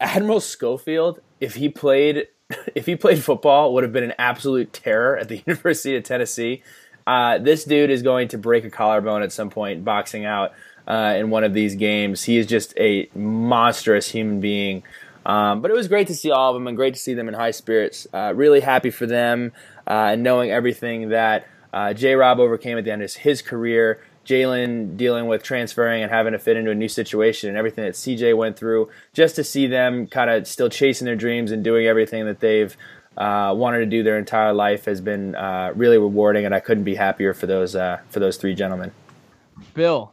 Admiral 0.00 0.40
Schofield, 0.40 1.20
if 1.40 1.54
he 1.54 1.68
played 1.68 2.28
if 2.74 2.86
he 2.86 2.96
played 2.96 3.22
football, 3.22 3.74
would 3.74 3.82
have 3.82 3.92
been 3.92 4.04
an 4.04 4.14
absolute 4.18 4.72
terror 4.72 5.16
at 5.16 5.28
the 5.28 5.36
University 5.46 5.96
of 5.96 6.04
Tennessee. 6.04 6.62
Uh, 7.06 7.38
this 7.38 7.64
dude 7.64 7.90
is 7.90 8.02
going 8.02 8.28
to 8.28 8.38
break 8.38 8.64
a 8.64 8.70
collarbone 8.70 9.22
at 9.22 9.32
some 9.32 9.50
point 9.50 9.84
boxing 9.84 10.24
out 10.24 10.52
uh, 10.88 11.14
in 11.16 11.30
one 11.30 11.44
of 11.44 11.54
these 11.54 11.76
games. 11.76 12.24
He 12.24 12.36
is 12.36 12.46
just 12.46 12.76
a 12.78 13.08
monstrous 13.14 14.08
human 14.08 14.40
being. 14.40 14.82
Um, 15.24 15.60
but 15.60 15.70
it 15.70 15.74
was 15.74 15.88
great 15.88 16.06
to 16.08 16.14
see 16.14 16.30
all 16.30 16.50
of 16.50 16.54
them 16.54 16.68
and 16.68 16.76
great 16.76 16.94
to 16.94 17.00
see 17.00 17.14
them 17.14 17.28
in 17.28 17.34
high 17.34 17.50
spirits. 17.50 18.06
Uh, 18.12 18.32
really 18.34 18.60
happy 18.60 18.90
for 18.90 19.06
them 19.06 19.52
uh, 19.86 20.10
and 20.12 20.22
knowing 20.22 20.50
everything 20.50 21.10
that 21.10 21.48
uh, 21.72 21.92
J. 21.92 22.14
Rob 22.14 22.38
overcame 22.38 22.78
at 22.78 22.84
the 22.84 22.92
end 22.92 23.02
of 23.02 23.12
his 23.12 23.42
career. 23.42 24.00
Jalen 24.26 24.96
dealing 24.96 25.26
with 25.26 25.42
transferring 25.42 26.02
and 26.02 26.10
having 26.10 26.32
to 26.32 26.38
fit 26.38 26.56
into 26.56 26.70
a 26.70 26.74
new 26.74 26.88
situation 26.88 27.48
and 27.48 27.56
everything 27.56 27.84
that 27.84 27.94
CJ 27.94 28.36
went 28.36 28.58
through, 28.58 28.90
just 29.12 29.36
to 29.36 29.44
see 29.44 29.66
them 29.66 30.06
kind 30.06 30.28
of 30.28 30.46
still 30.46 30.68
chasing 30.68 31.04
their 31.04 31.16
dreams 31.16 31.52
and 31.52 31.62
doing 31.62 31.86
everything 31.86 32.26
that 32.26 32.40
they've 32.40 32.76
uh, 33.16 33.54
wanted 33.56 33.78
to 33.78 33.86
do 33.86 34.02
their 34.02 34.18
entire 34.18 34.52
life 34.52 34.84
has 34.84 35.00
been 35.00 35.34
uh, 35.34 35.72
really 35.74 35.96
rewarding, 35.96 36.44
and 36.44 36.54
I 36.54 36.60
couldn't 36.60 36.84
be 36.84 36.94
happier 36.94 37.32
for 37.32 37.46
those 37.46 37.74
uh, 37.74 37.98
for 38.10 38.20
those 38.20 38.36
three 38.36 38.54
gentlemen. 38.54 38.92
Bill, 39.74 40.12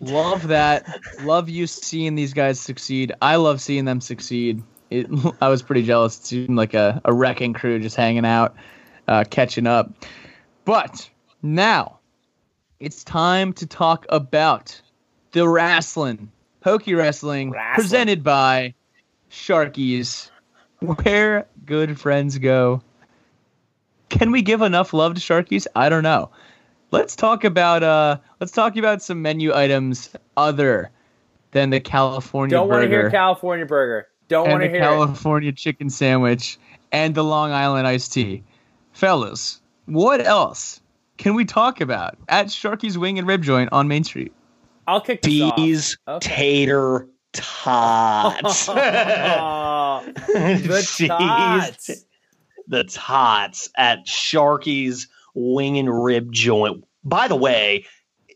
love 0.00 0.48
that. 0.48 0.86
love 1.22 1.48
you 1.48 1.66
seeing 1.66 2.14
these 2.14 2.34
guys 2.34 2.60
succeed. 2.60 3.12
I 3.22 3.36
love 3.36 3.60
seeing 3.60 3.84
them 3.84 4.00
succeed. 4.00 4.62
It, 4.90 5.06
I 5.40 5.48
was 5.48 5.62
pretty 5.62 5.82
jealous. 5.82 6.18
It 6.18 6.26
seemed 6.26 6.56
like 6.56 6.74
a, 6.74 7.00
a 7.04 7.12
wrecking 7.12 7.54
crew 7.54 7.78
just 7.78 7.96
hanging 7.96 8.26
out, 8.26 8.56
uh, 9.08 9.24
catching 9.30 9.66
up. 9.66 9.92
But 10.64 11.08
now 11.42 12.00
it's 12.80 13.04
time 13.04 13.52
to 13.54 13.66
talk 13.66 14.06
about 14.08 14.80
the 15.32 15.48
wrestling, 15.48 16.30
Hokie 16.64 16.96
Wrestling, 16.96 17.50
Wrestling. 17.50 17.74
presented 17.74 18.22
by 18.22 18.74
Sharkies, 19.30 20.30
where 20.80 21.46
good 21.64 21.98
friends 21.98 22.38
go. 22.38 22.82
Can 24.08 24.30
we 24.30 24.42
give 24.42 24.62
enough 24.62 24.92
love 24.92 25.14
to 25.14 25.20
Sharkies? 25.20 25.66
I 25.74 25.88
don't 25.88 26.02
know. 26.02 26.30
Let's 26.90 27.16
talk 27.16 27.44
about 27.44 27.82
uh 27.82 28.18
let's 28.40 28.52
talk 28.52 28.76
about 28.76 29.02
some 29.02 29.20
menu 29.20 29.52
items 29.54 30.10
other 30.36 30.90
than 31.50 31.70
the 31.70 31.80
California 31.80 32.56
Don't 32.56 32.68
want 32.68 32.82
to 32.82 32.88
hear 32.88 33.10
California 33.10 33.66
burger. 33.66 34.06
Don't 34.28 34.48
want 34.48 34.62
to 34.62 34.68
hear 34.68 34.76
it. 34.76 34.80
California 34.80 35.52
chicken 35.52 35.90
sandwich 35.90 36.58
and 36.92 37.14
the 37.14 37.24
Long 37.24 37.50
Island 37.50 37.86
iced 37.86 38.12
tea. 38.12 38.44
Fellas, 38.92 39.60
what 39.86 40.24
else 40.24 40.80
can 41.16 41.34
we 41.34 41.44
talk 41.44 41.80
about 41.80 42.16
at 42.28 42.46
Sharky's 42.46 42.98
Wing 42.98 43.18
and 43.18 43.26
Rib 43.26 43.42
Joint 43.42 43.70
on 43.72 43.88
Main 43.88 44.04
Street? 44.04 44.32
I'll 44.86 45.00
kick 45.00 45.22
this 45.22 45.96
off. 46.06 46.16
Okay. 46.16 46.28
tater 46.28 47.08
tots. 47.32 48.68
Oh, 48.68 50.04
the 50.26 50.82
Jeez. 50.82 51.08
tots. 51.08 52.04
the 52.68 52.84
tots 52.84 53.68
at 53.76 54.06
Sharky's 54.06 55.08
Wing 55.34 55.78
and 55.78 56.04
Rib 56.04 56.32
Joint. 56.32 56.84
By 57.04 57.28
the 57.28 57.36
way, 57.36 57.84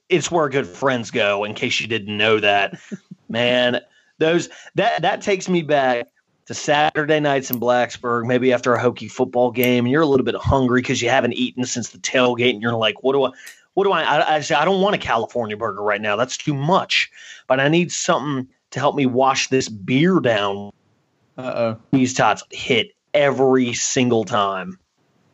it's 0.08 0.30
where 0.30 0.48
good 0.48 0.66
friends 0.66 1.10
go. 1.10 1.44
In 1.44 1.54
case 1.54 1.80
you 1.80 1.86
didn't 1.86 2.16
know 2.16 2.40
that, 2.40 2.78
man, 3.28 3.80
those 4.18 4.48
that 4.74 5.02
that 5.02 5.22
takes 5.22 5.48
me 5.48 5.62
back 5.62 6.06
to 6.50 6.54
Saturday 6.54 7.20
nights 7.20 7.48
in 7.48 7.60
Blacksburg, 7.60 8.26
maybe 8.26 8.52
after 8.52 8.74
a 8.74 8.82
Hokie 8.82 9.08
football 9.08 9.52
game, 9.52 9.84
and 9.84 9.92
you're 9.92 10.02
a 10.02 10.06
little 10.06 10.26
bit 10.26 10.34
hungry 10.34 10.82
because 10.82 11.00
you 11.00 11.08
haven't 11.08 11.34
eaten 11.34 11.64
since 11.64 11.90
the 11.90 11.98
tailgate, 11.98 12.54
and 12.54 12.60
you're 12.60 12.74
like, 12.74 13.04
what 13.04 13.12
do 13.12 13.22
I? 13.22 13.30
What 13.74 13.84
do 13.84 13.92
I, 13.92 14.02
I? 14.02 14.34
I 14.34 14.40
say 14.40 14.56
I 14.56 14.64
don't 14.64 14.82
want 14.82 14.96
a 14.96 14.98
California 14.98 15.56
burger 15.56 15.80
right 15.80 16.00
now. 16.00 16.16
That's 16.16 16.36
too 16.36 16.52
much. 16.52 17.08
But 17.46 17.60
I 17.60 17.68
need 17.68 17.92
something 17.92 18.48
to 18.72 18.80
help 18.80 18.96
me 18.96 19.06
wash 19.06 19.48
this 19.48 19.68
beer 19.68 20.18
down. 20.18 20.72
Uh 21.38 21.52
oh. 21.54 21.76
These 21.92 22.14
tots 22.14 22.42
hit 22.50 22.96
every 23.14 23.72
single 23.72 24.24
time. 24.24 24.76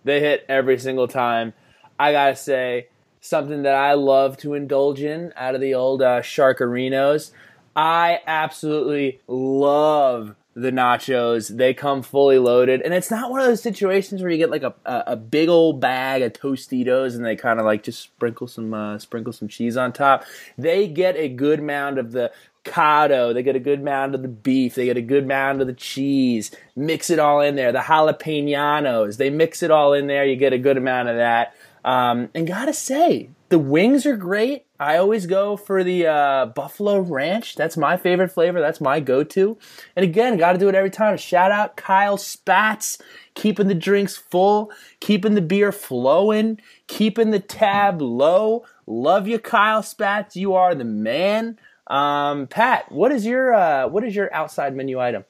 They 0.05 0.21
hit 0.21 0.45
every 0.51 0.79
single 0.79 1.09
time. 1.09 1.55
I 1.99 2.13
gotta 2.13 2.37
say, 2.37 2.89
something 3.23 3.63
that 3.63 3.75
I 3.75 3.95
love 3.95 4.37
to 4.39 4.53
indulge 4.53 5.01
in 5.01 5.33
out 5.35 5.55
of 5.55 5.63
the 5.63 5.73
old 5.73 6.03
uh, 6.03 6.21
Sharkarinos. 6.21 7.31
I 7.75 8.21
absolutely 8.27 9.21
love 9.27 10.37
the 10.57 10.73
nachos. 10.73 11.55
They 11.55 11.75
come 11.75 12.03
fully 12.03 12.39
loaded, 12.39 12.81
and 12.81 12.95
it's 12.95 13.11
not 13.11 13.31
one 13.31 13.41
of 13.41 13.47
those 13.47 13.63
situations 13.63 14.23
where 14.23 14.31
you 14.31 14.39
get 14.39 14.51
like 14.51 14.63
a, 14.63 14.75
a, 14.87 15.05
a 15.09 15.17
big 15.17 15.51
old 15.51 15.81
bag 15.81 16.23
of 16.23 16.33
Tostitos 16.33 17.15
and 17.15 17.25
they 17.25 17.37
kind 17.37 17.61
of 17.61 17.67
like 17.67 17.83
just 17.83 18.01
sprinkle 18.01 18.49
some 18.49 18.73
uh, 18.73 18.99
sprinkle 18.99 19.33
some 19.35 19.49
cheese 19.49 19.77
on 19.77 19.93
top. 19.93 20.25
They 20.57 20.89
get 20.89 21.17
a 21.17 21.29
good 21.29 21.63
mound 21.63 21.99
of 21.99 22.13
the 22.13 22.33
cotto. 22.65 23.35
They 23.35 23.43
get 23.43 23.55
a 23.55 23.61
good 23.61 23.83
mound 23.83 24.15
of 24.15 24.23
the 24.23 24.29
beef. 24.29 24.75
They 24.75 24.87
get 24.87 24.97
a 24.97 25.03
good 25.03 25.27
mound 25.27 25.61
of 25.61 25.67
the 25.67 25.75
cheese. 25.75 26.51
Mix 26.75 27.11
it 27.11 27.19
all 27.19 27.41
in 27.41 27.55
there. 27.55 27.71
The 27.71 27.81
jalapenos. 27.81 29.19
They 29.19 29.31
mix 29.31 29.63
it 29.63 29.71
all 29.71 29.93
in 29.93 30.07
there. 30.07 30.25
You 30.25 30.37
get 30.37 30.53
a 30.55 30.59
good 30.59 30.79
amount 30.79 31.11
of 31.11 31.17
that. 31.17 31.55
Um, 31.85 32.31
and 32.35 32.47
gotta 32.47 32.73
say, 32.73 33.31
the 33.51 33.59
wings 33.59 34.07
are 34.07 34.17
great. 34.17 34.66
I 34.79 34.99
always 34.99 35.27
go 35.27 35.57
for 35.57 35.83
the 35.83 36.07
uh, 36.07 36.47
Buffalo 36.47 37.01
Ranch. 37.01 37.55
That's 37.55 37.77
my 37.77 37.97
favorite 37.97 38.31
flavor. 38.31 38.61
That's 38.61 38.81
my 38.81 39.01
go-to. 39.01 39.57
And 39.95 40.05
again, 40.05 40.37
got 40.37 40.53
to 40.53 40.59
do 40.59 40.69
it 40.69 40.75
every 40.75 40.91
time. 40.91 41.17
Shout 41.17 41.51
out 41.51 41.77
Kyle 41.77 42.19
Spatz, 42.19 43.01
keeping 43.35 43.69
the 43.69 43.75
drinks 43.75 44.17
full, 44.17 44.71
keeping 45.01 45.35
the 45.35 45.41
beer 45.41 45.73
flowing, 45.73 46.61
keeping 46.89 47.31
the 47.31 47.41
tab 47.41 48.03
low. 48.03 48.65
Love 48.87 49.27
you, 49.27 49.39
Kyle 49.39 49.83
Spatz. 49.83 50.37
You 50.37 50.55
are 50.55 50.75
the 50.75 50.85
man. 50.85 51.59
Um, 51.87 52.47
Pat, 52.47 52.91
what 52.91 53.13
is 53.13 53.25
your 53.25 53.55
uh, 53.55 53.89
what 53.89 54.05
is 54.05 54.15
your 54.15 54.33
outside 54.35 54.75
menu 54.75 55.01
item? 55.01 55.25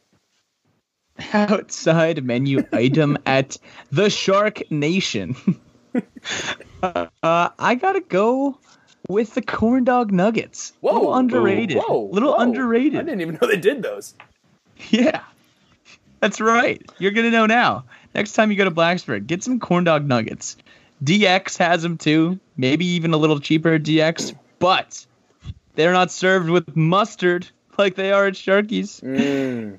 Outside 1.33 2.25
menu 2.25 2.65
item 2.73 3.19
at 3.27 3.59
the 3.93 4.11
Shark 4.11 4.71
Nation. 4.71 5.37
uh, 6.83 7.07
I 7.23 7.75
gotta 7.75 8.01
go 8.01 8.59
with 9.09 9.35
the 9.35 9.43
corn 9.43 9.85
dog 9.85 10.13
nuggets. 10.13 10.73
Whoa, 10.81 10.95
little 10.95 11.15
underrated. 11.15 11.79
Whoa, 11.79 12.09
little 12.13 12.33
whoa. 12.33 12.43
underrated. 12.43 13.01
I 13.01 13.03
didn't 13.03 13.21
even 13.21 13.39
know 13.41 13.49
they 13.49 13.57
did 13.57 13.83
those. 13.83 14.15
Yeah, 14.91 15.23
that's 16.21 16.41
right. 16.41 16.83
You're 16.99 17.13
gonna 17.13 17.31
know 17.31 17.47
now. 17.47 17.85
Next 18.15 18.33
time 18.33 18.51
you 18.51 18.57
go 18.57 18.65
to 18.65 18.71
Blacksburg, 18.71 19.27
get 19.27 19.43
some 19.43 19.59
corn 19.59 19.85
dog 19.85 20.07
nuggets. 20.07 20.57
DX 21.03 21.59
has 21.59 21.83
them 21.83 21.99
too. 21.99 22.39
Maybe 22.57 22.87
even 22.87 23.13
a 23.13 23.17
little 23.17 23.41
cheaper 23.41 23.79
DX, 23.79 24.35
but 24.59 25.07
they're 25.75 25.93
not 25.93 26.11
served 26.11 26.49
with 26.49 26.77
mustard 26.77 27.49
like 27.79 27.95
they 27.95 28.13
are 28.13 28.27
at 28.27 28.35
Sharky's. 28.35 29.01
Mm. 29.01 29.79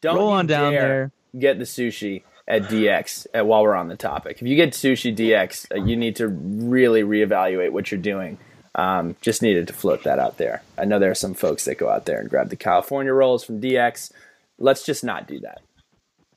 Don't 0.00 0.16
roll 0.16 0.28
on 0.28 0.46
down 0.46 0.72
there. 0.72 1.12
Get 1.38 1.58
the 1.58 1.64
sushi 1.64 2.22
at 2.52 2.64
DX 2.64 3.26
at, 3.32 3.46
while 3.46 3.62
we're 3.62 3.74
on 3.74 3.88
the 3.88 3.96
topic. 3.96 4.36
If 4.42 4.46
you 4.46 4.56
get 4.56 4.72
sushi 4.72 5.16
DX, 5.16 5.72
uh, 5.72 5.84
you 5.84 5.96
need 5.96 6.16
to 6.16 6.28
really 6.28 7.02
reevaluate 7.02 7.72
what 7.72 7.90
you're 7.90 8.00
doing. 8.00 8.36
Um, 8.74 9.16
just 9.22 9.40
needed 9.40 9.66
to 9.68 9.72
float 9.72 10.04
that 10.04 10.18
out 10.18 10.36
there. 10.36 10.62
I 10.76 10.84
know 10.84 10.98
there 10.98 11.10
are 11.10 11.14
some 11.14 11.32
folks 11.32 11.64
that 11.64 11.78
go 11.78 11.88
out 11.88 12.04
there 12.04 12.20
and 12.20 12.28
grab 12.28 12.50
the 12.50 12.56
California 12.56 13.12
rolls 13.12 13.42
from 13.42 13.60
DX. 13.60 14.12
Let's 14.58 14.84
just 14.84 15.02
not 15.02 15.26
do 15.26 15.40
that. 15.40 15.62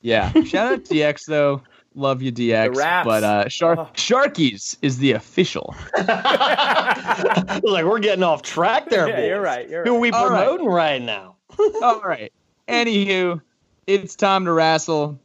Yeah. 0.02 0.32
Shout 0.44 0.72
out 0.72 0.86
to 0.86 0.94
DX 0.94 1.26
though. 1.26 1.62
Love 1.96 2.22
you, 2.22 2.32
DX. 2.32 3.04
But 3.04 3.24
uh, 3.24 3.50
Shark 3.50 3.80
oh. 3.80 3.90
Sharkies 3.94 4.78
is 4.82 4.98
the 4.98 5.14
official. 5.14 5.76
like 5.98 7.86
we're 7.86 8.00
getting 8.00 8.24
off 8.24 8.42
track 8.42 8.90
there. 8.90 9.10
Yeah, 9.10 9.26
you're 9.26 9.42
right. 9.42 9.70
You're 9.70 9.84
Who 9.84 9.96
are 9.96 10.00
we 10.00 10.12
promoting 10.12 10.68
right. 10.68 10.94
right 10.94 11.02
now? 11.02 11.36
All 11.82 12.02
right. 12.02 12.32
Anywho, 12.68 13.42
it's 13.88 14.16
time 14.16 14.46
to 14.46 14.52
wrestle 14.52 15.20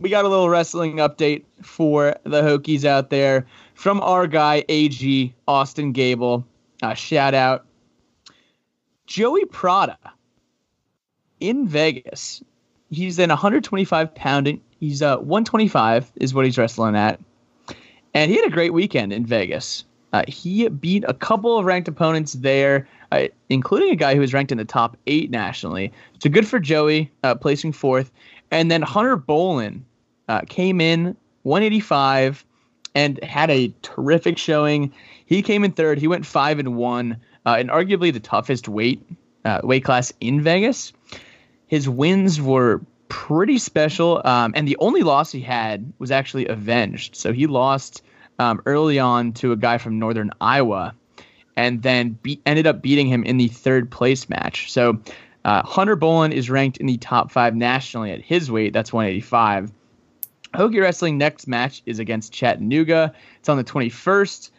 we 0.00 0.10
got 0.10 0.24
a 0.24 0.28
little 0.28 0.48
wrestling 0.48 0.96
update 0.96 1.44
for 1.62 2.16
the 2.24 2.42
Hokies 2.42 2.84
out 2.84 3.10
there 3.10 3.46
from 3.74 4.00
our 4.00 4.26
guy 4.26 4.64
AG 4.68 5.34
Austin 5.46 5.92
Gable. 5.92 6.44
Uh, 6.82 6.94
shout 6.94 7.34
out 7.34 7.64
Joey 9.06 9.44
Prata 9.46 9.98
in 11.40 11.66
Vegas. 11.66 12.42
He's 12.90 13.18
in 13.18 13.30
125 13.30 14.14
pound. 14.14 14.60
He's 14.80 15.02
uh 15.02 15.18
125 15.18 16.12
is 16.16 16.34
what 16.34 16.44
he's 16.44 16.58
wrestling 16.58 16.96
at, 16.96 17.20
and 18.12 18.30
he 18.30 18.36
had 18.36 18.46
a 18.46 18.50
great 18.50 18.72
weekend 18.72 19.12
in 19.12 19.24
Vegas. 19.24 19.84
Uh, 20.12 20.22
he 20.28 20.68
beat 20.68 21.04
a 21.08 21.14
couple 21.14 21.58
of 21.58 21.64
ranked 21.64 21.88
opponents 21.88 22.34
there, 22.34 22.86
uh, 23.10 23.24
including 23.48 23.90
a 23.90 23.96
guy 23.96 24.14
who 24.14 24.20
was 24.20 24.32
ranked 24.32 24.52
in 24.52 24.58
the 24.58 24.64
top 24.64 24.96
eight 25.08 25.28
nationally. 25.28 25.92
So 26.22 26.30
good 26.30 26.46
for 26.46 26.60
Joey, 26.60 27.10
uh, 27.24 27.34
placing 27.34 27.72
fourth. 27.72 28.12
And 28.54 28.70
then 28.70 28.82
Hunter 28.82 29.16
Bolin 29.16 29.82
uh, 30.28 30.42
came 30.48 30.80
in 30.80 31.16
185 31.42 32.44
and 32.94 33.22
had 33.24 33.50
a 33.50 33.74
terrific 33.82 34.38
showing. 34.38 34.94
He 35.26 35.42
came 35.42 35.64
in 35.64 35.72
third. 35.72 35.98
He 35.98 36.06
went 36.06 36.24
five 36.24 36.60
and 36.60 36.76
one, 36.76 37.20
uh, 37.44 37.56
and 37.58 37.68
arguably 37.68 38.12
the 38.12 38.20
toughest 38.20 38.68
weight 38.68 39.04
uh, 39.44 39.60
weight 39.64 39.84
class 39.84 40.12
in 40.20 40.40
Vegas. 40.40 40.92
His 41.66 41.88
wins 41.88 42.40
were 42.40 42.80
pretty 43.08 43.58
special, 43.58 44.22
um, 44.24 44.52
and 44.54 44.68
the 44.68 44.76
only 44.78 45.02
loss 45.02 45.32
he 45.32 45.40
had 45.40 45.92
was 45.98 46.12
actually 46.12 46.46
avenged. 46.46 47.16
So 47.16 47.32
he 47.32 47.48
lost 47.48 48.02
um, 48.38 48.62
early 48.66 49.00
on 49.00 49.32
to 49.32 49.50
a 49.50 49.56
guy 49.56 49.78
from 49.78 49.98
Northern 49.98 50.30
Iowa, 50.40 50.94
and 51.56 51.82
then 51.82 52.10
be- 52.22 52.40
ended 52.46 52.68
up 52.68 52.82
beating 52.82 53.08
him 53.08 53.24
in 53.24 53.36
the 53.36 53.48
third 53.48 53.90
place 53.90 54.28
match. 54.28 54.70
So 54.70 55.00
uh, 55.44 55.62
Hunter 55.62 55.96
Bolin 55.96 56.32
is 56.32 56.48
ranked 56.48 56.78
in 56.78 56.86
the 56.86 56.96
top 56.96 57.30
five 57.30 57.54
nationally 57.54 58.10
at 58.10 58.20
his 58.20 58.50
weight. 58.50 58.72
That's 58.72 58.92
185. 58.92 59.72
Hokie 60.54 60.80
Wrestling 60.80 61.18
next 61.18 61.46
match 61.46 61.82
is 61.84 61.98
against 61.98 62.32
Chattanooga. 62.32 63.12
It's 63.40 63.48
on 63.48 63.56
the 63.56 63.64
21st. 63.64 64.50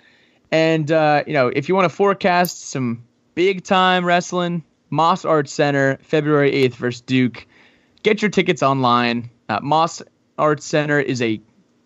And, 0.51 0.91
uh, 0.91 1.23
you 1.25 1.33
know, 1.33 1.47
if 1.47 1.69
you 1.69 1.75
want 1.75 1.89
to 1.89 1.95
forecast 1.95 2.69
some 2.69 3.03
big 3.33 3.63
time 3.63 4.05
wrestling, 4.05 4.63
Moss 4.89 5.25
Arts 5.25 5.51
Center, 5.51 5.97
February 6.01 6.51
8th 6.51 6.75
versus 6.75 7.01
Duke. 7.01 7.47
Get 8.03 8.21
your 8.21 8.29
tickets 8.29 8.61
online. 8.61 9.29
Uh, 9.49 9.59
Moss 9.61 10.01
Arts 10.37 10.65
Center 10.65 10.99
is 10.99 11.21
a 11.21 11.41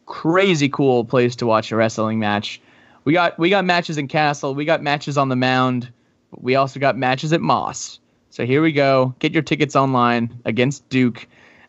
crazy 0.06 0.70
cool 0.70 1.06
place 1.06 1.36
to 1.38 1.46
watch 1.46 1.72
a 1.72 1.76
wrestling 1.76 2.20
match. 2.20 2.62
We 3.06 3.14
got 3.14 3.40
we 3.40 3.50
got 3.50 3.64
matches 3.64 3.98
in 3.98 4.08
Castle, 4.08 4.54
we 4.54 4.66
got 4.66 4.84
matches 4.84 5.18
on 5.18 5.30
the 5.30 5.36
Mound, 5.36 5.92
we 6.32 6.56
also 6.56 6.80
got 6.80 6.98
matches 6.98 7.32
at 7.32 7.42
Moss. 7.42 7.99
So 8.30 8.46
here 8.46 8.62
we 8.62 8.72
go. 8.72 9.16
Get 9.20 9.34
your 9.34 9.44
tickets 9.44 9.76
online 9.76 10.42
against 10.46 10.88
Duke. 10.90 11.28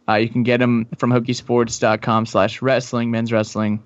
Uh, 0.09 0.15
you 0.15 0.29
can 0.29 0.43
get 0.43 0.59
them 0.59 0.87
from 0.97 1.11
hokiesports.com 1.11 2.27
slash 2.27 2.63
wrestling, 2.63 3.11
men's 3.11 3.33
wrestling. 3.33 3.83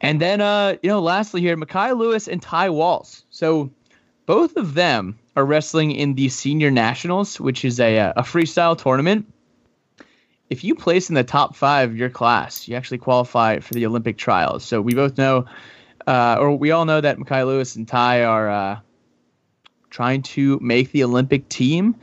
And 0.00 0.20
then, 0.20 0.40
uh, 0.40 0.76
you 0.82 0.88
know, 0.88 1.00
lastly 1.00 1.40
here, 1.40 1.56
Mekhi 1.56 1.96
Lewis 1.96 2.28
and 2.28 2.42
Ty 2.42 2.70
Walz. 2.70 3.24
So 3.30 3.70
both 4.26 4.56
of 4.56 4.74
them 4.74 5.18
are 5.36 5.44
wrestling 5.44 5.92
in 5.92 6.14
the 6.14 6.28
Senior 6.28 6.70
Nationals, 6.70 7.40
which 7.40 7.64
is 7.64 7.80
a, 7.80 7.96
a 8.16 8.22
freestyle 8.22 8.76
tournament. 8.76 9.32
If 10.50 10.62
you 10.62 10.74
place 10.74 11.08
in 11.08 11.14
the 11.14 11.24
top 11.24 11.56
five 11.56 11.90
of 11.90 11.96
your 11.96 12.10
class, 12.10 12.68
you 12.68 12.76
actually 12.76 12.98
qualify 12.98 13.60
for 13.60 13.74
the 13.74 13.86
Olympic 13.86 14.18
trials. 14.18 14.64
So 14.64 14.80
we 14.80 14.94
both 14.94 15.16
know, 15.16 15.46
uh, 16.06 16.36
or 16.38 16.56
we 16.56 16.70
all 16.70 16.84
know 16.84 17.00
that 17.00 17.18
Mekhi 17.18 17.46
Lewis 17.46 17.76
and 17.76 17.88
Ty 17.88 18.24
are 18.24 18.50
uh, 18.50 18.80
trying 19.94 20.22
to 20.22 20.58
make 20.60 20.90
the 20.90 21.04
Olympic 21.04 21.48
team. 21.48 21.94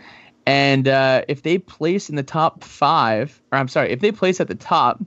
And 0.45 0.87
uh, 0.87 1.23
if 1.27 1.43
they 1.43 1.57
place 1.57 2.09
in 2.09 2.15
the 2.15 2.23
top 2.23 2.63
five, 2.63 3.41
or 3.51 3.59
I'm 3.59 3.67
sorry, 3.67 3.91
if 3.91 3.99
they 3.99 4.13
place 4.13 4.39
at 4.39 4.47
the 4.47 4.55
top, 4.55 5.03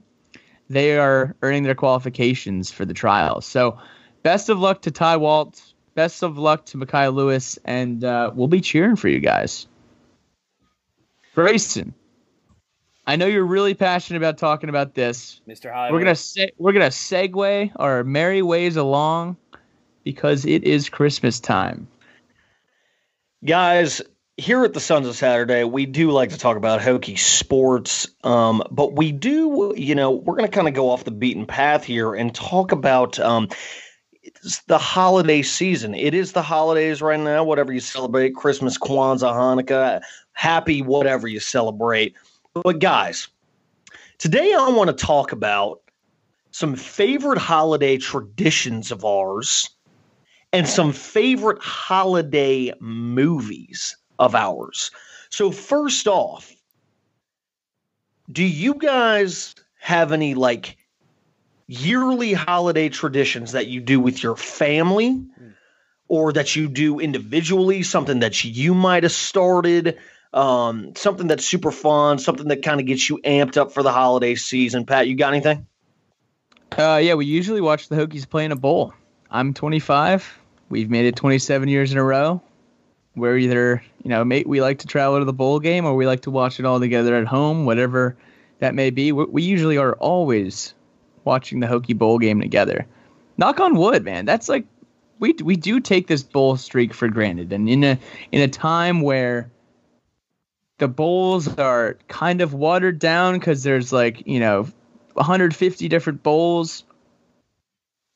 they 0.69 0.97
are 0.97 1.35
earning 1.41 1.63
their 1.63 1.73
qualifications 1.73 2.71
for 2.71 2.85
the 2.85 2.93
trials. 2.93 3.45
So, 3.45 3.79
best 4.21 4.49
of 4.49 4.59
luck 4.59 4.83
to 4.83 4.91
Ty 4.91 5.17
Walz. 5.17 5.73
Best 5.95 6.23
of 6.23 6.37
luck 6.37 6.65
to 6.67 6.77
Mekhi 6.77 7.13
Lewis, 7.13 7.57
and 7.65 8.03
uh, 8.03 8.31
we'll 8.35 8.49
be 8.49 8.61
cheering 8.61 8.97
for 8.97 9.07
you 9.07 9.19
guys. 9.19 9.65
Grayson, 11.33 11.93
I 13.07 13.15
know 13.15 13.25
you're 13.25 13.45
really 13.45 13.73
passionate 13.73 14.17
about 14.17 14.37
talking 14.37 14.69
about 14.69 14.93
this, 14.93 15.41
Mr. 15.47 15.73
Hollywood. 15.73 15.93
We're 15.93 16.05
gonna 16.05 16.15
se- 16.15 16.51
we're 16.57 16.73
gonna 16.73 16.87
segue 16.87 17.71
our 17.77 18.03
merry 18.03 18.41
ways 18.41 18.75
along 18.75 19.37
because 20.03 20.45
it 20.45 20.63
is 20.65 20.89
Christmas 20.89 21.39
time. 21.39 21.87
Guys, 23.45 24.01
here 24.37 24.63
at 24.63 24.73
the 24.73 24.79
Sons 24.79 25.05
of 25.07 25.15
Saturday, 25.15 25.63
we 25.63 25.85
do 25.85 26.09
like 26.09 26.31
to 26.31 26.37
talk 26.37 26.57
about 26.57 26.81
Hokie 26.81 27.19
sports, 27.19 28.07
um, 28.23 28.63
but 28.71 28.93
we 28.93 29.11
do, 29.11 29.71
you 29.77 29.93
know, 29.93 30.11
we're 30.11 30.35
going 30.35 30.49
to 30.49 30.55
kind 30.55 30.67
of 30.67 30.73
go 30.73 30.89
off 30.89 31.03
the 31.03 31.11
beaten 31.11 31.45
path 31.45 31.83
here 31.83 32.15
and 32.15 32.33
talk 32.33 32.71
about 32.71 33.19
um, 33.19 33.49
the 34.65 34.79
holiday 34.79 35.43
season. 35.43 35.93
It 35.93 36.15
is 36.15 36.31
the 36.31 36.41
holidays 36.41 37.03
right 37.03 37.19
now, 37.19 37.43
whatever 37.43 37.71
you 37.71 37.81
celebrate 37.81 38.33
Christmas, 38.35 38.79
Kwanzaa, 38.79 39.31
Hanukkah, 39.31 40.01
happy, 40.33 40.81
whatever 40.81 41.27
you 41.27 41.39
celebrate. 41.39 42.15
But, 42.55 42.79
guys, 42.79 43.27
today 44.17 44.55
I 44.57 44.69
want 44.69 44.87
to 44.87 45.05
talk 45.05 45.33
about 45.33 45.81
some 46.49 46.75
favorite 46.75 47.37
holiday 47.37 47.97
traditions 47.97 48.91
of 48.91 49.05
ours 49.05 49.69
and 50.55 50.69
some 50.69 50.93
favorite 50.93 51.61
holiday 51.61 52.71
movies 52.79 53.97
of 54.17 54.35
ours. 54.35 54.89
So, 55.29 55.51
first 55.51 56.07
off, 56.07 56.49
do 58.31 58.41
you 58.41 58.75
guys 58.75 59.53
have 59.77 60.13
any 60.13 60.33
like 60.33 60.77
yearly 61.67 62.31
holiday 62.31 62.87
traditions 62.87 63.51
that 63.51 63.67
you 63.67 63.81
do 63.81 63.99
with 63.99 64.23
your 64.23 64.37
family 64.37 65.25
or 66.07 66.31
that 66.31 66.55
you 66.55 66.69
do 66.69 66.99
individually, 67.01 67.83
something 67.83 68.19
that 68.19 68.45
you 68.45 68.73
might 68.73 69.03
have 69.03 69.11
started, 69.11 69.97
um, 70.31 70.95
something 70.95 71.27
that's 71.27 71.45
super 71.45 71.71
fun, 71.71 72.17
something 72.17 72.47
that 72.47 72.63
kind 72.63 72.79
of 72.79 72.85
gets 72.85 73.09
you 73.09 73.19
amped 73.25 73.57
up 73.57 73.73
for 73.73 73.83
the 73.83 73.91
holiday 73.91 74.35
season. 74.35 74.85
Pat, 74.85 75.05
you 75.05 75.17
got 75.17 75.33
anything? 75.33 75.67
Uh, 76.77 77.01
yeah, 77.03 77.15
we 77.15 77.25
usually 77.25 77.61
watch 77.61 77.89
the 77.89 77.97
Hokies 77.97 78.29
play 78.29 78.45
in 78.45 78.53
a 78.53 78.55
bowl. 78.55 78.93
I'm 79.29 79.53
25. 79.53 80.44
We've 80.69 80.89
made 80.89 81.05
it 81.05 81.15
27 81.15 81.67
years 81.69 81.91
in 81.91 81.97
a 81.97 82.03
row. 82.03 82.41
We're 83.15 83.37
either, 83.37 83.83
you 84.03 84.09
know, 84.09 84.25
mate, 84.25 84.47
we 84.47 84.61
like 84.61 84.79
to 84.79 84.87
travel 84.87 85.19
to 85.19 85.25
the 85.25 85.33
bowl 85.33 85.59
game 85.59 85.85
or 85.85 85.95
we 85.95 86.05
like 86.05 86.21
to 86.21 86.31
watch 86.31 86.59
it 86.59 86.65
all 86.65 86.79
together 86.79 87.15
at 87.15 87.27
home, 87.27 87.65
whatever 87.65 88.17
that 88.59 88.75
may 88.75 88.89
be. 88.89 89.11
We, 89.11 89.25
we 89.25 89.43
usually 89.43 89.77
are 89.77 89.93
always 89.93 90.73
watching 91.23 91.59
the 91.59 91.67
Hokie 91.67 91.97
bowl 91.97 92.19
game 92.19 92.41
together. 92.41 92.85
Knock 93.37 93.59
on 93.59 93.75
wood, 93.75 94.03
man. 94.03 94.25
That's 94.25 94.47
like 94.47 94.65
we 95.19 95.33
we 95.43 95.55
do 95.55 95.79
take 95.79 96.07
this 96.07 96.23
bowl 96.23 96.55
streak 96.55 96.93
for 96.93 97.07
granted, 97.09 97.51
and 97.51 97.69
in 97.69 97.83
a 97.83 97.99
in 98.31 98.41
a 98.41 98.47
time 98.47 99.01
where 99.01 99.51
the 100.77 100.87
bowls 100.87 101.47
are 101.57 101.97
kind 102.07 102.41
of 102.41 102.53
watered 102.53 102.99
down 102.99 103.33
because 103.33 103.63
there's 103.63 103.91
like 103.91 104.25
you 104.25 104.39
know 104.39 104.67
150 105.13 105.87
different 105.89 106.23
bowls. 106.23 106.84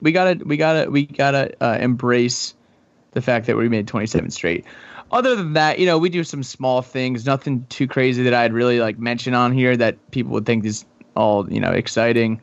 We 0.01 0.11
gotta 0.11 0.43
we 0.45 0.57
gotta 0.57 0.89
we 0.89 1.05
gotta 1.05 1.53
uh, 1.61 1.77
embrace 1.79 2.53
the 3.11 3.21
fact 3.21 3.47
that 3.47 3.57
we 3.57 3.69
made 3.69 3.87
27 3.87 4.31
straight. 4.31 4.65
Other 5.11 5.35
than 5.35 5.53
that, 5.53 5.79
you 5.79 5.85
know, 5.85 5.97
we 5.97 6.09
do 6.09 6.23
some 6.23 6.43
small 6.43 6.81
things, 6.81 7.25
nothing 7.25 7.65
too 7.69 7.87
crazy 7.87 8.23
that 8.23 8.33
I'd 8.33 8.53
really 8.53 8.79
like 8.79 8.99
mention 8.99 9.33
on 9.33 9.51
here 9.51 9.75
that 9.75 10.11
people 10.11 10.33
would 10.33 10.45
think 10.45 10.65
is 10.65 10.85
all 11.15 11.51
you 11.51 11.59
know 11.59 11.71
exciting. 11.71 12.41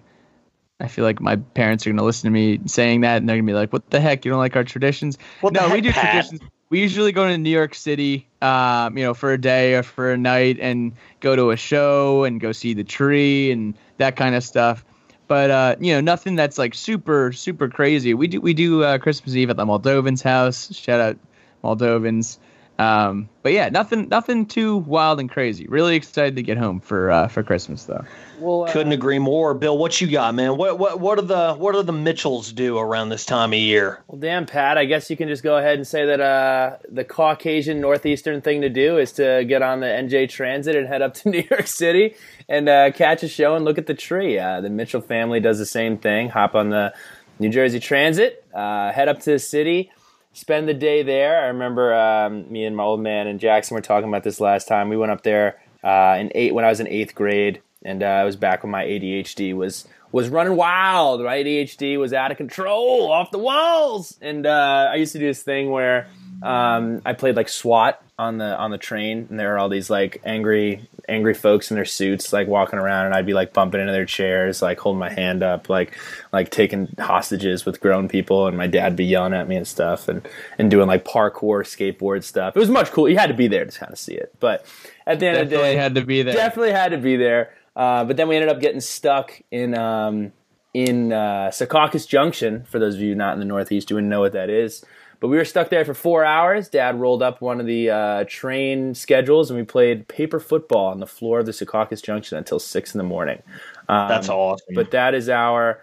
I 0.79 0.89
feel 0.89 1.05
like 1.05 1.21
my 1.21 1.37
parents 1.37 1.87
are 1.87 1.91
going 1.91 1.97
to 1.97 2.05
listen 2.05 2.31
to 2.31 2.33
me 2.33 2.61
saying 2.67 3.01
that, 3.01 3.17
and 3.17 3.29
they're 3.29 3.37
going 3.37 3.47
to 3.47 3.51
be 3.51 3.55
like, 3.55 3.73
"What 3.73 3.89
the 3.91 4.01
heck? 4.01 4.25
You 4.25 4.31
don't 4.31 4.41
like 4.41 4.57
our 4.57 4.65
traditions?" 4.65 5.17
What 5.41 5.55
no, 5.55 5.71
we 5.73 5.81
do 5.81 5.93
Pat? 5.93 6.11
traditions. 6.11 6.41
We 6.69 6.81
usually 6.81 7.13
go 7.13 7.29
to 7.29 7.39
New 7.39 7.51
York 7.51 7.77
City, 7.77 8.27
um, 8.43 8.99
you 8.99 9.05
know, 9.05 9.15
for 9.15 9.33
a 9.33 9.41
day 9.41 9.75
or 9.75 9.85
for 9.85 10.11
a 10.11 10.19
night, 10.19 10.59
and 10.61 10.93
go 11.21 11.37
to 11.37 11.53
a 11.53 11.57
show 11.57 12.25
and 12.25 12.41
go 12.41 12.51
see 12.51 12.75
the 12.75 12.85
tree 12.85 13.53
and 13.53 13.75
that 13.99 14.17
kind 14.17 14.35
of 14.35 14.43
stuff. 14.43 14.85
But 15.29 15.51
uh, 15.51 15.77
you 15.81 15.93
know, 15.93 16.01
nothing 16.01 16.37
that's 16.37 16.59
like 16.59 16.75
super 16.75 17.33
super 17.33 17.69
crazy. 17.69 18.15
We 18.15 18.29
do 18.29 18.41
we 18.41 18.55
do 18.55 18.85
uh, 18.85 18.99
Christmas 18.99 19.35
Eve 19.35 19.51
at 19.51 19.57
the 19.57 19.65
Moldovans' 19.65 20.23
house. 20.23 20.75
Shout 20.75 21.01
out 21.01 21.17
Moldovans. 21.65 22.39
Um, 22.79 23.31
but 23.43 23.53
yeah, 23.53 23.71
nothing 23.71 24.09
nothing 24.09 24.45
too 24.45 24.79
wild 24.79 25.19
and 25.19 25.31
crazy. 25.31 25.67
Really 25.67 25.97
excited 25.97 26.37
to 26.37 26.43
get 26.43 26.59
home 26.59 26.81
for 26.81 27.11
uh, 27.11 27.29
for 27.29 27.43
Christmas 27.43 27.85
though. 27.85 28.05
Well, 28.39 28.65
uh, 28.65 28.73
Couldn't 28.73 28.93
agree 28.93 29.19
more, 29.19 29.55
Bill. 29.55 29.79
What 29.79 29.99
you 30.01 30.11
got, 30.11 30.35
man? 30.35 30.59
What 30.59 30.79
what 30.79 31.01
what 31.01 31.19
are 31.19 31.23
the 31.23 31.55
what 31.55 31.75
are 31.75 31.83
the 31.83 31.93
Mitchells 31.93 32.53
do 32.53 32.77
around 32.77 33.09
this 33.09 33.25
time 33.25 33.55
of 33.55 33.59
year? 33.59 34.03
Well, 34.09 34.21
damn, 34.21 34.45
Pat. 34.45 34.77
I 34.77 34.85
guess 34.85 35.09
you 35.09 35.17
can 35.17 35.29
just 35.29 35.43
go 35.43 35.57
ahead 35.57 35.77
and 35.77 35.87
say 35.87 36.05
that 36.05 36.21
uh, 36.21 36.77
the 36.91 37.05
Caucasian 37.05 37.81
northeastern 37.81 38.43
thing 38.43 38.61
to 38.61 38.69
do 38.69 38.99
is 38.99 39.13
to 39.13 39.45
get 39.49 39.63
on 39.63 39.81
the 39.81 39.87
NJ 39.87 40.29
Transit 40.29 40.77
and 40.77 40.87
head 40.87 41.01
up 41.01 41.15
to 41.15 41.31
New 41.31 41.45
York 41.51 41.67
City 41.67 42.15
and 42.49 42.69
uh, 42.69 42.91
catch 42.93 43.23
a 43.23 43.29
show 43.29 43.57
and 43.57 43.65
look 43.65 43.79
at 43.79 43.87
the 43.87 43.95
tree. 43.95 44.39
Uh, 44.39 44.61
the 44.61 44.71
Mitchell 44.71 45.01
family 45.01 45.41
does 45.41 45.59
the 45.59 45.67
same 45.67 45.99
thing. 45.99 46.29
Hop 46.31 46.55
on 46.55 46.71
the 46.71 46.95
New 47.39 47.51
Jersey 47.51 47.81
Transit, 47.81 48.45
uh, 48.55 48.93
head 48.93 49.09
up 49.09 49.21
to 49.21 49.33
the 49.33 49.39
city, 49.39 49.91
spend 50.33 50.69
the 50.69 50.75
day 50.75 51.03
there. 51.03 51.43
I 51.45 51.47
remember 51.49 51.95
um, 51.95 52.51
me 52.51 52.65
and 52.65 52.77
my 52.77 52.85
old 52.85 53.01
man 53.01 53.27
and 53.27 53.39
Jackson 53.39 53.75
were 53.75 53.83
talking 53.83 54.09
about 54.09 54.23
this 54.23 54.41
last 54.41 54.69
time. 54.69 54.89
We 54.89 54.97
went 54.97 55.13
up 55.13 55.23
there 55.23 55.61
uh, 55.85 56.17
in 56.19 56.33
eight 56.35 56.55
when 56.55 56.65
I 56.65 56.69
was 56.69 56.81
in 56.81 56.89
eighth 56.89 57.15
grade, 57.15 57.63
and 57.85 58.03
uh, 58.03 58.07
I 58.07 58.25
was 58.25 58.37
back 58.37 58.63
when 58.63 58.71
my 58.71 58.85
ADHD 58.85 59.55
was 59.55 59.87
was 60.13 60.29
running 60.29 60.57
wild. 60.57 61.23
My 61.23 61.37
ADHD 61.37 61.99
was 61.99 62.13
out 62.13 62.31
of 62.31 62.37
control, 62.39 63.13
off 63.13 63.31
the 63.31 63.39
walls, 63.39 64.17
and 64.23 64.47
uh, 64.47 64.89
I 64.91 64.95
used 64.95 65.13
to 65.13 65.19
do 65.19 65.27
this 65.27 65.43
thing 65.43 65.71
where 65.71 66.09
um, 66.43 67.03
I 67.05 67.13
played 67.13 67.37
like 67.37 67.49
SWAT 67.49 68.03
on 68.19 68.39
the 68.39 68.57
on 68.57 68.71
the 68.71 68.79
train, 68.79 69.27
and 69.29 69.39
there 69.39 69.51
were 69.51 69.59
all 69.59 69.69
these 69.69 69.91
like 69.91 70.23
angry 70.25 70.89
angry 71.09 71.35
folks 71.35 71.71
in 71.71 71.75
their 71.75 71.85
suits 71.85 72.33
like 72.33 72.49
walking 72.49 72.79
around, 72.79 73.07
and 73.07 73.15
I'd 73.15 73.27
be 73.27 73.35
like 73.35 73.53
bumping 73.53 73.81
into 73.81 73.93
their 73.93 74.07
chairs, 74.07 74.63
like 74.63 74.79
holding 74.81 74.99
my 74.99 75.11
hand 75.11 75.43
up, 75.43 75.69
like 75.69 75.95
like 76.33 76.51
taking 76.51 76.89
hostages 76.99 77.67
with 77.67 77.81
grown 77.81 78.09
people, 78.09 78.47
and 78.47 78.57
my 78.57 78.67
dad'd 78.67 78.97
be 78.97 79.05
yelling 79.05 79.35
at 79.35 79.49
me 79.49 79.57
and 79.57 79.67
stuff, 79.69 80.09
and 80.09 80.27
and 80.59 80.71
doing 80.71 80.87
like 80.87 81.05
parkour 81.05 81.63
skateboard 81.63 82.25
stuff. 82.25 82.57
It 82.57 82.61
was 82.61 82.71
much 82.71 82.91
cool. 82.91 83.09
You 83.09 83.19
had 83.19 83.27
to 83.29 83.35
be 83.35 83.49
there 83.49 83.67
to 83.67 83.79
kind 83.79 83.93
of 83.93 83.99
see 83.99 84.15
it, 84.15 84.35
but 84.41 84.65
at 85.07 85.21
the 85.21 85.27
end 85.27 85.37
of 85.39 85.51
the 85.51 85.57
Definitely 85.57 85.75
day, 85.75 85.81
had 85.83 85.95
to 85.97 86.05
be 86.05 86.23
there. 86.23 86.35
definitely 86.35 86.73
had 86.73 86.91
to 86.93 86.99
be 86.99 87.17
there. 87.17 87.55
Uh, 87.77 88.05
but 88.05 88.17
then 88.17 88.29
we 88.29 88.37
ended 88.37 88.49
up 88.49 88.61
getting 88.61 88.81
stuck 88.81 89.43
in 89.51 89.77
um, 89.77 90.33
in 90.73 91.13
uh, 91.13 91.51
Secaucus 91.53 92.09
Junction. 92.09 92.65
For 92.65 92.79
those 92.79 92.95
of 92.95 93.03
you 93.03 93.15
not 93.15 93.35
in 93.35 93.41
the 93.41 93.45
Northeast, 93.45 93.91
who 93.91 93.97
wouldn't 93.97 94.11
know 94.11 94.21
what 94.21 94.33
that 94.33 94.49
is. 94.49 94.83
But 95.21 95.29
we 95.29 95.37
were 95.37 95.45
stuck 95.45 95.71
there 95.71 95.85
for 95.85 95.95
four 95.95 96.25
hours. 96.25 96.69
Dad 96.69 97.01
rolled 97.01 97.23
up 97.23 97.41
one 97.41 97.61
of 97.61 97.67
the 97.67 97.91
uh, 97.91 98.25
train 98.29 98.95
schedules, 98.95 99.51
and 99.51 99.59
we 99.59 99.65
played 99.65 100.07
paper 100.09 100.39
football 100.39 100.87
on 100.87 101.01
the 101.01 101.07
floor 101.07 101.41
of 101.41 101.47
the 101.47 101.53
Secaucus 101.53 102.03
Junction 102.03 102.37
until 102.37 102.59
six 102.59 102.95
in 102.95 102.99
the 102.99 103.05
morning. 103.05 103.43
Um, 103.89 104.09
That's 104.09 104.29
awesome. 104.29 104.75
But 104.75 104.91
that 104.91 105.15
is 105.15 105.29
our 105.29 105.81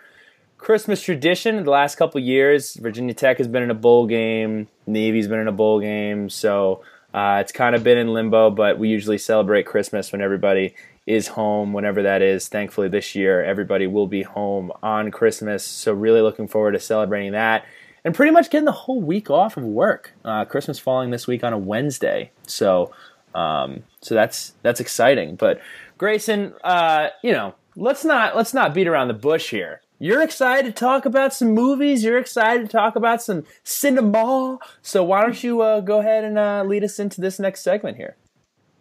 Christmas 0.58 1.02
tradition. 1.02 1.64
The 1.64 1.72
last 1.72 1.96
couple 1.96 2.22
years, 2.22 2.76
Virginia 2.76 3.14
Tech 3.14 3.38
has 3.38 3.48
been 3.48 3.64
in 3.64 3.72
a 3.72 3.76
bowl 3.76 4.06
game. 4.06 4.68
Navy's 4.88 5.28
been 5.28 5.40
in 5.40 5.48
a 5.48 5.54
bowl 5.54 5.80
game. 5.80 6.30
So 6.30 6.84
uh, 7.14 7.40
it's 7.42 7.52
kind 7.52 7.76
of 7.76 7.84
been 7.84 7.98
in 7.98 8.14
limbo. 8.14 8.50
But 8.50 8.78
we 8.78 8.88
usually 8.88 9.18
celebrate 9.18 9.66
Christmas 9.66 10.12
when 10.12 10.22
everybody 10.22 10.76
is 11.06 11.28
home, 11.28 11.74
whenever 11.74 12.04
that 12.04 12.22
is. 12.22 12.48
Thankfully, 12.48 12.88
this 12.88 13.14
year 13.16 13.44
everybody 13.44 13.88
will 13.88 14.08
be 14.08 14.22
home 14.22 14.72
on 14.82 15.12
Christmas. 15.12 15.66
So 15.66 15.92
really 15.92 16.22
looking 16.22 16.48
forward 16.48 16.74
to 16.74 16.80
celebrating 16.80 17.34
that. 17.34 17.66
And 18.06 18.14
pretty 18.14 18.32
much 18.32 18.50
getting 18.50 18.66
the 18.66 18.72
whole 18.72 19.02
week 19.02 19.30
off 19.30 19.56
of 19.56 19.64
work. 19.64 20.14
Uh, 20.26 20.44
Christmas 20.46 20.78
falling 20.78 21.12
this 21.12 21.26
week 21.26 21.44
on 21.44 21.54
a 21.54 21.58
Wednesday, 21.58 22.32
so 22.46 22.94
um, 23.34 23.84
so 24.02 24.14
that's 24.14 24.54
that's 24.62 24.80
exciting. 24.80 25.36
But 25.36 25.62
Grayson, 25.98 26.54
uh, 26.64 27.10
you 27.22 27.32
know, 27.32 27.56
let's 27.76 28.04
not 28.04 28.36
let's 28.36 28.54
not 28.54 28.74
beat 28.74 28.88
around 28.88 29.08
the 29.08 29.14
bush 29.14 29.50
here. 29.50 29.82
You're 30.00 30.22
excited 30.22 30.66
to 30.66 30.78
talk 30.78 31.06
about 31.06 31.34
some 31.34 31.54
movies. 31.54 32.04
You're 32.04 32.18
excited 32.18 32.66
to 32.66 32.72
talk 32.72 32.98
about 32.98 33.22
some 33.22 33.46
cinema. 33.64 34.60
So 34.82 35.02
why 35.02 35.22
don't 35.22 35.42
you 35.42 35.62
uh, 35.62 35.80
go 35.80 36.00
ahead 36.00 36.26
and 36.26 36.38
uh, 36.38 36.64
lead 36.66 36.84
us 36.84 37.00
into 37.00 37.22
this 37.22 37.40
next 37.40 37.62
segment 37.62 37.96
here? 37.96 38.18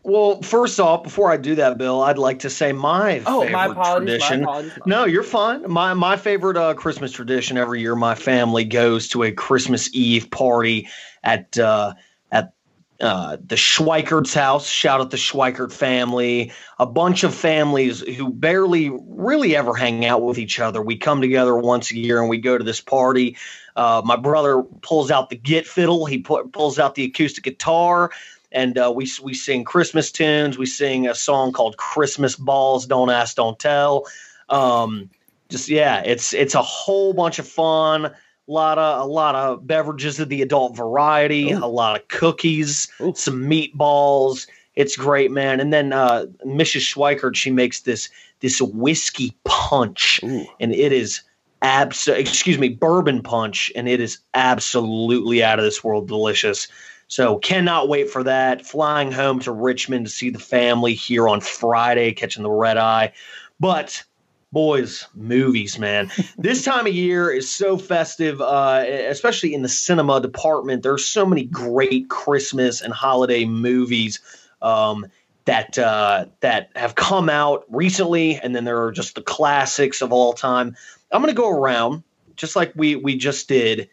Well, 0.04 0.42
first 0.42 0.80
off, 0.80 1.04
before 1.04 1.30
I 1.30 1.36
do 1.36 1.54
that, 1.54 1.78
Bill, 1.78 2.02
I'd 2.02 2.18
like 2.18 2.40
to 2.40 2.50
say 2.50 2.72
my 2.72 3.22
Oh, 3.24 3.42
favorite 3.42 3.52
my 3.52 3.66
apologies, 3.66 3.84
my 3.92 4.00
tradition. 4.00 4.42
apologies. 4.42 4.72
No, 4.84 5.04
you're 5.04 5.22
fine. 5.22 5.70
My 5.70 5.94
my 5.94 6.16
favorite 6.16 6.56
uh, 6.56 6.74
Christmas 6.74 7.12
tradition 7.12 7.56
every 7.56 7.80
year. 7.80 7.94
My 7.94 8.16
family 8.16 8.64
goes 8.64 9.08
to 9.08 9.22
a 9.22 9.30
Christmas 9.30 9.88
Eve 9.94 10.28
party 10.30 10.88
at 11.22 11.56
uh, 11.56 11.94
at 12.32 12.52
uh, 13.00 13.36
the 13.46 13.54
Schweikert's 13.54 14.34
house. 14.34 14.68
Shout 14.68 15.00
out 15.00 15.10
the 15.12 15.16
Schweikert 15.16 15.72
family. 15.72 16.50
A 16.80 16.86
bunch 16.86 17.22
of 17.22 17.32
families 17.32 18.00
who 18.00 18.32
barely 18.32 18.90
really 19.06 19.54
ever 19.54 19.72
hang 19.72 20.04
out 20.04 20.22
with 20.22 20.36
each 20.38 20.58
other. 20.58 20.82
We 20.82 20.96
come 20.96 21.20
together 21.20 21.56
once 21.56 21.92
a 21.92 21.96
year 21.96 22.20
and 22.20 22.28
we 22.28 22.38
go 22.38 22.58
to 22.58 22.64
this 22.64 22.80
party. 22.80 23.36
Uh, 23.76 24.02
my 24.04 24.16
brother 24.16 24.64
pulls 24.82 25.12
out 25.12 25.30
the 25.30 25.36
git 25.36 25.64
fiddle. 25.66 26.06
He 26.06 26.18
pu- 26.18 26.48
pulls 26.48 26.80
out 26.80 26.96
the 26.96 27.04
acoustic 27.04 27.44
guitar 27.44 28.10
and 28.52 28.78
uh, 28.78 28.92
we 28.94 29.10
we 29.22 29.34
sing 29.34 29.64
Christmas 29.64 30.10
tunes. 30.10 30.58
We 30.58 30.66
sing 30.66 31.08
a 31.08 31.14
song 31.14 31.52
called 31.52 31.76
"Christmas 31.76 32.36
Balls." 32.36 32.86
Don't 32.86 33.10
ask, 33.10 33.36
don't 33.36 33.58
tell. 33.58 34.06
Um, 34.48 35.10
just 35.48 35.68
yeah, 35.68 36.02
it's 36.04 36.32
it's 36.32 36.54
a 36.54 36.62
whole 36.62 37.12
bunch 37.12 37.38
of 37.38 37.46
fun. 37.46 38.06
A 38.06 38.14
lot 38.48 38.78
of 38.78 39.02
a 39.02 39.10
lot 39.10 39.34
of 39.34 39.66
beverages 39.66 40.18
of 40.18 40.28
the 40.28 40.42
adult 40.42 40.76
variety. 40.76 41.52
A 41.52 41.66
lot 41.66 42.00
of 42.00 42.08
cookies, 42.08 42.88
Ooh. 43.00 43.14
some 43.14 43.42
meatballs. 43.42 44.46
It's 44.74 44.96
great, 44.96 45.30
man. 45.30 45.60
And 45.60 45.72
then 45.72 45.92
uh, 45.92 46.26
Mrs. 46.46 46.94
Schweikert, 46.94 47.36
she 47.36 47.50
makes 47.50 47.80
this 47.80 48.08
this 48.40 48.60
whiskey 48.60 49.36
punch, 49.44 50.20
Ooh. 50.24 50.46
and 50.58 50.74
it 50.74 50.92
is 50.92 51.22
abs. 51.60 52.08
Excuse 52.08 52.58
me, 52.58 52.68
bourbon 52.68 53.22
punch, 53.22 53.70
and 53.76 53.88
it 53.88 54.00
is 54.00 54.18
absolutely 54.34 55.42
out 55.42 55.58
of 55.58 55.64
this 55.64 55.84
world 55.84 56.08
delicious. 56.08 56.68
So 57.12 57.36
cannot 57.36 57.90
wait 57.90 58.08
for 58.08 58.22
that. 58.24 58.64
Flying 58.64 59.12
home 59.12 59.38
to 59.40 59.52
Richmond 59.52 60.06
to 60.06 60.10
see 60.10 60.30
the 60.30 60.38
family 60.38 60.94
here 60.94 61.28
on 61.28 61.42
Friday, 61.42 62.12
catching 62.12 62.42
the 62.42 62.50
red 62.50 62.78
eye. 62.78 63.12
But 63.60 64.02
boys, 64.50 65.06
movies, 65.14 65.78
man. 65.78 66.10
this 66.38 66.64
time 66.64 66.86
of 66.86 66.94
year 66.94 67.30
is 67.30 67.50
so 67.50 67.76
festive, 67.76 68.40
uh, 68.40 68.86
especially 68.86 69.52
in 69.52 69.60
the 69.60 69.68
cinema 69.68 70.22
department. 70.22 70.82
There's 70.82 71.04
so 71.04 71.26
many 71.26 71.44
great 71.44 72.08
Christmas 72.08 72.80
and 72.80 72.94
holiday 72.94 73.44
movies 73.44 74.18
um, 74.62 75.04
that 75.44 75.78
uh, 75.78 76.24
that 76.40 76.70
have 76.74 76.94
come 76.94 77.28
out 77.28 77.66
recently, 77.68 78.36
and 78.36 78.56
then 78.56 78.64
there 78.64 78.84
are 78.84 78.90
just 78.90 79.16
the 79.16 79.22
classics 79.22 80.00
of 80.00 80.14
all 80.14 80.32
time. 80.32 80.76
I'm 81.10 81.20
going 81.20 81.34
to 81.34 81.38
go 81.38 81.50
around 81.50 82.04
just 82.36 82.56
like 82.56 82.72
we 82.74 82.96
we 82.96 83.18
just 83.18 83.48
did. 83.48 83.90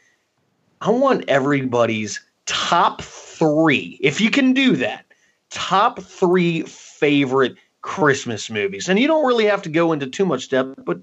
I 0.80 0.92
want 0.92 1.26
everybody's 1.28 2.22
top 2.50 3.04
three, 3.04 4.00
if 4.02 4.20
you 4.20 4.32
can 4.32 4.54
do 4.54 4.76
that, 4.76 5.06
top 5.52 6.00
three 6.00 6.64
favorite 6.64 7.56
Christmas 7.82 8.50
movies. 8.50 8.90
And 8.90 8.98
you 8.98 9.08
don't 9.08 9.26
really 9.26 9.46
have 9.46 9.62
to 9.62 9.70
go 9.70 9.94
into 9.94 10.08
too 10.08 10.26
much 10.26 10.50
depth, 10.50 10.84
but 10.84 11.00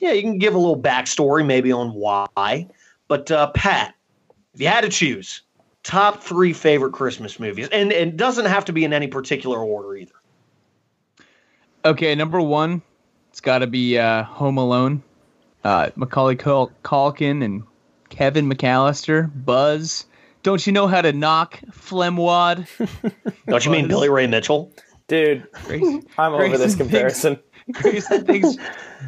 yeah, 0.00 0.12
you 0.12 0.20
can 0.20 0.38
give 0.38 0.54
a 0.54 0.58
little 0.58 0.80
backstory 0.80 1.46
maybe 1.46 1.72
on 1.72 1.94
why. 1.94 2.68
But 3.08 3.30
uh, 3.30 3.50
Pat, 3.52 3.94
if 4.52 4.60
you 4.60 4.68
had 4.68 4.82
to 4.82 4.90
choose 4.90 5.40
top 5.82 6.22
three 6.22 6.52
favorite 6.52 6.92
Christmas 6.92 7.40
movies, 7.40 7.68
and 7.72 7.90
it 7.90 8.18
doesn't 8.18 8.46
have 8.46 8.66
to 8.66 8.72
be 8.72 8.84
in 8.84 8.92
any 8.92 9.06
particular 9.06 9.58
order 9.58 9.96
either. 9.96 10.12
Okay, 11.86 12.14
number 12.14 12.40
one, 12.40 12.82
it's 13.30 13.40
got 13.40 13.58
to 13.58 13.66
be 13.66 13.98
uh, 13.98 14.24
Home 14.24 14.58
Alone. 14.58 15.02
Uh, 15.64 15.90
Macaulay 15.96 16.36
Cul- 16.36 16.72
Culkin 16.84 17.42
and 17.42 17.62
Kevin 18.10 18.48
McAllister, 18.48 19.30
Buzz. 19.44 20.04
Don't 20.42 20.66
you 20.66 20.72
know 20.72 20.86
how 20.86 21.02
to 21.02 21.12
knock, 21.12 21.60
Flemwad? 21.70 22.66
Don't 23.46 23.64
you 23.64 23.70
mean 23.70 23.88
Billy 23.88 24.08
Ray 24.08 24.26
Mitchell? 24.26 24.72
Dude, 25.08 25.46
Grayson, 25.64 26.06
I'm 26.18 26.32
over 26.32 26.58
this 26.58 26.74
comparison. 26.74 27.38
Thinks, 27.66 27.80
Grayson 27.80 28.24
thinks 28.24 28.56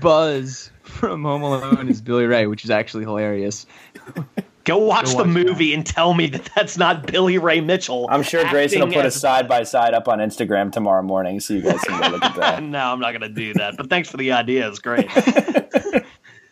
Buzz 0.00 0.70
from 0.82 1.24
Home 1.24 1.42
Alone 1.42 1.88
is 1.88 2.00
Billy 2.00 2.26
Ray, 2.26 2.46
which 2.46 2.62
is 2.62 2.70
actually 2.70 3.02
hilarious. 3.02 3.66
Go 4.64 4.78
watch 4.78 5.06
Go 5.06 5.10
the 5.10 5.16
watch 5.18 5.26
movie 5.26 5.74
and 5.74 5.84
tell 5.84 6.14
me 6.14 6.28
that 6.28 6.48
that's 6.54 6.78
not 6.78 7.06
Billy 7.06 7.36
Ray 7.36 7.60
Mitchell. 7.60 8.06
I'm 8.08 8.22
sure 8.22 8.48
Grayson 8.48 8.78
will 8.78 8.86
acting 8.86 9.00
put 9.00 9.06
a 9.06 9.10
side 9.10 9.48
by 9.48 9.64
side 9.64 9.92
up 9.92 10.08
on 10.08 10.20
Instagram 10.20 10.70
tomorrow 10.72 11.02
morning 11.02 11.40
so 11.40 11.52
you 11.52 11.62
guys 11.62 11.80
can 11.80 12.12
look 12.12 12.22
at 12.22 12.36
that. 12.36 12.62
no, 12.62 12.78
I'm 12.78 13.00
not 13.00 13.10
going 13.10 13.22
to 13.22 13.28
do 13.28 13.52
that. 13.54 13.76
But 13.76 13.90
thanks 13.90 14.08
for 14.08 14.16
the 14.16 14.32
idea. 14.32 14.68
It's 14.68 14.78
great. 14.78 15.10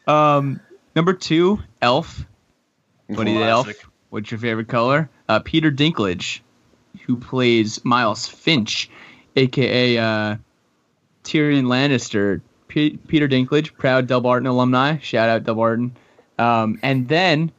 Um, 0.06 0.60
number 0.96 1.12
two, 1.14 1.60
Elf. 1.80 2.24
What 3.06 3.16
Buddy 3.18 3.34
the 3.34 3.44
Elf. 3.44 3.68
Classic. 4.12 4.22
What's 4.24 4.30
your 4.30 4.38
favorite 4.38 4.68
color? 4.68 5.08
Uh, 5.28 5.38
Peter 5.40 5.70
Dinklage, 5.70 6.40
who 7.06 7.16
plays 7.16 7.84
Miles 7.84 8.28
Finch, 8.28 8.90
aka 9.36 9.98
uh, 9.98 10.36
Tyrion 11.24 11.64
Lannister. 11.64 12.40
P- 12.68 12.96
Peter 13.08 13.28
Dinklage, 13.28 13.74
proud 13.76 14.06
Delbarton 14.08 14.46
alumni. 14.46 14.96
Shout 14.98 15.28
out 15.28 15.44
Delbarton. 15.44 15.90
Um, 16.38 16.78
and 16.82 17.06
then 17.08 17.52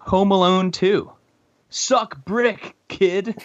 Home 0.00 0.30
Alone 0.30 0.70
2. 0.72 1.10
Suck 1.70 2.22
brick, 2.24 2.74
kid. 2.88 3.34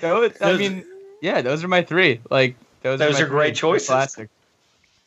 Those- 0.00 0.32
I 0.42 0.56
mean, 0.56 0.84
yeah, 1.22 1.40
those 1.42 1.64
are 1.64 1.68
my 1.68 1.82
three. 1.82 2.20
Like 2.30 2.56
those, 2.82 2.98
Those 2.98 3.14
my 3.14 3.22
are 3.22 3.26
great 3.28 3.54
choices. 3.54 3.88
Classic. 3.88 4.28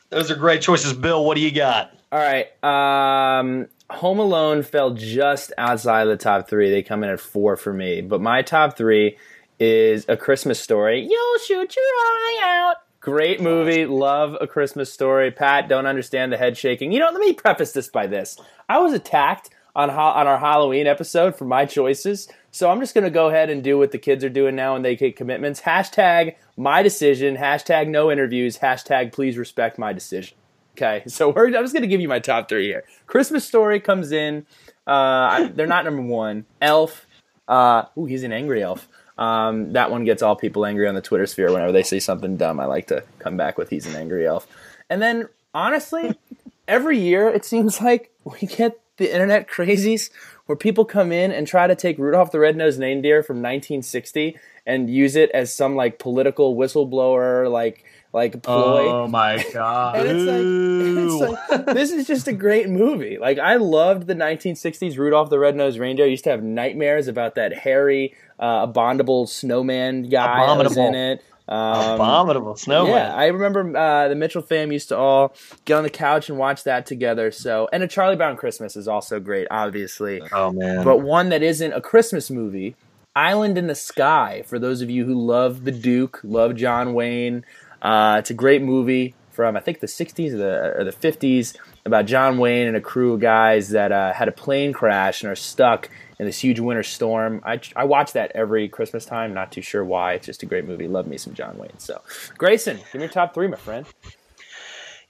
Those 0.09 0.31
are 0.31 0.35
great 0.35 0.61
choices. 0.61 0.93
Bill, 0.93 1.23
what 1.23 1.35
do 1.35 1.41
you 1.41 1.51
got? 1.51 1.93
All 2.11 2.17
right. 2.19 2.47
Um, 2.63 3.67
Home 3.91 4.19
Alone 4.19 4.61
fell 4.61 4.91
just 4.91 5.51
outside 5.57 6.03
of 6.03 6.09
the 6.09 6.23
top 6.23 6.47
three. 6.47 6.69
They 6.69 6.83
come 6.83 7.03
in 7.03 7.09
at 7.09 7.19
four 7.19 7.57
for 7.57 7.73
me. 7.73 8.01
But 8.01 8.21
my 8.21 8.41
top 8.43 8.77
three 8.77 9.17
is 9.59 10.05
A 10.07 10.15
Christmas 10.15 10.59
Story. 10.59 11.01
You'll 11.09 11.39
shoot 11.39 11.75
your 11.75 11.85
eye 11.85 12.39
out. 12.43 12.75
Great 13.01 13.41
movie. 13.41 13.85
Love 13.85 14.37
A 14.39 14.45
Christmas 14.45 14.93
Story. 14.93 15.31
Pat, 15.31 15.67
don't 15.67 15.87
understand 15.87 16.31
the 16.31 16.37
head 16.37 16.57
shaking. 16.57 16.91
You 16.91 16.99
know, 16.99 17.09
let 17.11 17.19
me 17.19 17.33
preface 17.33 17.71
this 17.71 17.87
by 17.89 18.07
this. 18.07 18.37
I 18.67 18.77
was 18.79 18.93
attacked 18.93 19.49
on 19.75 19.89
ho- 19.89 19.99
on 19.99 20.27
our 20.27 20.37
Halloween 20.37 20.85
episode 20.85 21.35
for 21.35 21.45
my 21.45 21.65
choices. 21.65 22.27
So 22.51 22.69
I'm 22.69 22.79
just 22.79 22.93
going 22.93 23.05
to 23.05 23.09
go 23.09 23.29
ahead 23.29 23.49
and 23.49 23.63
do 23.63 23.77
what 23.77 23.91
the 23.91 23.97
kids 23.97 24.23
are 24.23 24.29
doing 24.29 24.55
now 24.55 24.73
when 24.73 24.81
they 24.81 24.95
get 24.95 25.15
commitments. 25.15 25.61
Hashtag 25.61 26.35
my 26.57 26.83
decision. 26.83 27.37
Hashtag 27.37 27.87
no 27.87 28.11
interviews. 28.11 28.57
Hashtag 28.59 29.13
please 29.13 29.37
respect 29.37 29.77
my 29.79 29.93
decision. 29.93 30.37
Okay, 30.79 31.03
so 31.07 31.29
we're, 31.29 31.47
I'm 31.47 31.63
just 31.63 31.73
going 31.73 31.83
to 31.83 31.87
give 31.87 32.01
you 32.01 32.07
my 32.07 32.19
top 32.19 32.49
three 32.49 32.67
here. 32.67 32.85
Christmas 33.05 33.45
Story 33.45 33.79
comes 33.79 34.11
in. 34.11 34.45
Uh, 34.87 35.49
they're 35.53 35.67
not 35.67 35.85
number 35.85 36.01
one. 36.01 36.45
Elf. 36.61 37.05
Uh, 37.47 37.83
ooh, 37.97 38.05
he's 38.05 38.23
an 38.23 38.31
angry 38.31 38.63
elf. 38.63 38.87
Um, 39.17 39.73
that 39.73 39.91
one 39.91 40.05
gets 40.05 40.21
all 40.21 40.35
people 40.35 40.65
angry 40.65 40.87
on 40.87 40.95
the 40.95 41.01
Twitter 41.01 41.25
sphere 41.25 41.51
whenever 41.51 41.73
they 41.73 41.83
say 41.83 41.99
something 41.99 42.37
dumb. 42.37 42.59
I 42.59 42.65
like 42.65 42.87
to 42.87 43.03
come 43.19 43.35
back 43.35 43.57
with 43.57 43.69
he's 43.69 43.85
an 43.85 43.95
angry 43.95 44.25
elf. 44.25 44.47
And 44.89 45.01
then, 45.01 45.27
honestly, 45.53 46.17
every 46.67 46.97
year 46.97 47.27
it 47.27 47.43
seems 47.43 47.81
like 47.81 48.11
we 48.23 48.47
get 48.47 48.79
the 48.97 49.11
internet 49.11 49.49
crazies 49.49 50.09
where 50.45 50.55
people 50.55 50.85
come 50.85 51.11
in 51.11 51.31
and 51.31 51.47
try 51.47 51.67
to 51.67 51.75
take 51.75 51.97
Rudolph 51.97 52.31
the 52.31 52.39
Red-Nosed 52.39 52.79
Reindeer 52.79 53.23
from 53.23 53.37
1960 53.37 54.37
and 54.65 54.89
use 54.89 55.15
it 55.15 55.29
as 55.31 55.53
some 55.53 55.75
like 55.75 55.99
political 55.99 56.55
whistleblower, 56.55 57.51
like 57.51 57.83
like 58.11 58.41
ploy. 58.41 58.87
Oh 58.89 59.07
my 59.07 59.43
god! 59.53 59.97
And 59.97 60.07
it's 60.07 61.19
like, 61.21 61.39
it's 61.41 61.67
like, 61.67 61.75
this 61.75 61.91
is 61.91 62.07
just 62.07 62.27
a 62.27 62.33
great 62.33 62.69
movie. 62.69 63.17
Like 63.19 63.39
I 63.39 63.55
loved 63.55 64.07
the 64.07 64.15
1960s 64.15 64.97
Rudolph 64.97 65.29
the 65.29 65.39
Red-Nosed 65.39 65.77
Reindeer. 65.77 66.05
I 66.05 66.09
used 66.09 66.23
to 66.23 66.31
have 66.31 66.43
nightmares 66.43 67.07
about 67.07 67.35
that 67.35 67.53
hairy, 67.57 68.15
uh, 68.39 68.61
abominable 68.63 69.27
snowman 69.27 70.09
guy 70.09 70.55
was 70.57 70.77
in 70.77 70.95
it. 70.95 71.23
Um, 71.47 71.95
Abominable 71.95 72.55
snowman. 72.57 72.93
yeah, 72.93 73.15
I 73.15 73.25
remember 73.25 73.75
uh, 73.75 74.07
the 74.07 74.13
Mitchell 74.13 74.43
fam 74.43 74.71
used 74.71 74.89
to 74.89 74.97
all 74.97 75.33
get 75.65 75.77
on 75.77 75.83
the 75.83 75.89
couch 75.89 76.29
and 76.29 76.37
watch 76.37 76.63
that 76.65 76.85
together. 76.85 77.31
So, 77.31 77.67
and 77.73 77.81
a 77.81 77.87
Charlie 77.87 78.15
Brown 78.15 78.37
Christmas 78.37 78.75
is 78.75 78.87
also 78.87 79.19
great, 79.19 79.47
obviously. 79.49 80.21
oh 80.31 80.51
man. 80.51 80.83
But 80.83 80.97
one 80.97 81.29
that 81.29 81.41
isn't 81.41 81.73
a 81.73 81.81
Christmas 81.81 82.29
movie, 82.29 82.75
Island 83.15 83.57
in 83.57 83.65
the 83.65 83.73
Sky. 83.73 84.43
For 84.45 84.59
those 84.59 84.81
of 84.83 84.91
you 84.91 85.05
who 85.05 85.15
love 85.15 85.63
the 85.65 85.71
Duke, 85.71 86.19
love 86.23 86.55
John 86.55 86.93
Wayne, 86.93 87.43
uh, 87.81 88.17
it's 88.19 88.29
a 88.29 88.33
great 88.33 88.61
movie 88.61 89.15
from 89.31 89.55
I 89.55 89.59
think 89.59 89.79
the 89.79 89.87
'60s 89.87 90.33
or 90.33 90.37
the, 90.37 90.73
or 90.79 90.83
the 90.83 90.91
'50s 90.91 91.55
about 91.85 92.05
John 92.05 92.37
Wayne 92.37 92.67
and 92.67 92.77
a 92.77 92.81
crew 92.81 93.13
of 93.13 93.19
guys 93.19 93.69
that 93.69 93.91
uh, 93.91 94.13
had 94.13 94.27
a 94.27 94.31
plane 94.31 94.73
crash 94.73 95.23
and 95.23 95.31
are 95.31 95.35
stuck 95.35 95.89
in 96.19 96.25
this 96.25 96.39
huge 96.39 96.59
winter 96.59 96.83
storm. 96.83 97.41
I, 97.45 97.61
I 97.75 97.85
watch 97.85 98.13
that 98.13 98.31
every 98.35 98.67
Christmas 98.67 99.05
time. 99.05 99.33
Not 99.33 99.51
too 99.51 99.61
sure 99.61 99.83
why. 99.83 100.13
It's 100.13 100.25
just 100.25 100.43
a 100.43 100.45
great 100.45 100.65
movie. 100.65 100.87
Love 100.87 101.07
me 101.07 101.17
some 101.17 101.33
John 101.33 101.57
Wayne. 101.57 101.77
So, 101.79 102.01
Grayson, 102.37 102.77
give 102.77 102.95
me 102.95 103.01
your 103.01 103.09
top 103.09 103.33
three, 103.33 103.47
my 103.47 103.57
friend. 103.57 103.85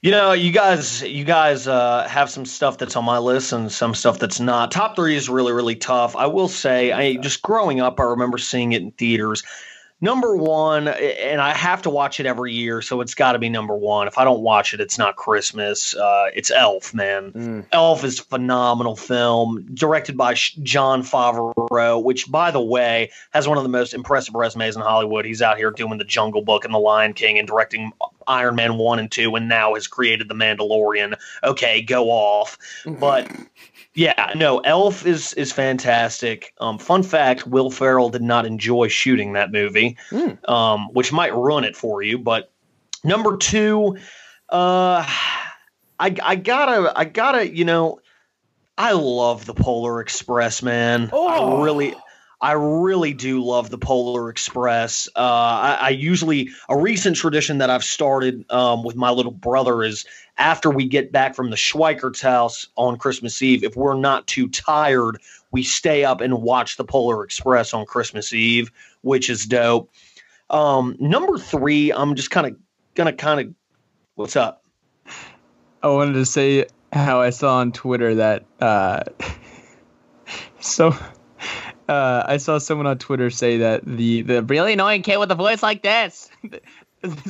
You 0.02 0.12
know, 0.12 0.32
you 0.32 0.54
guys, 0.54 1.02
you 1.02 1.26
guys 1.26 1.68
uh, 1.68 2.08
have 2.08 2.30
some 2.30 2.46
stuff 2.46 2.78
that's 2.78 2.96
on 2.96 3.04
my 3.04 3.18
list 3.18 3.52
and 3.52 3.70
some 3.70 3.94
stuff 3.94 4.18
that's 4.18 4.40
not. 4.40 4.72
Top 4.72 4.96
three 4.96 5.16
is 5.16 5.28
really, 5.28 5.52
really 5.52 5.76
tough. 5.76 6.16
I 6.16 6.28
will 6.28 6.48
say, 6.48 6.94
I 6.94 7.16
just 7.16 7.42
growing 7.42 7.82
up, 7.82 8.00
I 8.00 8.04
remember 8.04 8.38
seeing 8.38 8.72
it 8.72 8.82
in 8.82 8.92
theaters. 8.92 9.44
Number 10.02 10.34
one, 10.36 10.88
and 10.88 11.42
I 11.42 11.54
have 11.54 11.82
to 11.82 11.90
watch 11.90 12.22
it 12.22 12.26
every 12.26 12.54
year, 12.54 12.82
so 12.82 13.02
it's 13.02 13.16
got 13.16 13.34
to 13.34 13.40
be 13.40 13.50
number 13.50 13.76
one. 13.76 14.08
If 14.08 14.18
I 14.18 14.24
don't 14.24 14.40
watch 14.40 14.74
it, 14.74 14.80
it's 14.80 14.98
not 14.98 15.18
Christmas. 15.18 15.94
Uh, 15.94 16.28
it's 16.34 16.52
Elf, 16.52 16.94
man. 16.94 17.32
Mm. 17.34 17.66
Elf 17.74 18.06
is 18.06 18.20
a 18.22 18.24
phenomenal 18.24 18.96
film, 18.96 19.68
directed 19.74 20.16
by 20.16 20.36
Jon 20.36 21.04
Favreau, 21.04 22.02
which, 22.02 22.32
by 22.32 22.52
the 22.52 22.62
way, 22.62 23.12
has 23.32 23.46
one 23.46 23.58
of 23.58 23.64
the 23.64 23.70
most 23.70 23.94
impressive 23.94 24.36
resumes 24.36 24.78
in 24.78 24.82
Hollywood. 24.82 25.26
He's 25.26 25.42
out 25.42 25.58
here 25.58 25.72
doing 25.72 25.98
The 25.98 26.06
Jungle 26.06 26.44
Book 26.44 26.64
and 26.64 26.74
The 26.74 26.80
Lion 26.80 27.14
King 27.14 27.38
and 27.38 27.46
directing 27.46 27.92
Iron 28.26 28.56
Man 28.56 28.78
1 28.78 29.00
and 29.00 29.12
2, 29.12 29.36
and 29.36 29.50
now 29.50 29.74
has 29.74 29.88
created 29.88 30.30
The 30.30 30.36
Mandalorian. 30.36 31.16
Okay, 31.44 31.82
go 31.82 32.10
off. 32.10 32.58
But. 32.86 33.30
Yeah, 34.00 34.32
no, 34.34 34.60
Elf 34.60 35.06
is 35.06 35.34
is 35.34 35.52
fantastic. 35.52 36.54
Um, 36.62 36.78
fun 36.78 37.04
fact: 37.04 37.46
Will 37.46 37.70
Ferrell 37.70 38.10
did 38.10 38.22
not 38.22 38.46
enjoy 38.46 38.88
shooting 38.88 39.34
that 39.34 39.52
movie, 39.52 39.98
Hmm. 40.10 40.50
um, 40.50 40.88
which 40.94 41.12
might 41.12 41.36
ruin 41.36 41.66
it 41.66 41.76
for 41.76 42.02
you. 42.02 42.18
But 42.18 42.50
number 43.04 43.36
two, 43.36 43.98
uh, 44.48 45.04
I 45.06 46.16
I 46.24 46.36
gotta 46.36 46.94
I 46.98 47.04
gotta 47.04 47.54
you 47.54 47.66
know, 47.66 48.00
I 48.78 48.94
love 48.94 49.46
the 49.46 49.54
Polar 49.54 50.00
Express, 50.00 50.64
man. 50.64 51.10
Oh. 51.12 51.60
I 51.60 51.64
really. 51.66 51.94
I 52.42 52.54
really 52.54 53.14
do 53.14 53.44
love 53.44 53.70
the 53.70 53.78
Polar 53.78 54.30
Express. 54.30 55.10
Uh, 55.14 55.20
I, 55.20 55.78
I 55.82 55.90
usually 55.90 56.52
a 56.70 56.78
recent 56.78 57.18
tradition 57.18 57.58
that 57.58 57.70
I've 57.70 57.84
started 57.84 58.50
um, 58.50 58.86
with 58.86 58.96
my 58.96 59.10
little 59.10 59.34
brother 59.34 59.84
is 59.84 60.06
after 60.40 60.70
we 60.70 60.88
get 60.88 61.12
back 61.12 61.36
from 61.36 61.50
the 61.50 61.58
Schweikert's 61.58 62.22
house 62.22 62.68
on 62.78 62.98
Christmas 62.98 63.42
Eve, 63.42 63.64
if 63.64 63.76
we're 63.76 63.94
not 63.94 64.26
too 64.26 64.48
tired, 64.48 65.20
we 65.52 65.64
stay 65.64 66.06
up 66.06 66.22
and 66.22 66.42
watch 66.42 66.78
the 66.78 66.86
Polar 66.86 67.24
Express 67.24 67.74
on 67.74 67.86
Christmas 67.86 68.34
Eve, 68.34 68.72
which 69.02 69.30
is 69.30 69.46
dope. 69.46 69.92
Um, 70.50 70.96
number 71.00 71.38
three, 71.38 71.92
I'm 71.92 72.16
just 72.16 72.32
kind 72.32 72.48
of 72.48 72.56
gonna 72.96 73.14
kind 73.14 73.42
of 73.42 73.54
what's 74.16 74.36
up? 74.36 74.64
I 75.84 75.90
wanted 75.90 76.14
to 76.14 76.26
say 76.26 76.66
how 76.92 77.22
I 77.22 77.30
saw 77.30 77.58
on 77.58 77.72
Twitter 77.72 78.16
that 78.16 78.46
uh, 78.60 79.04
so 80.60 80.96
uh, 81.88 82.24
I 82.26 82.38
saw 82.38 82.58
someone 82.58 82.88
on 82.88 82.98
Twitter 82.98 83.30
say 83.30 83.58
that 83.58 83.86
the 83.86 84.22
the 84.22 84.44
really 84.44 84.74
annoying 84.74 85.04
kid 85.04 85.18
with 85.18 85.32
a 85.32 85.36
voice 85.36 85.62
like 85.62 85.84
this. 85.84 86.30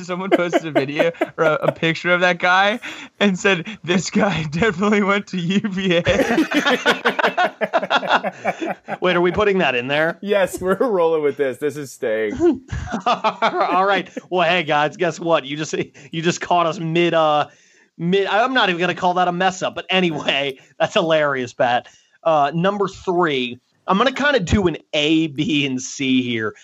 Someone 0.02 0.30
posted 0.30 0.66
a 0.66 0.72
video 0.72 1.12
or 1.36 1.44
a, 1.44 1.54
a 1.54 1.72
picture 1.72 2.10
of 2.10 2.20
that 2.20 2.38
guy 2.38 2.80
and 3.20 3.38
said 3.38 3.66
this 3.84 4.10
guy 4.10 4.44
definitely 4.50 5.02
went 5.02 5.26
to 5.28 5.38
UVA. 5.38 6.02
Wait, 9.00 9.16
are 9.16 9.20
we 9.20 9.32
putting 9.32 9.58
that 9.58 9.74
in 9.74 9.88
there? 9.88 10.18
Yes, 10.22 10.60
we're 10.60 10.76
rolling 10.76 11.22
with 11.22 11.36
this. 11.36 11.58
This 11.58 11.76
is 11.76 11.92
staying. 11.92 12.34
All 13.06 13.84
right. 13.84 14.10
Well, 14.30 14.48
hey 14.48 14.62
guys, 14.62 14.96
guess 14.96 15.20
what? 15.20 15.44
You 15.44 15.56
just 15.56 15.74
you 15.74 16.22
just 16.22 16.40
caught 16.40 16.66
us 16.66 16.78
mid 16.78 17.14
uh 17.14 17.48
mid. 17.96 18.26
I'm 18.26 18.54
not 18.54 18.70
even 18.70 18.80
gonna 18.80 18.94
call 18.94 19.14
that 19.14 19.28
a 19.28 19.32
mess 19.32 19.62
up, 19.62 19.74
but 19.74 19.86
anyway, 19.90 20.58
that's 20.78 20.94
hilarious, 20.94 21.52
Pat. 21.52 21.88
Uh, 22.24 22.50
number 22.54 22.88
three, 22.88 23.58
I'm 23.86 23.98
gonna 23.98 24.12
kind 24.12 24.36
of 24.36 24.44
do 24.44 24.66
an 24.66 24.76
A, 24.92 25.28
B, 25.28 25.64
and 25.64 25.80
C 25.80 26.22
here. 26.22 26.54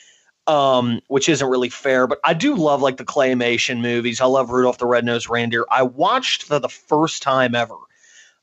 Um, 0.46 1.00
which 1.08 1.28
isn't 1.28 1.48
really 1.48 1.68
fair. 1.68 2.06
But 2.06 2.20
I 2.24 2.34
do 2.34 2.54
love 2.54 2.82
like 2.82 2.96
the 2.96 3.04
claymation 3.04 3.80
movies. 3.80 4.20
I 4.20 4.26
love 4.26 4.50
Rudolph 4.50 4.78
the 4.78 4.86
Red-Nosed 4.86 5.28
Reindeer. 5.28 5.64
I 5.70 5.82
watched 5.82 6.44
for 6.44 6.58
the 6.58 6.68
first 6.68 7.22
time 7.22 7.54
ever 7.54 7.76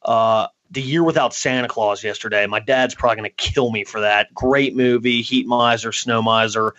uh, 0.04 0.47
the 0.72 0.82
Year 0.82 1.04
Without 1.04 1.34
Santa 1.34 1.68
Claus 1.68 2.04
yesterday. 2.04 2.45
My 2.47 2.60
dad's 2.60 2.95
probably 2.95 3.18
going 3.18 3.30
to 3.30 3.36
kill 3.36 3.72
me 3.72 3.84
for 3.84 4.01
that. 4.01 4.34
Great 4.34 4.76
movie, 4.76 5.22
Heat 5.22 5.47
Miser, 5.47 5.91
Snow 5.91 6.22
Miser. 6.22 6.74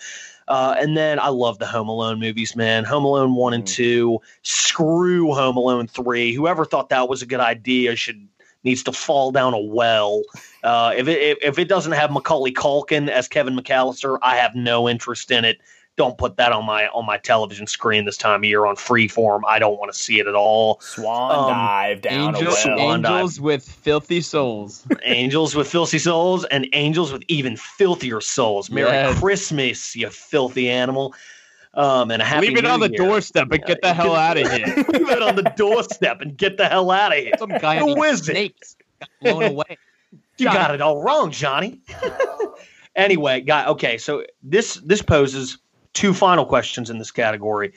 Uh, 0.47 0.75
and 0.79 0.97
then 0.97 1.19
I 1.19 1.29
love 1.29 1.59
the 1.59 1.67
Home 1.67 1.89
Alone 1.89 2.21
movies, 2.21 2.55
man. 2.55 2.85
Home 2.85 3.05
Alone 3.05 3.35
1 3.35 3.55
and 3.55 3.67
2. 3.67 4.21
Screw 4.43 5.33
Home 5.33 5.57
Alone 5.57 5.87
3. 5.87 6.35
Whoever 6.35 6.67
thought 6.67 6.91
that 6.91 7.09
was 7.09 7.23
a 7.23 7.27
good 7.27 7.41
idea 7.41 7.97
should 7.97 8.29
needs 8.65 8.83
to 8.85 8.93
fall 8.93 9.31
down 9.31 9.55
a 9.55 9.61
well. 9.61 10.23
Uh, 10.63 10.93
if 10.97 11.07
it 11.09 11.39
if 11.43 11.59
it 11.59 11.69
doesn't 11.69 11.93
have 11.93 12.11
Macaulay 12.11 12.53
Culkin 12.53 13.09
as 13.09 13.29
Kevin 13.29 13.57
McAllister, 13.57 14.19
I 14.23 14.37
have 14.37 14.55
no 14.55 14.89
interest 14.89 15.31
in 15.31 15.45
it. 15.45 15.61
Don't 15.97 16.19
put 16.19 16.37
that 16.39 16.51
on 16.51 16.65
my 16.65 16.89
on 16.89 17.07
my 17.07 17.19
television 17.19 17.69
screen 17.69 18.05
this 18.05 18.17
time 18.17 18.41
of 18.41 18.45
year 18.45 18.67
on 18.67 18.75
freeform. 18.75 19.43
I 19.47 19.61
don't 19.61 19.79
want 19.79 19.93
to 19.93 19.99
see 19.99 20.19
it 20.19 20.27
at 20.27 20.35
all. 20.35 20.81
Swan 20.81 21.31
um, 21.31 21.51
dive 21.51 22.01
down 22.01 22.35
angels, 22.35 22.65
a 22.65 22.69
well. 22.71 22.79
Angels 22.81 23.41
with 23.41 23.63
filthy 23.63 24.21
souls. 24.21 24.85
angels 25.05 25.55
with 25.55 25.69
filthy 25.69 26.01
souls 26.01 26.45
and 26.47 26.67
angels 26.73 27.13
with 27.13 27.23
even 27.29 27.57
filthier 27.57 28.21
souls. 28.21 28.71
Merry 28.71 28.91
yes. 28.91 29.21
Christmas, 29.21 29.95
you 29.95 30.11
filthy 30.11 30.69
animal. 30.69 31.15
Um, 31.77 32.13
and 32.13 32.23
a 32.23 32.25
happy 32.25 32.49
Leave 32.49 32.59
it 32.59 32.67
on 32.67 32.79
the 32.79 32.89
year. 32.89 32.99
doorstep 32.99 33.51
and 33.51 33.65
get 33.65 33.83
the 33.83 33.93
hell 33.93 34.15
out 34.15 34.39
of 34.39 34.51
here. 34.51 34.67
Leave 34.89 35.09
it 35.09 35.23
on 35.23 35.35
the 35.35 35.53
doorstep 35.57 36.21
and 36.21 36.37
get 36.37 36.57
the 36.57 36.69
hell 36.69 36.91
out 36.91 37.13
of 37.13 37.19
here. 37.19 37.33
Some 37.37 37.49
guy 37.49 37.79
Who 37.79 38.01
is 38.05 38.21
snakes 38.21 38.77
got 39.01 39.11
blown 39.21 39.43
away. 39.43 39.79
You 40.37 40.47
got 40.47 40.75
it 40.75 40.81
all 40.81 41.01
wrong, 41.01 41.31
Johnny. 41.31 41.81
anyway, 42.97 43.41
guy. 43.41 43.67
Okay, 43.67 43.99
so 43.99 44.25
this 44.43 44.75
this 44.75 45.01
poses 45.01 45.59
two 45.93 46.13
final 46.13 46.45
questions 46.45 46.91
in 46.91 46.99
this 46.99 47.13
category. 47.13 47.75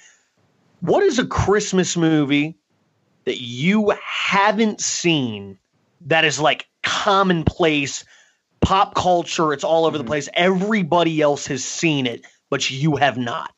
What 0.80 1.04
is 1.04 1.20
a 1.20 1.26
Christmas 1.28 1.96
movie 1.96 2.58
that 3.26 3.40
you 3.40 3.94
haven't 4.04 4.82
seen 4.82 5.60
that 6.08 6.26
is 6.26 6.40
like 6.40 6.68
commonplace 6.82 8.06
pop 8.60 8.96
culture? 8.96 9.54
It's 9.54 9.64
all 9.64 9.86
over 9.86 9.98
mm-hmm. 9.98 10.06
the 10.06 10.10
place. 10.10 10.28
Everybody 10.34 11.22
else 11.22 11.46
has 11.46 11.64
seen 11.64 12.08
it, 12.08 12.26
but 12.50 12.72
you 12.72 12.96
have 12.96 13.20
not. 13.20 13.54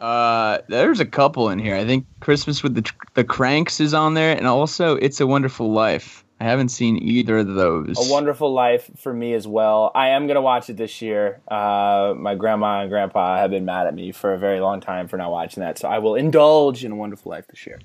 Pat. 0.00 0.06
Uh, 0.06 0.58
there's 0.68 1.00
a 1.00 1.06
couple 1.06 1.50
in 1.50 1.58
here. 1.58 1.76
I 1.76 1.84
think 1.84 2.06
Christmas 2.20 2.62
with 2.62 2.74
the 2.74 2.90
the 3.14 3.24
Cranks 3.24 3.80
is 3.80 3.94
on 3.94 4.14
there, 4.14 4.36
and 4.36 4.46
also 4.46 4.96
It's 4.96 5.20
a 5.20 5.26
Wonderful 5.26 5.70
Life. 5.72 6.24
I 6.40 6.44
haven't 6.44 6.70
seen 6.70 6.96
either 7.02 7.38
of 7.38 7.48
those. 7.48 8.08
A 8.08 8.10
Wonderful 8.10 8.50
Life 8.52 8.90
for 8.96 9.12
me 9.12 9.34
as 9.34 9.46
well. 9.46 9.92
I 9.94 10.10
am 10.10 10.26
gonna 10.26 10.40
watch 10.40 10.70
it 10.70 10.76
this 10.76 11.02
year. 11.02 11.40
Uh, 11.48 12.14
my 12.16 12.34
grandma 12.34 12.80
and 12.80 12.90
grandpa 12.90 13.36
have 13.36 13.50
been 13.50 13.66
mad 13.66 13.86
at 13.86 13.94
me 13.94 14.12
for 14.12 14.32
a 14.32 14.38
very 14.38 14.60
long 14.60 14.80
time 14.80 15.06
for 15.06 15.18
not 15.18 15.30
watching 15.30 15.62
that, 15.62 15.78
so 15.78 15.88
I 15.88 15.98
will 15.98 16.14
indulge 16.14 16.84
in 16.84 16.92
A 16.92 16.96
Wonderful 16.96 17.30
Life 17.30 17.46
this 17.48 17.66
year. 17.66 17.78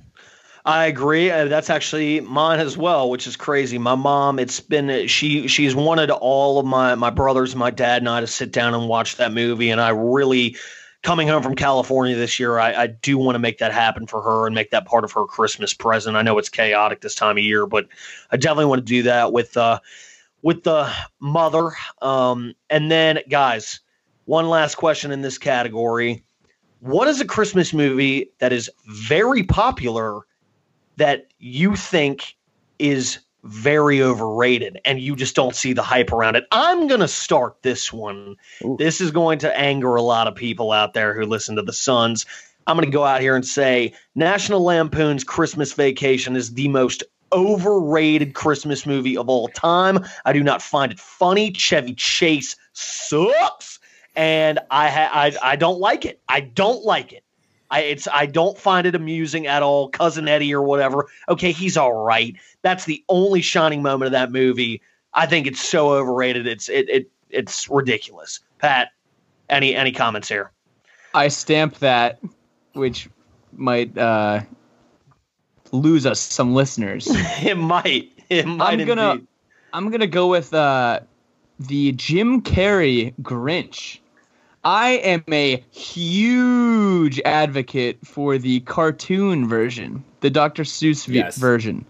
I 0.64 0.86
agree. 0.88 1.30
Uh, 1.30 1.46
that's 1.46 1.70
actually 1.70 2.22
mine 2.22 2.60
as 2.60 2.76
well, 2.76 3.12
which 3.12 3.28
is 3.28 3.36
crazy. 3.36 3.78
My 3.78 3.94
mom, 3.94 4.40
it's 4.40 4.62
been 4.62 5.08
she 5.08 5.48
she's 5.48 5.76
wanted 5.76 6.10
all 6.10 6.58
of 6.58 6.66
my 6.66 6.96
my 6.96 7.12
brothers, 7.12 7.56
my 7.56 7.70
dad, 7.70 8.02
and 8.02 8.10
I 8.10 8.22
to 8.22 8.28
sit 8.28 8.52
down 8.52 8.74
and 8.74 8.88
watch 8.88 9.18
that 9.18 9.32
movie, 9.32 9.70
and 9.70 9.80
I 9.80 9.90
really 9.90 10.56
coming 11.06 11.28
home 11.28 11.44
from 11.44 11.54
California 11.54 12.16
this 12.16 12.40
year, 12.40 12.58
I, 12.58 12.74
I 12.74 12.88
do 12.88 13.16
want 13.20 13.36
to 13.36 13.40
make 13.40 13.60
that 13.60 13.72
happen 13.72 14.08
for 14.08 14.24
her 14.24 14.48
and 14.48 14.56
make 14.56 14.72
that 14.72 14.88
part 14.88 15.04
of 15.04 15.12
her 15.12 15.26
Christmas 15.26 15.72
present. 15.72 16.18
I 16.18 16.24
know 16.24 16.40
it's 16.40 16.50
chaotic 16.50 17.02
this 17.02 17.14
time 17.14 17.38
of 17.38 17.44
year, 17.44 17.68
but 17.68 17.88
I 18.32 18.38
definitely 18.38 18.66
want 18.66 18.80
to 18.80 18.86
do 18.86 19.04
that 19.04 19.32
with 19.32 19.56
uh, 19.56 19.80
with 20.42 20.64
the 20.64 20.92
mother. 21.20 21.74
Um, 22.02 22.56
and 22.72 22.92
then, 22.92 23.20
guys, 23.30 23.82
one 24.26 24.50
last 24.50 24.76
question 24.76 25.12
in 25.12 25.22
this 25.22 25.38
category: 25.38 26.24
What 26.80 27.08
is 27.08 27.22
a 27.22 27.26
Christmas 27.26 27.72
movie 27.72 28.32
that 28.40 28.52
is 28.52 28.68
very 28.88 29.44
popular 29.44 30.22
that 30.98 31.28
you 31.38 31.76
think 31.76 32.36
is 32.80 33.20
very 33.46 34.02
overrated 34.02 34.80
and 34.86 35.00
you 35.00 35.16
just 35.16 35.36
don't 35.36 35.56
see 35.56 35.74
the 35.74 35.84
hype 35.84 36.12
around 36.12 36.36
it. 36.36 36.46
I'm 36.52 36.88
going 36.88 37.00
to 37.02 37.08
start 37.08 37.62
this 37.62 37.94
one. 37.94 38.36
Ooh. 38.64 38.76
This 38.78 39.00
is 39.00 39.12
going 39.12 39.40
to 39.40 39.58
anger 39.58 39.96
a 39.96 40.02
lot 40.02 40.28
of 40.28 40.36
people 40.36 40.72
out 40.72 40.94
there 40.94 41.14
who 41.14 41.26
listen 41.26 41.56
to 41.56 41.62
the 41.62 41.74
Sons. 41.74 42.26
I'm 42.68 42.76
going 42.76 42.90
to 42.90 42.92
go 42.92 43.04
out 43.04 43.22
here 43.22 43.36
and 43.36 43.46
say 43.46 43.94
National 44.16 44.64
Lampoon's 44.64 45.24
Christmas 45.24 45.74
Vacation 45.74 46.36
is 46.36 46.56
the 46.56 46.68
most 46.68 47.04
overrated 47.32 48.34
Christmas 48.34 48.86
movie 48.86 49.16
of 49.16 49.30
all 49.30 49.48
time. 49.50 50.04
I 50.26 50.34
do 50.34 50.44
not 50.44 50.62
find 50.62 50.92
it 50.92 51.00
funny. 51.00 51.52
Chevy 51.52 51.94
Chase 51.94 52.56
sucks 52.74 53.80
and 54.16 54.60
I 54.72 54.90
ha- 54.90 55.12
I 55.14 55.36
I 55.42 55.56
don't 55.56 55.80
like 55.80 56.06
it. 56.06 56.20
I 56.28 56.40
don't 56.40 56.84
like 56.84 57.14
it. 57.14 57.24
I 57.70 57.82
it's 57.82 58.08
I 58.12 58.26
don't 58.26 58.58
find 58.58 58.88
it 58.88 58.96
amusing 58.96 59.48
at 59.48 59.64
all. 59.64 59.90
Cousin 59.90 60.28
Eddie 60.28 60.54
or 60.54 60.62
whatever. 60.62 61.08
Okay, 61.28 61.52
he's 61.52 61.78
all 61.78 61.94
right. 61.94 62.36
That's 62.66 62.86
the 62.86 63.04
only 63.10 63.42
shining 63.42 63.84
moment 63.84 64.08
of 64.08 64.12
that 64.14 64.32
movie. 64.32 64.82
I 65.14 65.28
think 65.28 65.46
it's 65.46 65.62
so 65.62 65.90
overrated. 65.90 66.48
It's 66.48 66.68
it, 66.68 66.90
it 66.90 67.12
it's 67.30 67.70
ridiculous. 67.70 68.40
Pat, 68.58 68.90
any 69.50 69.76
any 69.76 69.92
comments 69.92 70.28
here? 70.28 70.52
I 71.14 71.28
stamp 71.28 71.78
that, 71.78 72.20
which 72.74 73.08
might 73.54 73.96
uh, 73.96 74.42
lose 75.72 76.08
us 76.08 76.20
some 76.20 76.56
listeners. 76.56 77.06
it 77.12 77.56
might. 77.56 78.12
It 78.32 78.48
might. 78.48 78.80
I'm 78.80 78.88
gonna 78.88 79.12
indeed. 79.12 79.28
I'm 79.72 79.92
gonna 79.92 80.08
go 80.08 80.26
with 80.26 80.52
uh, 80.52 81.02
the 81.60 81.92
Jim 81.92 82.42
Carrey 82.42 83.14
Grinch. 83.22 84.00
I 84.64 84.94
am 84.94 85.24
a 85.32 85.64
huge 85.70 87.22
advocate 87.26 88.00
for 88.04 88.40
the 88.40 88.62
cartoon 88.62 89.48
version, 89.48 90.04
the 90.22 90.32
Dr. 90.32 90.64
Seuss 90.64 91.08
yes. 91.08 91.38
version 91.38 91.86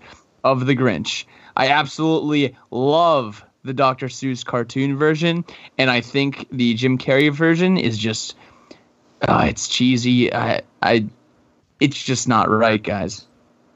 of 0.46 0.66
the 0.66 0.76
Grinch. 0.76 1.26
I 1.58 1.70
absolutely 1.70 2.56
love 2.70 3.44
the 3.64 3.74
Dr. 3.74 4.08
Seuss 4.08 4.46
cartoon 4.46 4.96
version, 4.96 5.44
and 5.78 5.90
I 5.90 6.00
think 6.00 6.48
the 6.52 6.76
Jim 6.76 6.98
Carrey 6.98 7.34
version 7.34 7.78
is 7.78 7.98
just 7.98 8.36
uh, 9.28 9.48
it's 9.50 9.68
cheesy. 9.68 10.32
I 10.32 10.62
I 10.82 11.08
it's 11.80 12.02
just 12.02 12.28
not 12.28 12.50
right, 12.50 12.82
guys. 12.82 13.26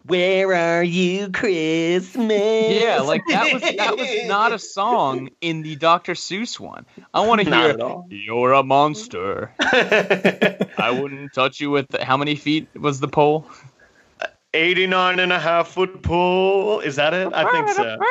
Where 0.05 0.53
are 0.53 0.83
you, 0.83 1.29
Christmas? 1.29 2.81
Yeah, 2.81 3.01
like 3.01 3.21
that 3.29 3.53
was 3.53 3.61
that 3.61 3.97
was 3.97 4.27
not 4.27 4.51
a 4.51 4.59
song 4.77 5.29
in 5.41 5.63
the 5.63 5.75
Dr. 5.75 6.13
Seuss 6.13 6.59
one. 6.59 6.85
I 7.13 7.25
want 7.25 7.41
to 7.41 7.49
hear 7.49 7.77
"You're 8.09 8.53
a 8.53 8.63
monster." 8.63 9.53
I 9.59 10.97
wouldn't 10.99 11.33
touch 11.33 11.59
you 11.59 11.71
with 11.71 11.87
the, 11.89 12.05
how 12.05 12.17
many 12.17 12.35
feet 12.35 12.69
was 12.75 12.99
the 12.99 13.07
pole? 13.07 13.47
89 14.53 15.19
and 15.19 15.31
a 15.31 15.39
half 15.39 15.69
foot 15.69 16.01
pole. 16.01 16.79
Is 16.79 16.95
that 16.95 17.13
it? 17.13 17.31
I 17.33 17.51
think 17.51 17.69
so. 17.69 17.97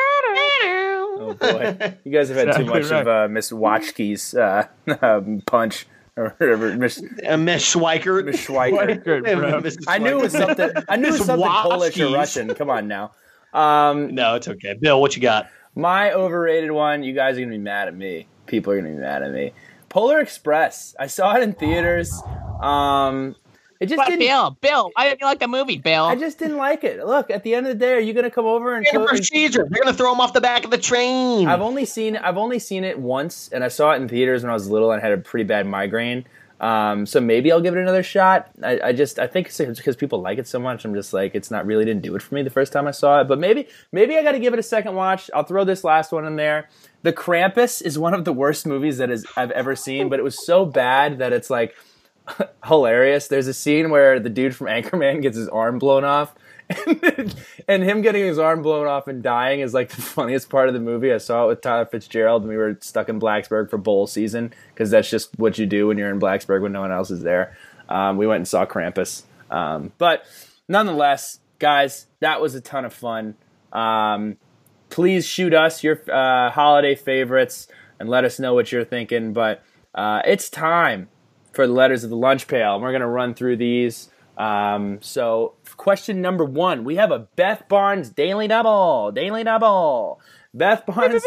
Oh 1.20 1.34
boy, 1.34 1.96
you 2.04 2.12
guys 2.12 2.28
have 2.28 2.36
had 2.38 2.48
exactly 2.48 2.64
too 2.64 2.70
much 2.70 2.90
right. 2.92 3.00
of 3.00 3.08
uh, 3.08 3.28
Miss 3.28 3.50
Watchkey's 3.50 4.34
uh, 4.34 4.68
um, 5.02 5.42
punch 5.46 5.86
or 6.16 6.34
whatever. 6.38 6.76
Miss 6.76 7.02
uh, 7.28 7.36
Miss 7.36 7.74
Schweikert. 7.74 8.24
Miss 8.24 8.46
Schweikert. 8.46 9.04
Schweikert 9.26 9.84
I 9.88 9.98
knew 9.98 10.18
it 10.18 10.22
was 10.22 10.32
something. 10.32 10.70
I 10.88 10.96
knew 10.96 11.08
it 11.08 11.12
was 11.12 11.24
something 11.24 11.48
Polish 11.48 11.98
or 11.98 12.14
Russian. 12.14 12.54
Come 12.54 12.70
on 12.70 12.86
now. 12.86 13.12
Um, 13.52 14.14
no, 14.14 14.36
it's 14.36 14.46
okay. 14.46 14.74
Bill, 14.80 15.00
what 15.00 15.16
you 15.16 15.22
got? 15.22 15.50
My 15.74 16.12
overrated 16.12 16.70
one. 16.70 17.02
You 17.02 17.14
guys 17.14 17.36
are 17.36 17.40
gonna 17.40 17.50
be 17.50 17.58
mad 17.58 17.88
at 17.88 17.96
me. 17.96 18.28
People 18.46 18.72
are 18.72 18.80
gonna 18.80 18.94
be 18.94 19.00
mad 19.00 19.24
at 19.24 19.32
me. 19.32 19.52
Polar 19.88 20.20
Express. 20.20 20.94
I 21.00 21.08
saw 21.08 21.34
it 21.34 21.42
in 21.42 21.52
theaters. 21.52 22.22
Um, 22.60 23.34
it 23.80 23.86
just 23.86 23.96
but 23.96 24.06
didn't. 24.06 24.20
Bill, 24.20 24.56
Bill, 24.60 24.90
why 24.94 25.08
didn't 25.08 25.20
you 25.20 25.26
like 25.26 25.38
the 25.38 25.48
movie, 25.48 25.78
Bill? 25.78 26.04
I 26.04 26.16
just 26.16 26.38
didn't 26.38 26.56
like 26.56 26.82
it. 26.82 27.04
Look, 27.04 27.30
at 27.30 27.44
the 27.44 27.54
end 27.54 27.66
of 27.66 27.78
the 27.78 27.78
day, 27.78 27.92
are 27.94 28.00
you 28.00 28.12
going 28.12 28.24
to 28.24 28.30
come 28.30 28.46
over 28.46 28.74
and? 28.74 28.84
Kill, 28.84 29.06
procedure. 29.06 29.66
They're 29.70 29.82
going 29.82 29.94
to 29.94 29.98
throw 29.98 30.12
him 30.12 30.20
off 30.20 30.32
the 30.32 30.40
back 30.40 30.64
of 30.64 30.70
the 30.70 30.78
train. 30.78 31.46
I've 31.46 31.60
only 31.60 31.84
seen 31.84 32.16
I've 32.16 32.38
only 32.38 32.58
seen 32.58 32.84
it 32.84 32.98
once, 32.98 33.48
and 33.52 33.62
I 33.62 33.68
saw 33.68 33.92
it 33.92 33.96
in 33.96 34.08
theaters 34.08 34.42
when 34.42 34.50
I 34.50 34.54
was 34.54 34.68
little 34.68 34.90
and 34.90 35.00
had 35.00 35.12
a 35.12 35.18
pretty 35.18 35.44
bad 35.44 35.66
migraine. 35.66 36.24
Um, 36.60 37.06
so 37.06 37.20
maybe 37.20 37.52
I'll 37.52 37.60
give 37.60 37.76
it 37.76 37.80
another 37.80 38.02
shot. 38.02 38.50
I, 38.64 38.80
I 38.86 38.92
just 38.92 39.18
I 39.18 39.28
think 39.28 39.46
it's 39.46 39.58
because 39.58 39.94
people 39.94 40.20
like 40.20 40.38
it 40.38 40.48
so 40.48 40.58
much. 40.58 40.84
I'm 40.84 40.94
just 40.94 41.12
like 41.12 41.34
it's 41.34 41.50
not 41.50 41.66
really 41.66 41.84
didn't 41.84 42.02
do 42.02 42.16
it 42.16 42.22
for 42.22 42.34
me 42.34 42.42
the 42.42 42.50
first 42.50 42.72
time 42.72 42.88
I 42.88 42.90
saw 42.90 43.20
it. 43.20 43.28
But 43.28 43.38
maybe 43.38 43.68
maybe 43.92 44.16
I 44.16 44.22
got 44.24 44.32
to 44.32 44.40
give 44.40 44.54
it 44.54 44.58
a 44.58 44.64
second 44.64 44.94
watch. 44.94 45.30
I'll 45.32 45.44
throw 45.44 45.64
this 45.64 45.84
last 45.84 46.10
one 46.10 46.24
in 46.24 46.36
there. 46.36 46.68
The 47.02 47.12
Krampus 47.12 47.80
is 47.80 47.96
one 47.96 48.12
of 48.12 48.24
the 48.24 48.32
worst 48.32 48.66
movies 48.66 48.98
that 48.98 49.08
is 49.08 49.24
I've 49.36 49.52
ever 49.52 49.76
seen, 49.76 50.08
but 50.08 50.18
it 50.18 50.24
was 50.24 50.44
so 50.44 50.64
bad 50.64 51.18
that 51.18 51.32
it's 51.32 51.48
like 51.48 51.76
hilarious. 52.64 53.28
There's 53.28 53.46
a 53.46 53.54
scene 53.54 53.90
where 53.90 54.20
the 54.20 54.30
dude 54.30 54.54
from 54.54 54.66
Anchorman 54.68 55.22
gets 55.22 55.36
his 55.36 55.48
arm 55.48 55.78
blown 55.78 56.04
off. 56.04 56.34
And, 57.66 57.82
him 57.82 58.00
getting 58.00 58.24
his 58.24 58.38
arm 58.38 58.62
blown 58.62 58.86
off 58.86 59.08
and 59.08 59.22
dying 59.22 59.60
is 59.60 59.74
like 59.74 59.90
the 59.90 60.00
funniest 60.16 60.48
part 60.48 60.68
of 60.68 60.74
the 60.74 60.80
movie. 60.80 61.12
I 61.12 61.18
saw 61.18 61.44
it 61.44 61.48
with 61.48 61.60
Tyler 61.60 61.84
Fitzgerald 61.84 62.42
and 62.42 62.48
we 62.50 62.56
were 62.56 62.78
stuck 62.80 63.10
in 63.10 63.20
Blacksburg 63.20 63.68
for 63.68 63.76
bowl 63.76 64.06
season 64.06 64.54
because 64.72 64.90
that's 64.90 65.10
just 65.10 65.38
what 65.38 65.58
you 65.58 65.66
do 65.66 65.86
when 65.86 65.98
you're 65.98 66.10
in 66.10 66.18
Blacksburg 66.18 66.62
when 66.62 66.72
no 66.72 66.80
one 66.80 66.92
else 66.92 67.10
is 67.10 67.22
there. 67.22 67.56
Um, 67.90 68.16
we 68.16 68.26
went 68.26 68.38
and 68.38 68.48
saw 68.48 68.64
Krampus. 68.64 69.22
Um, 69.50 69.92
but 69.98 70.24
nonetheless, 70.66 71.40
guys, 71.58 72.06
that 72.20 72.40
was 72.40 72.54
a 72.54 72.60
ton 72.60 72.84
of 72.86 72.94
fun. 72.94 73.34
Um, 73.72 74.36
please 74.88 75.26
shoot 75.26 75.52
us 75.52 75.82
your 75.84 76.00
uh, 76.10 76.50
holiday 76.50 76.94
favorites 76.94 77.68
and 78.00 78.08
let 78.08 78.24
us 78.24 78.38
know 78.38 78.54
what 78.54 78.72
you're 78.72 78.84
thinking. 78.84 79.32
But 79.34 79.62
Uh, 79.94 80.22
it's 80.24 80.48
time 80.48 81.08
for 81.58 81.66
the 81.66 81.72
letters 81.72 82.04
of 82.04 82.10
the 82.10 82.16
lunch 82.16 82.46
pail. 82.46 82.74
And 82.74 82.84
We're 82.84 82.92
going 82.92 83.00
to 83.00 83.08
run 83.08 83.34
through 83.34 83.56
these. 83.56 84.10
Um, 84.36 84.98
so, 85.02 85.54
question 85.76 86.22
number 86.22 86.44
one 86.44 86.84
we 86.84 86.94
have 86.94 87.10
a 87.10 87.26
Beth 87.34 87.64
Barnes 87.68 88.10
daily 88.10 88.46
double. 88.46 89.10
Daily 89.10 89.42
double. 89.42 90.20
Beth 90.54 90.86
Barnes. 90.86 91.20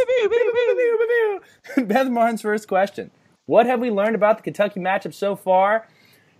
Beth 1.85 2.13
Barnes' 2.13 2.41
first 2.41 2.69
question. 2.69 3.11
What 3.45 3.65
have 3.65 3.81
we 3.81 3.91
learned 3.91 4.15
about 4.15 4.37
the 4.37 4.43
Kentucky 4.43 4.79
matchup 4.79 5.13
so 5.13 5.35
far? 5.35 5.89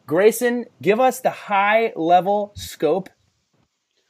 Grayson, 0.07 0.67
give 0.81 1.01
us 1.01 1.19
the 1.19 1.29
high 1.29 1.91
level 1.97 2.53
scope 2.55 3.09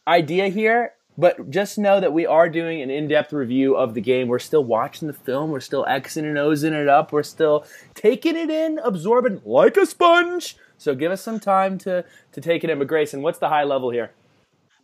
idea 0.07 0.49
here, 0.49 0.93
but 1.17 1.49
just 1.49 1.77
know 1.77 1.99
that 1.99 2.13
we 2.13 2.25
are 2.25 2.49
doing 2.49 2.81
an 2.81 2.89
in 2.89 3.07
depth 3.07 3.33
review 3.33 3.75
of 3.75 3.93
the 3.93 4.01
game. 4.01 4.27
We're 4.27 4.39
still 4.39 4.63
watching 4.63 5.07
the 5.07 5.13
film, 5.13 5.51
we're 5.51 5.59
still 5.59 5.85
Xing 5.85 6.23
and 6.23 6.37
O'ing 6.37 6.73
it 6.73 6.87
up, 6.87 7.11
we're 7.11 7.23
still 7.23 7.65
taking 7.93 8.35
it 8.35 8.49
in, 8.49 8.79
absorbing 8.79 9.41
like 9.45 9.77
a 9.77 9.85
sponge. 9.85 10.57
So 10.77 10.95
give 10.95 11.11
us 11.11 11.21
some 11.21 11.39
time 11.39 11.77
to, 11.79 12.03
to 12.31 12.41
take 12.41 12.63
it 12.63 12.69
in. 12.69 12.79
But 12.79 12.87
Grayson, 12.87 13.21
what's 13.21 13.39
the 13.39 13.49
high 13.49 13.65
level 13.65 13.91
here? 13.91 14.11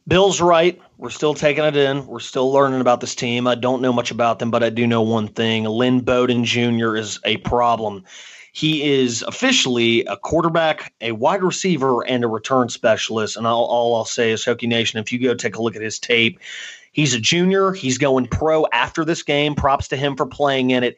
Bill's 0.08 0.40
right. 0.40 0.80
We're 0.98 1.10
still 1.10 1.34
taking 1.34 1.66
it 1.66 1.76
in. 1.76 2.08
We're 2.08 2.20
still 2.20 2.52
learning 2.52 2.80
about 2.80 3.02
this 3.02 3.14
team. 3.14 3.46
I 3.46 3.56
don't 3.56 3.82
know 3.82 3.92
much 3.92 4.10
about 4.10 4.40
them, 4.40 4.52
but 4.52 4.64
I 4.64 4.70
do 4.70 4.88
know 4.88 5.02
one 5.02 5.28
thing. 5.28 5.66
Lynn 5.66 6.00
Bowden 6.00 6.46
Jr. 6.46 6.96
is 6.96 7.20
a 7.26 7.38
problem. 7.38 8.06
He 8.58 8.82
is 8.82 9.22
officially 9.28 10.04
a 10.06 10.18
quarterback, 10.18 10.92
a 11.00 11.12
wide 11.12 11.44
receiver, 11.44 12.04
and 12.08 12.24
a 12.24 12.28
return 12.28 12.70
specialist. 12.70 13.38
And 13.38 13.46
all, 13.46 13.66
all 13.66 13.96
I'll 13.96 14.04
say 14.04 14.32
is, 14.32 14.44
Hokie 14.44 14.68
Nation, 14.68 15.00
if 15.00 15.14
you 15.14 15.20
go 15.20 15.36
take 15.36 15.58
a 15.58 15.62
look 15.62 15.76
at 15.76 15.84
his 15.84 16.00
tape, 16.00 16.40
he's 16.92 17.14
a 17.14 17.20
junior. 17.20 17.72
He's 17.72 18.00
going 18.00 18.26
pro 18.26 18.66
after 18.74 19.06
this 19.06 19.22
game. 19.22 19.54
Props 19.54 19.90
to 19.90 19.96
him 19.96 20.16
for 20.16 20.26
playing 20.26 20.72
in 20.72 20.84
it. 20.84 20.98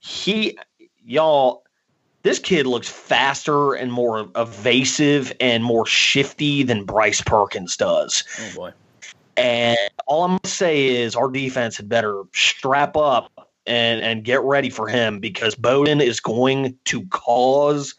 He, 0.00 0.58
y'all, 1.04 1.62
this 2.24 2.40
kid 2.40 2.66
looks 2.66 2.88
faster 2.88 3.74
and 3.74 3.92
more 3.92 4.28
evasive 4.34 5.32
and 5.38 5.62
more 5.62 5.86
shifty 5.86 6.64
than 6.64 6.82
Bryce 6.82 7.20
Perkins 7.20 7.76
does. 7.76 8.24
Oh 8.40 8.56
boy. 8.56 8.72
And 9.36 9.78
all 10.08 10.24
I'm 10.24 10.30
gonna 10.30 10.40
say 10.44 10.88
is 10.88 11.14
our 11.14 11.30
defense 11.30 11.76
had 11.76 11.88
better 11.88 12.24
strap 12.32 12.96
up 12.96 13.45
and 13.66 14.00
and 14.02 14.24
get 14.24 14.42
ready 14.42 14.70
for 14.70 14.88
him 14.88 15.18
because 15.20 15.54
Bowden 15.54 16.00
is 16.00 16.20
going 16.20 16.76
to 16.84 17.04
cause 17.06 17.94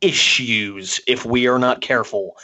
issues 0.00 1.00
if 1.06 1.24
we 1.24 1.46
are 1.46 1.58
not 1.58 1.80
careful. 1.80 2.36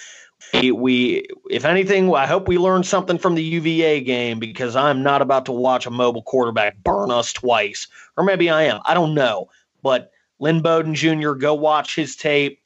We, 0.55 0.73
we 0.73 1.27
if 1.51 1.65
anything, 1.65 2.15
I 2.15 2.27
hope 2.27 2.49
we 2.49 2.57
learn 2.57 2.83
something 2.83 3.19
from 3.19 3.35
the 3.35 3.43
UVA 3.43 4.01
game 4.01 4.39
because 4.39 4.77
I'm 4.77 5.03
not 5.03 5.21
about 5.21 5.45
to 5.47 5.53
watch 5.53 5.85
a 5.85 5.91
mobile 5.91 6.23
quarterback 6.23 6.83
burn 6.83 7.11
us 7.11 7.33
twice. 7.33 7.87
Or 8.17 8.25
maybe 8.25 8.49
I 8.49 8.63
am. 8.63 8.81
I 8.87 8.95
don't 8.95 9.15
know. 9.15 9.51
But 9.83 10.11
Lynn 10.39 10.63
Bowden 10.63 10.95
Jr., 10.95 11.33
go 11.33 11.53
watch 11.53 11.95
his 11.95 12.17
tape. 12.17 12.61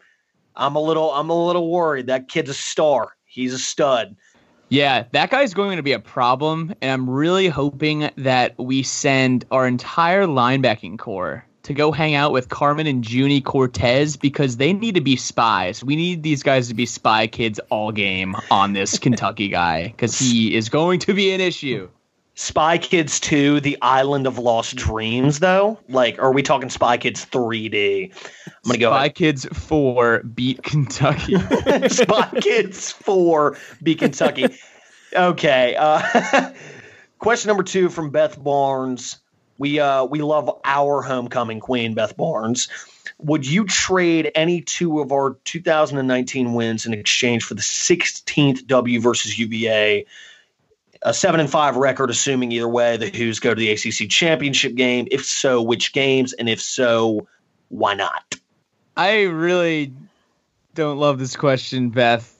I'm 0.54 0.76
a 0.76 0.80
little 0.80 1.12
I'm 1.12 1.30
a 1.30 1.46
little 1.46 1.70
worried. 1.70 2.06
That 2.06 2.28
kid's 2.28 2.50
a 2.50 2.54
star. 2.54 3.16
He's 3.24 3.54
a 3.54 3.58
stud. 3.58 4.16
Yeah, 4.72 5.04
that 5.12 5.28
guy's 5.28 5.52
going 5.52 5.76
to 5.76 5.82
be 5.82 5.92
a 5.92 5.98
problem, 5.98 6.72
and 6.80 6.90
I'm 6.90 7.10
really 7.10 7.48
hoping 7.48 8.08
that 8.16 8.54
we 8.58 8.82
send 8.82 9.44
our 9.50 9.66
entire 9.66 10.24
linebacking 10.24 10.98
core 10.98 11.44
to 11.64 11.74
go 11.74 11.92
hang 11.92 12.14
out 12.14 12.32
with 12.32 12.48
Carmen 12.48 12.86
and 12.86 13.04
Juni 13.04 13.44
Cortez 13.44 14.16
because 14.16 14.56
they 14.56 14.72
need 14.72 14.94
to 14.94 15.02
be 15.02 15.16
spies. 15.16 15.84
We 15.84 15.94
need 15.94 16.22
these 16.22 16.42
guys 16.42 16.68
to 16.68 16.74
be 16.74 16.86
spy 16.86 17.26
kids 17.26 17.60
all 17.68 17.92
game 17.92 18.34
on 18.50 18.72
this 18.72 18.98
Kentucky 18.98 19.48
guy 19.48 19.88
because 19.88 20.18
he 20.18 20.56
is 20.56 20.70
going 20.70 21.00
to 21.00 21.12
be 21.12 21.32
an 21.32 21.42
issue. 21.42 21.90
Spy 22.34 22.78
Kids 22.78 23.20
2, 23.20 23.60
The 23.60 23.76
Island 23.82 24.26
of 24.26 24.38
Lost 24.38 24.76
Dreams, 24.76 25.38
though? 25.38 25.78
Like, 25.88 26.18
are 26.18 26.32
we 26.32 26.42
talking 26.42 26.70
Spy 26.70 26.96
Kids 26.96 27.26
3D? 27.26 28.14
I'm 28.46 28.52
going 28.64 28.74
to 28.74 28.78
go. 28.78 28.90
Spy 28.90 29.08
Kids 29.10 29.44
4 29.44 30.22
beat 30.22 30.62
Kentucky. 30.62 31.36
Spy 31.88 32.30
Kids 32.40 32.90
4 32.92 33.56
beat 33.82 33.98
Kentucky. 33.98 34.46
Okay. 35.14 35.76
Uh, 35.76 36.52
question 37.18 37.48
number 37.48 37.62
two 37.62 37.88
from 37.88 38.10
Beth 38.10 38.42
Barnes. 38.42 39.18
We 39.58 39.78
uh 39.78 40.04
we 40.04 40.22
love 40.22 40.50
our 40.64 41.02
homecoming 41.02 41.60
queen, 41.60 41.94
Beth 41.94 42.16
Barnes. 42.16 42.68
Would 43.18 43.46
you 43.46 43.64
trade 43.64 44.32
any 44.34 44.62
two 44.62 45.00
of 45.00 45.12
our 45.12 45.36
2019 45.44 46.54
wins 46.54 46.86
in 46.86 46.94
exchange 46.94 47.44
for 47.44 47.54
the 47.54 47.62
16th 47.62 48.66
W 48.66 49.00
versus 49.00 49.38
UVA? 49.38 50.06
A 51.04 51.12
seven 51.12 51.40
and 51.40 51.50
five 51.50 51.76
record, 51.76 52.10
assuming 52.10 52.52
either 52.52 52.68
way 52.68 52.96
the 52.96 53.08
Hoos 53.08 53.40
go 53.40 53.54
to 53.54 53.58
the 53.58 53.72
ACC 53.72 54.08
championship 54.08 54.74
game. 54.74 55.08
If 55.10 55.24
so, 55.24 55.60
which 55.60 55.92
games? 55.92 56.32
And 56.32 56.48
if 56.48 56.60
so, 56.60 57.26
why 57.68 57.94
not? 57.94 58.36
I 58.96 59.22
really 59.22 59.92
don't 60.74 60.98
love 60.98 61.18
this 61.18 61.36
question, 61.36 61.90
Beth, 61.90 62.38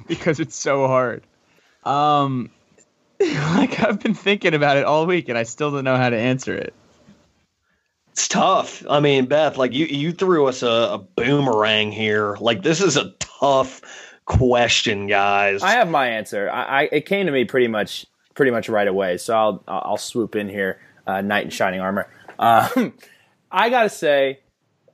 because 0.08 0.40
it's 0.40 0.56
so 0.56 0.86
hard. 0.86 1.22
Um, 1.84 2.50
like 3.20 3.80
I've 3.80 4.00
been 4.00 4.14
thinking 4.14 4.54
about 4.54 4.76
it 4.76 4.84
all 4.84 5.06
week, 5.06 5.28
and 5.28 5.38
I 5.38 5.44
still 5.44 5.70
don't 5.70 5.84
know 5.84 5.96
how 5.96 6.10
to 6.10 6.18
answer 6.18 6.54
it. 6.54 6.74
It's 8.12 8.28
tough. 8.28 8.84
I 8.90 9.00
mean, 9.00 9.26
Beth, 9.26 9.56
like 9.56 9.72
you, 9.72 9.86
you 9.86 10.12
threw 10.12 10.46
us 10.46 10.62
a, 10.62 10.66
a 10.66 10.98
boomerang 10.98 11.92
here. 11.92 12.36
Like 12.40 12.62
this 12.62 12.82
is 12.82 12.96
a 12.96 13.12
tough 13.18 13.80
question, 14.24 15.06
guys. 15.06 15.62
I 15.62 15.72
have 15.72 15.88
my 15.88 16.08
answer. 16.08 16.50
I, 16.50 16.62
I, 16.62 16.82
it 16.92 17.06
came 17.06 17.26
to 17.26 17.32
me 17.32 17.44
pretty 17.44 17.68
much 17.68 18.06
pretty 18.34 18.50
much 18.50 18.68
right 18.68 18.88
away. 18.88 19.18
So 19.18 19.34
I'll 19.34 19.64
I'll 19.66 19.96
swoop 19.96 20.36
in 20.36 20.48
here, 20.48 20.80
uh, 21.06 21.20
knight 21.20 21.44
in 21.44 21.50
shining 21.50 21.80
armor. 21.80 22.08
Um, 22.38 22.94
I 23.50 23.68
gotta 23.68 23.90
say, 23.90 24.40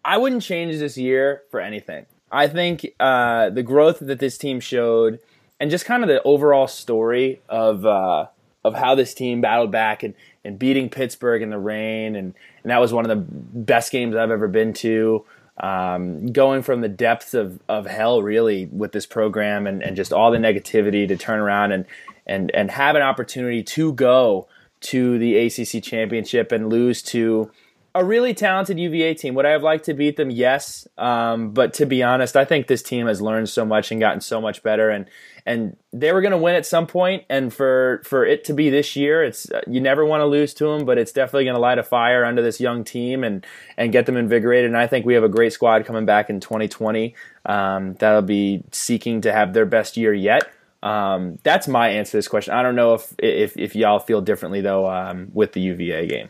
I 0.05 0.19
wouldn't 0.19 0.43
change 0.43 0.79
this 0.79 0.99
year 0.99 1.43
for 1.51 1.61
anything. 1.61 2.07
I 2.31 2.49
think 2.49 2.87
uh, 3.01 3.51
the 3.51 3.63
growth 3.63 4.01
that 4.01 4.19
this 4.19 4.37
team 4.37 4.61
showed, 4.61 5.21
and 5.61 5.71
just 5.71 5.85
kind 5.85 6.03
of 6.03 6.09
the 6.09 6.23
overall 6.23 6.67
story 6.67 7.41
of 7.49 7.87
uh, 7.87 8.27
of 8.65 8.75
how 8.75 8.95
this 8.95 9.15
team 9.15 9.41
battled 9.41 9.71
back 9.71 10.03
and, 10.03 10.15
and 10.45 10.59
beating 10.59 10.91
Pittsburgh 10.91 11.43
in 11.43 11.51
the 11.51 11.59
rain, 11.59 12.17
and, 12.17 12.35
and 12.63 12.71
that 12.71 12.79
was 12.79 12.93
one 12.93 13.09
of 13.09 13.17
the 13.17 13.25
best 13.25 13.93
games 13.93 14.17
I've 14.17 14.31
ever 14.31 14.49
been 14.49 14.73
to 14.75 15.25
um, 15.61 16.27
going 16.33 16.63
from 16.63 16.81
the 16.81 16.89
depths 16.89 17.35
of, 17.35 17.61
of 17.69 17.87
hell 17.87 18.23
really 18.23 18.67
with 18.67 18.93
this 18.93 19.07
program 19.07 19.67
and, 19.67 19.83
and 19.83 19.97
just 19.97 20.13
all 20.13 20.31
the 20.31 20.39
negativity 20.39 21.07
to 21.09 21.17
turn 21.17 21.41
around 21.41 21.73
and, 21.73 21.85
and, 22.27 22.51
and 22.55 22.71
have 22.71 22.95
an 22.97 23.03
opportunity 23.03 23.63
to 23.63 23.93
go 23.93 24.49
to 24.81 25.19
the 25.19 25.37
ACC 25.37 25.83
championship 25.83 26.53
and 26.53 26.71
lose 26.71 27.03
to 27.03 27.51
a 27.95 28.05
really 28.05 28.33
talented 28.33 28.79
UVA 28.79 29.15
team. 29.15 29.35
Would 29.35 29.47
I 29.47 29.51
have 29.51 29.63
liked 29.63 29.87
to 29.87 29.95
beat 29.95 30.17
them? 30.17 30.31
Yes. 30.31 30.87
Um, 30.97 31.51
but 31.51 31.75
to 31.75 31.87
be 31.87 32.03
honest, 32.03 32.37
I 32.37 32.45
think 32.45 32.69
this 32.69 32.83
team 32.83 33.07
has 33.09 33.21
learned 33.21 33.49
so 33.49 33.65
much 33.65 33.91
and 33.91 33.99
gotten 33.99 34.21
so 34.21 34.41
much 34.41 34.63
better. 34.63 34.91
And 34.91 35.07
and 35.49 35.77
they 35.95 36.13
were 36.13 36.21
going 36.21 36.33
to 36.33 36.39
win 36.39 36.55
at 36.55 36.67
some. 36.67 36.87
And 37.31 37.53
for 37.53 38.03
for 38.05 38.25
it 38.25 38.45
to 38.45 38.53
be 38.53 38.69
this 38.69 38.95
year, 38.95 39.25
it's 39.25 39.51
uh, 39.51 39.63
you 39.67 39.81
never 39.81 40.05
want 40.05 40.21
to 40.21 40.27
lose 40.27 40.53
to 40.55 40.67
them, 40.67 40.85
but 40.85 40.99
it's 40.99 41.11
definitely 41.11 41.45
going 41.45 41.55
to 41.55 41.61
light 41.61 41.79
a 41.79 41.83
fire 41.83 42.25
under 42.25 42.43
this 42.43 42.61
young 42.61 42.85
team 42.85 43.25
and 43.25 43.45
and 43.77 43.91
get 43.91 44.07
them 44.07 44.17
invigorated. 44.17 44.67
And 44.67 44.77
I 44.77 44.87
think 44.87 45.07
we 45.07 45.15
have 45.15 45.25
a 45.25 45.29
great 45.29 45.53
squad 45.53 45.87
coming 45.87 46.05
back 46.05 46.29
in 46.29 46.41
2020 46.41 47.15
um, 47.47 47.95
that'll 47.95 48.23
be 48.23 48.63
seeking 48.73 49.23
to 49.23 49.33
have 49.33 49.55
their 49.55 49.67
best 49.67 49.97
year 49.97 50.13
yet. 50.13 50.51
Um, 50.83 51.39
that's 51.43 51.67
my 51.67 51.89
answer 51.89 52.13
to 52.13 52.17
this 52.19 52.29
question. 52.29 52.53
I 52.53 52.63
don't 52.63 52.77
know 52.77 52.95
if 52.95 53.15
if, 53.19 53.57
if 53.57 53.75
y'all 53.75 53.99
feel 53.99 54.21
differently 54.21 54.61
though 54.61 54.89
um, 54.89 55.29
with 55.33 55.53
the 55.55 55.61
UVA 55.61 56.07
game. 56.07 56.29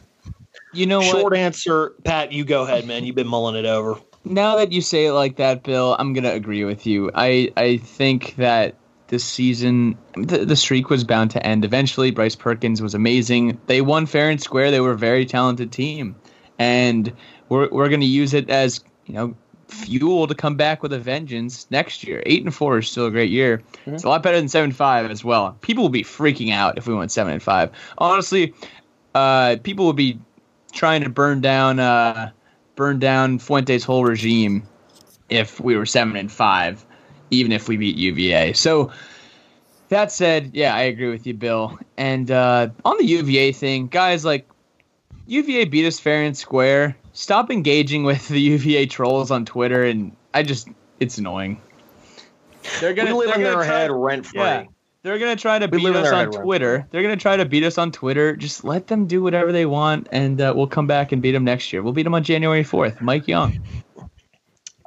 You 0.72 0.86
know 0.86 0.98
what? 0.98 1.10
Short 1.10 1.36
answer, 1.36 1.94
Pat. 2.04 2.32
You 2.32 2.44
go 2.44 2.62
ahead, 2.62 2.86
man. 2.86 3.04
You've 3.04 3.16
been 3.16 3.28
mulling 3.28 3.56
it 3.56 3.66
over. 3.66 3.98
Now 4.24 4.56
that 4.56 4.72
you 4.72 4.80
say 4.80 5.06
it 5.06 5.12
like 5.12 5.36
that, 5.36 5.64
Bill, 5.64 5.96
I'm 5.98 6.12
gonna 6.12 6.32
agree 6.32 6.64
with 6.64 6.86
you. 6.86 7.10
I 7.14 7.50
I 7.56 7.78
think 7.78 8.36
that 8.36 8.74
this 9.08 9.24
season 9.24 9.98
the, 10.14 10.44
the 10.44 10.56
streak 10.56 10.90
was 10.90 11.04
bound 11.04 11.30
to 11.32 11.44
end 11.44 11.64
eventually. 11.64 12.10
Bryce 12.10 12.36
Perkins 12.36 12.80
was 12.80 12.94
amazing. 12.94 13.60
They 13.66 13.80
won 13.80 14.06
fair 14.06 14.30
and 14.30 14.40
square. 14.40 14.70
They 14.70 14.80
were 14.80 14.92
a 14.92 14.98
very 14.98 15.26
talented 15.26 15.72
team, 15.72 16.14
and 16.58 17.12
we're 17.48 17.68
we're 17.70 17.88
gonna 17.88 18.04
use 18.04 18.34
it 18.34 18.48
as 18.50 18.82
you 19.06 19.14
know 19.14 19.34
fuel 19.68 20.26
to 20.26 20.34
come 20.34 20.56
back 20.56 20.82
with 20.82 20.92
a 20.92 20.98
vengeance 20.98 21.66
next 21.70 22.04
year. 22.04 22.22
Eight 22.26 22.42
and 22.42 22.54
four 22.54 22.78
is 22.78 22.88
still 22.88 23.06
a 23.06 23.10
great 23.10 23.30
year. 23.30 23.58
Mm-hmm. 23.58 23.94
It's 23.94 24.04
a 24.04 24.08
lot 24.08 24.22
better 24.22 24.38
than 24.38 24.48
seven 24.48 24.70
and 24.70 24.76
five 24.76 25.10
as 25.10 25.24
well. 25.24 25.56
People 25.60 25.84
will 25.84 25.90
be 25.90 26.04
freaking 26.04 26.52
out 26.52 26.78
if 26.78 26.86
we 26.86 26.94
went 26.94 27.10
seven 27.10 27.32
and 27.32 27.42
five. 27.42 27.70
Honestly, 27.98 28.54
uh, 29.14 29.56
people 29.62 29.84
will 29.84 29.92
be 29.92 30.18
trying 30.72 31.02
to 31.02 31.10
burn 31.10 31.40
down 31.40 31.78
uh, 31.78 32.30
burn 32.76 32.98
down 32.98 33.38
Fuente's 33.38 33.84
whole 33.84 34.04
regime 34.04 34.66
if 35.28 35.60
we 35.60 35.76
were 35.76 35.86
seven 35.86 36.16
and 36.16 36.30
five, 36.30 36.84
even 37.30 37.52
if 37.52 37.68
we 37.68 37.76
beat 37.76 37.96
UVA. 37.96 38.52
So 38.52 38.92
that 39.88 40.12
said, 40.12 40.50
yeah, 40.54 40.74
I 40.74 40.82
agree 40.82 41.08
with 41.10 41.26
you, 41.26 41.34
Bill. 41.34 41.78
And 41.96 42.30
uh, 42.30 42.68
on 42.84 42.98
the 42.98 43.04
UVA 43.04 43.52
thing, 43.52 43.88
guys, 43.88 44.24
like 44.24 44.48
UVA 45.26 45.66
beat 45.66 45.86
us 45.86 45.98
fair 45.98 46.22
and 46.22 46.36
square. 46.36 46.96
Stop 47.12 47.50
engaging 47.50 48.04
with 48.04 48.28
the 48.28 48.40
UVA 48.40 48.86
trolls 48.86 49.30
on 49.30 49.44
Twitter, 49.44 49.84
and 49.84 50.14
I 50.32 50.42
just 50.42 50.68
it's 51.00 51.18
annoying. 51.18 51.60
They're 52.80 52.94
gonna 52.94 53.16
we 53.16 53.26
live 53.26 53.36
in 53.36 53.42
their 53.42 53.54
try, 53.54 53.64
head 53.64 53.90
rent 53.90 54.26
free. 54.26 54.40
Yeah, 54.40 54.64
They're 55.02 55.18
gonna 55.18 55.36
try 55.36 55.58
to 55.58 55.68
beat 55.68 55.86
us 55.86 56.12
on 56.12 56.30
Twitter. 56.30 56.86
They're 56.90 57.02
gonna 57.02 57.16
try 57.16 57.36
to 57.36 57.44
beat 57.44 57.64
us 57.64 57.78
on 57.78 57.92
Twitter. 57.92 58.36
Just 58.36 58.64
let 58.64 58.86
them 58.86 59.06
do 59.06 59.22
whatever 59.22 59.52
they 59.52 59.66
want, 59.66 60.08
and 60.12 60.40
uh, 60.40 60.52
we'll 60.56 60.66
come 60.66 60.86
back 60.86 61.12
and 61.12 61.22
beat 61.22 61.32
them 61.32 61.44
next 61.44 61.72
year. 61.72 61.82
We'll 61.82 61.92
beat 61.92 62.04
them 62.04 62.14
on 62.14 62.24
January 62.24 62.62
fourth. 62.62 63.00
Mike 63.00 63.28
Young. 63.28 63.60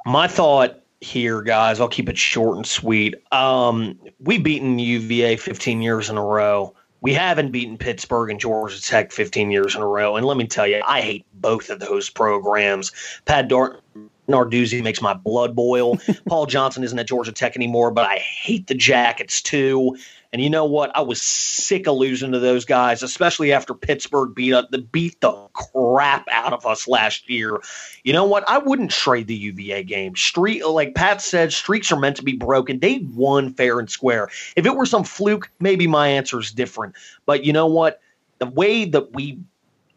My 0.04 0.26
thought 0.26 0.81
here, 1.02 1.42
guys. 1.42 1.80
I'll 1.80 1.88
keep 1.88 2.08
it 2.08 2.18
short 2.18 2.56
and 2.56 2.66
sweet. 2.66 3.14
Um, 3.32 3.98
we've 4.20 4.42
beaten 4.42 4.78
UVA 4.78 5.36
15 5.36 5.82
years 5.82 6.08
in 6.08 6.16
a 6.16 6.24
row. 6.24 6.74
We 7.00 7.12
haven't 7.12 7.50
beaten 7.50 7.76
Pittsburgh 7.76 8.30
and 8.30 8.38
Georgia 8.38 8.80
Tech 8.80 9.10
15 9.10 9.50
years 9.50 9.74
in 9.74 9.82
a 9.82 9.86
row. 9.86 10.16
And 10.16 10.24
let 10.24 10.36
me 10.36 10.46
tell 10.46 10.66
you, 10.66 10.80
I 10.86 11.00
hate 11.00 11.26
both 11.34 11.68
of 11.68 11.80
those 11.80 12.08
programs. 12.08 12.92
Pat 13.24 13.48
Dart 13.48 13.82
Narduzzi 14.28 14.82
makes 14.82 15.02
my 15.02 15.12
blood 15.12 15.56
boil. 15.56 15.98
Paul 16.28 16.46
Johnson 16.46 16.84
isn't 16.84 16.98
at 16.98 17.08
Georgia 17.08 17.32
Tech 17.32 17.56
anymore, 17.56 17.90
but 17.90 18.06
I 18.06 18.18
hate 18.18 18.68
the 18.68 18.74
Jackets 18.74 19.42
too. 19.42 19.96
And 20.32 20.42
you 20.42 20.48
know 20.48 20.64
what? 20.64 20.90
I 20.96 21.02
was 21.02 21.20
sick 21.20 21.86
of 21.86 21.96
losing 21.96 22.32
to 22.32 22.38
those 22.38 22.64
guys, 22.64 23.02
especially 23.02 23.52
after 23.52 23.74
Pittsburgh 23.74 24.34
beat 24.34 24.54
up 24.54 24.70
the 24.70 24.78
beat 24.78 25.20
the 25.20 25.32
crap 25.52 26.26
out 26.30 26.54
of 26.54 26.64
us 26.64 26.88
last 26.88 27.28
year. 27.28 27.60
You 28.02 28.14
know 28.14 28.24
what? 28.24 28.48
I 28.48 28.56
wouldn't 28.56 28.90
trade 28.90 29.26
the 29.26 29.34
UVA 29.34 29.84
game. 29.84 30.16
Street 30.16 30.66
like 30.66 30.94
Pat 30.94 31.20
said, 31.20 31.52
streaks 31.52 31.92
are 31.92 31.98
meant 31.98 32.16
to 32.16 32.22
be 32.22 32.32
broken. 32.32 32.78
They 32.78 33.06
won 33.14 33.52
fair 33.52 33.78
and 33.78 33.90
square. 33.90 34.30
If 34.56 34.64
it 34.64 34.74
were 34.74 34.86
some 34.86 35.04
fluke, 35.04 35.50
maybe 35.60 35.86
my 35.86 36.08
answer 36.08 36.40
is 36.40 36.50
different. 36.50 36.94
But 37.26 37.44
you 37.44 37.52
know 37.52 37.66
what? 37.66 38.00
The 38.38 38.46
way 38.46 38.86
that 38.86 39.12
we 39.12 39.38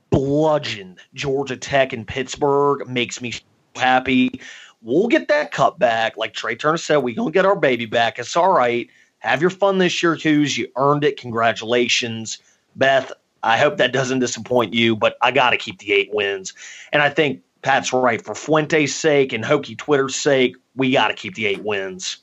bludgeoned 0.10 1.00
Georgia 1.14 1.58
Tech 1.58 1.94
and 1.94 2.06
Pittsburgh 2.06 2.88
makes 2.90 3.22
me 3.22 3.34
happy. 3.76 4.42
We'll 4.82 5.08
get 5.08 5.30
that 5.30 5.52
cut 5.52 5.80
back. 5.80 6.18
Like 6.18 6.34
Trey 6.34 6.56
Turner 6.56 6.78
said, 6.78 6.98
we're 6.98 7.16
gonna 7.16 7.32
get 7.32 7.46
our 7.46 7.56
baby 7.56 7.86
back. 7.86 8.20
It's 8.20 8.36
all 8.36 8.52
right. 8.52 8.90
Have 9.26 9.42
your 9.42 9.50
fun 9.50 9.80
this 9.80 10.04
year, 10.04 10.16
Hoos. 10.16 10.58
You 10.58 10.68
earned 10.76 11.04
it. 11.04 11.20
Congratulations. 11.20 12.38
Beth, 12.76 13.12
I 13.42 13.58
hope 13.58 13.78
that 13.78 13.92
doesn't 13.92 14.20
disappoint 14.20 14.74
you, 14.74 14.96
but 14.96 15.18
I 15.22 15.32
got 15.32 15.52
to 15.52 15.58
keep 15.58 15.80
the 15.80 15.94
eight 15.94 16.14
wins. 16.14 16.54
And 16.94 17.02
I 17.02 17.10
think 17.10 17.42
Pat's 17.62 17.92
right. 17.92 18.24
For 18.24 18.36
Fuente's 18.36 18.94
sake 18.94 19.34
and 19.34 19.44
Hokie 19.44 19.78
Twitter's 19.78 20.16
sake, 20.16 20.56
we 20.76 20.92
got 20.92 21.08
to 21.08 21.16
keep 21.16 21.34
the 21.36 21.48
eight 21.48 21.64
wins. 21.64 22.18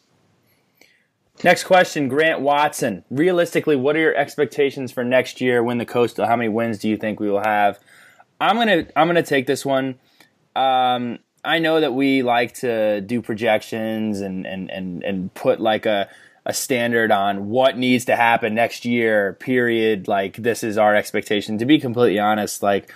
Next 1.42 1.64
question, 1.64 2.08
Grant 2.08 2.40
Watson. 2.40 3.04
Realistically, 3.10 3.74
what 3.74 3.96
are 3.96 4.00
your 4.00 4.14
expectations 4.14 4.92
for 4.92 5.02
next 5.02 5.40
year? 5.40 5.62
Win 5.62 5.78
the 5.78 5.86
Coastal. 5.86 6.26
How 6.26 6.36
many 6.36 6.48
wins 6.48 6.78
do 6.78 6.88
you 6.88 6.96
think 6.96 7.18
we 7.18 7.28
will 7.28 7.42
have? 7.42 7.80
I'm 8.40 8.56
gonna 8.56 8.86
I'm 8.94 9.08
gonna 9.08 9.22
take 9.22 9.46
this 9.46 9.66
one. 9.66 9.98
Um, 10.54 11.18
I 11.44 11.58
know 11.58 11.80
that 11.80 11.94
we 11.94 12.22
like 12.22 12.54
to 12.56 13.00
do 13.00 13.22
projections 13.22 14.20
and 14.20 14.46
and 14.46 14.70
and 14.70 15.02
and 15.02 15.34
put 15.34 15.58
like 15.60 15.86
a 15.86 16.08
a 16.44 16.52
standard 16.52 17.12
on 17.12 17.48
what 17.48 17.78
needs 17.78 18.06
to 18.06 18.16
happen 18.16 18.54
next 18.54 18.84
year, 18.84 19.34
period. 19.34 20.08
Like 20.08 20.36
this 20.36 20.64
is 20.64 20.76
our 20.76 20.94
expectation. 20.94 21.58
To 21.58 21.66
be 21.66 21.78
completely 21.78 22.18
honest, 22.18 22.62
like 22.62 22.92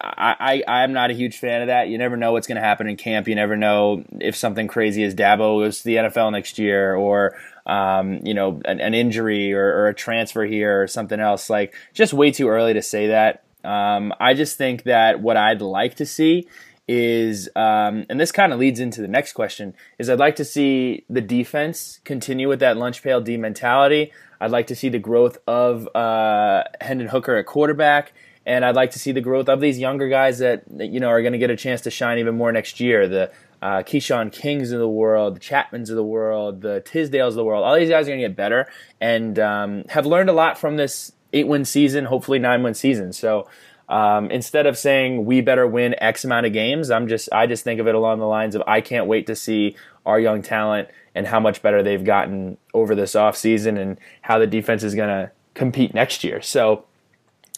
I, 0.00 0.62
I 0.66 0.82
I'm 0.82 0.92
not 0.92 1.10
a 1.10 1.14
huge 1.14 1.38
fan 1.38 1.62
of 1.62 1.68
that. 1.68 1.88
You 1.88 1.98
never 1.98 2.16
know 2.16 2.32
what's 2.32 2.46
going 2.46 2.56
to 2.56 2.62
happen 2.62 2.88
in 2.88 2.96
camp. 2.96 3.28
You 3.28 3.34
never 3.34 3.56
know 3.56 4.04
if 4.20 4.36
something 4.36 4.68
crazy 4.68 5.04
as 5.04 5.14
Dabo 5.14 5.62
goes 5.64 5.78
to 5.78 5.84
the 5.84 5.96
NFL 5.96 6.32
next 6.32 6.58
year, 6.58 6.94
or 6.94 7.36
um, 7.66 8.20
you 8.24 8.34
know 8.34 8.60
an, 8.64 8.80
an 8.80 8.94
injury 8.94 9.52
or, 9.52 9.64
or, 9.64 9.88
a 9.88 9.94
transfer 9.94 10.44
here 10.44 10.82
or 10.82 10.88
something 10.88 11.20
else. 11.20 11.48
Like 11.48 11.74
just 11.94 12.12
way 12.12 12.32
too 12.32 12.48
early 12.48 12.74
to 12.74 12.82
say 12.82 13.08
that. 13.08 13.44
Um, 13.64 14.12
I 14.18 14.34
just 14.34 14.58
think 14.58 14.84
that 14.84 15.20
what 15.20 15.36
I'd 15.36 15.62
like 15.62 15.96
to 15.96 16.06
see 16.06 16.48
is, 16.88 17.48
um, 17.54 18.04
and 18.08 18.18
this 18.18 18.32
kind 18.32 18.52
of 18.52 18.58
leads 18.58 18.80
into 18.80 19.00
the 19.00 19.08
next 19.08 19.32
question, 19.32 19.74
is 19.98 20.10
I'd 20.10 20.18
like 20.18 20.36
to 20.36 20.44
see 20.44 21.04
the 21.08 21.20
defense 21.20 22.00
continue 22.04 22.48
with 22.48 22.60
that 22.60 22.76
lunch 22.76 23.02
pail 23.02 23.20
D 23.20 23.36
mentality. 23.36 24.12
I'd 24.40 24.50
like 24.50 24.66
to 24.68 24.74
see 24.74 24.88
the 24.88 24.98
growth 24.98 25.38
of 25.46 25.88
uh, 25.94 26.64
Hendon 26.80 27.08
Hooker 27.08 27.36
at 27.36 27.46
quarterback, 27.46 28.12
and 28.44 28.64
I'd 28.64 28.74
like 28.74 28.90
to 28.92 28.98
see 28.98 29.12
the 29.12 29.20
growth 29.20 29.48
of 29.48 29.60
these 29.60 29.78
younger 29.78 30.08
guys 30.08 30.38
that 30.40 30.64
you 30.76 30.98
know 30.98 31.08
are 31.08 31.22
going 31.22 31.32
to 31.32 31.38
get 31.38 31.50
a 31.50 31.56
chance 31.56 31.80
to 31.82 31.90
shine 31.90 32.18
even 32.18 32.36
more 32.36 32.50
next 32.50 32.80
year. 32.80 33.06
The 33.06 33.32
uh, 33.62 33.82
Keshawn 33.84 34.32
Kings 34.32 34.72
of 34.72 34.80
the 34.80 34.88
world, 34.88 35.36
the 35.36 35.40
Chapmans 35.40 35.88
of 35.88 35.94
the 35.94 36.02
world, 36.02 36.62
the 36.62 36.82
Tisdales 36.84 37.28
of 37.28 37.34
the 37.36 37.44
world. 37.44 37.64
All 37.64 37.76
these 37.76 37.88
guys 37.88 38.06
are 38.06 38.10
going 38.10 38.20
to 38.20 38.28
get 38.28 38.36
better 38.36 38.68
and 39.00 39.38
um, 39.38 39.84
have 39.90 40.04
learned 40.04 40.28
a 40.28 40.32
lot 40.32 40.58
from 40.58 40.76
this 40.76 41.12
eight 41.32 41.46
win 41.46 41.64
season, 41.64 42.06
hopefully 42.06 42.40
nine 42.40 42.64
win 42.64 42.74
season. 42.74 43.12
So 43.12 43.48
um, 43.88 44.30
instead 44.30 44.66
of 44.66 44.78
saying 44.78 45.24
we 45.24 45.40
better 45.40 45.66
win 45.66 45.94
X 45.98 46.24
amount 46.24 46.46
of 46.46 46.52
games, 46.52 46.90
I'm 46.90 47.08
just 47.08 47.28
I 47.32 47.46
just 47.46 47.64
think 47.64 47.80
of 47.80 47.86
it 47.86 47.94
along 47.94 48.18
the 48.18 48.26
lines 48.26 48.54
of 48.54 48.62
I 48.66 48.80
can't 48.80 49.06
wait 49.06 49.26
to 49.26 49.36
see 49.36 49.76
our 50.06 50.18
young 50.18 50.42
talent 50.42 50.88
and 51.14 51.26
how 51.26 51.40
much 51.40 51.62
better 51.62 51.82
they've 51.82 52.04
gotten 52.04 52.56
over 52.74 52.94
this 52.94 53.12
offseason 53.12 53.78
and 53.78 53.98
how 54.22 54.38
the 54.38 54.46
defense 54.46 54.82
is 54.82 54.94
going 54.94 55.08
to 55.08 55.30
compete 55.54 55.94
next 55.94 56.24
year. 56.24 56.40
So 56.40 56.84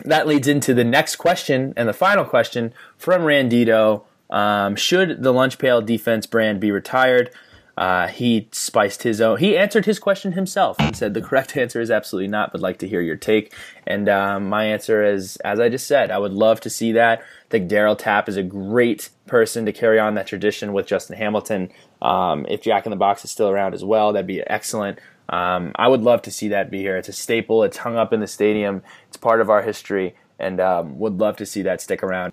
that 0.04 0.26
leads 0.26 0.48
into 0.48 0.74
the 0.74 0.84
next 0.84 1.16
question 1.16 1.72
and 1.76 1.88
the 1.88 1.92
final 1.92 2.24
question 2.24 2.72
from 2.96 3.22
Randito. 3.22 4.02
Um, 4.30 4.74
should 4.74 5.22
the 5.22 5.32
lunch 5.32 5.58
pail 5.58 5.80
defense 5.80 6.26
brand 6.26 6.58
be 6.58 6.72
retired? 6.72 7.30
Uh, 7.76 8.06
he 8.06 8.48
spiced 8.52 9.02
his 9.02 9.20
own. 9.20 9.38
He 9.38 9.56
answered 9.56 9.84
his 9.84 9.98
question 9.98 10.32
himself 10.32 10.76
and 10.78 10.96
said 10.96 11.14
the 11.14 11.20
correct 11.20 11.56
answer 11.56 11.80
is 11.80 11.90
absolutely 11.90 12.28
not, 12.28 12.52
but 12.52 12.60
like 12.60 12.78
to 12.78 12.88
hear 12.88 13.00
your 13.00 13.16
take. 13.16 13.52
And 13.86 14.08
um, 14.08 14.48
my 14.48 14.64
answer 14.64 15.04
is, 15.04 15.36
as 15.38 15.58
I 15.58 15.68
just 15.68 15.86
said, 15.86 16.10
I 16.10 16.18
would 16.18 16.32
love 16.32 16.60
to 16.60 16.70
see 16.70 16.92
that. 16.92 17.20
I 17.20 17.50
think 17.50 17.70
Daryl 17.70 17.98
Tapp 17.98 18.28
is 18.28 18.36
a 18.36 18.42
great 18.42 19.10
person 19.26 19.66
to 19.66 19.72
carry 19.72 19.98
on 19.98 20.14
that 20.14 20.26
tradition 20.26 20.72
with 20.72 20.86
Justin 20.86 21.16
Hamilton. 21.16 21.70
Um, 22.00 22.46
if 22.48 22.62
Jack 22.62 22.86
in 22.86 22.90
the 22.90 22.96
Box 22.96 23.24
is 23.24 23.30
still 23.30 23.48
around 23.48 23.74
as 23.74 23.84
well, 23.84 24.12
that'd 24.12 24.26
be 24.26 24.40
excellent. 24.42 24.98
Um, 25.28 25.72
I 25.76 25.88
would 25.88 26.02
love 26.02 26.22
to 26.22 26.30
see 26.30 26.48
that 26.48 26.70
be 26.70 26.78
here. 26.78 26.96
It's 26.96 27.08
a 27.08 27.12
staple. 27.12 27.62
It's 27.64 27.78
hung 27.78 27.96
up 27.96 28.12
in 28.12 28.20
the 28.20 28.26
stadium. 28.26 28.82
It's 29.08 29.16
part 29.16 29.40
of 29.40 29.48
our 29.48 29.62
history, 29.62 30.14
and 30.38 30.60
um, 30.60 30.98
would 30.98 31.18
love 31.18 31.36
to 31.38 31.46
see 31.46 31.62
that 31.62 31.80
stick 31.80 32.02
around. 32.02 32.32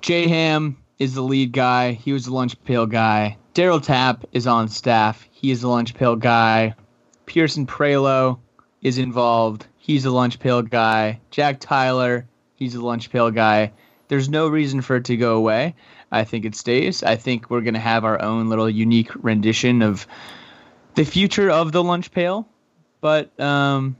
Jay 0.00 0.26
Ham 0.26 0.76
is 0.98 1.14
the 1.14 1.22
lead 1.22 1.52
guy. 1.52 1.92
He 1.92 2.12
was 2.12 2.24
the 2.24 2.34
lunch 2.34 2.62
pail 2.64 2.86
guy. 2.86 3.36
Daryl 3.54 3.82
Tapp 3.82 4.24
is 4.32 4.46
on 4.46 4.68
staff. 4.68 5.26
He 5.30 5.50
is 5.50 5.62
the 5.62 5.68
lunch 5.68 5.94
pail 5.94 6.16
guy. 6.16 6.74
Pierson 7.26 7.66
Prioleau 7.66 8.40
is 8.82 8.98
involved. 8.98 9.66
He's 9.76 10.04
a 10.04 10.10
lunch 10.10 10.38
pail 10.38 10.62
guy. 10.62 11.20
Jack 11.30 11.60
Tyler, 11.60 12.26
he's 12.54 12.74
a 12.74 12.84
lunch 12.84 13.10
pail 13.10 13.30
guy. 13.30 13.72
There's 14.08 14.28
no 14.28 14.48
reason 14.48 14.80
for 14.80 14.96
it 14.96 15.04
to 15.06 15.16
go 15.16 15.36
away. 15.36 15.74
I 16.10 16.24
think 16.24 16.44
it 16.44 16.54
stays. 16.54 17.02
I 17.02 17.16
think 17.16 17.50
we're 17.50 17.60
going 17.60 17.74
to 17.74 17.80
have 17.80 18.04
our 18.04 18.20
own 18.20 18.48
little 18.48 18.68
unique 18.68 19.10
rendition 19.14 19.82
of 19.82 20.06
the 20.94 21.04
future 21.04 21.50
of 21.50 21.72
the 21.72 21.82
lunch 21.82 22.10
pail. 22.10 22.48
But 23.00 23.38
um, 23.38 23.96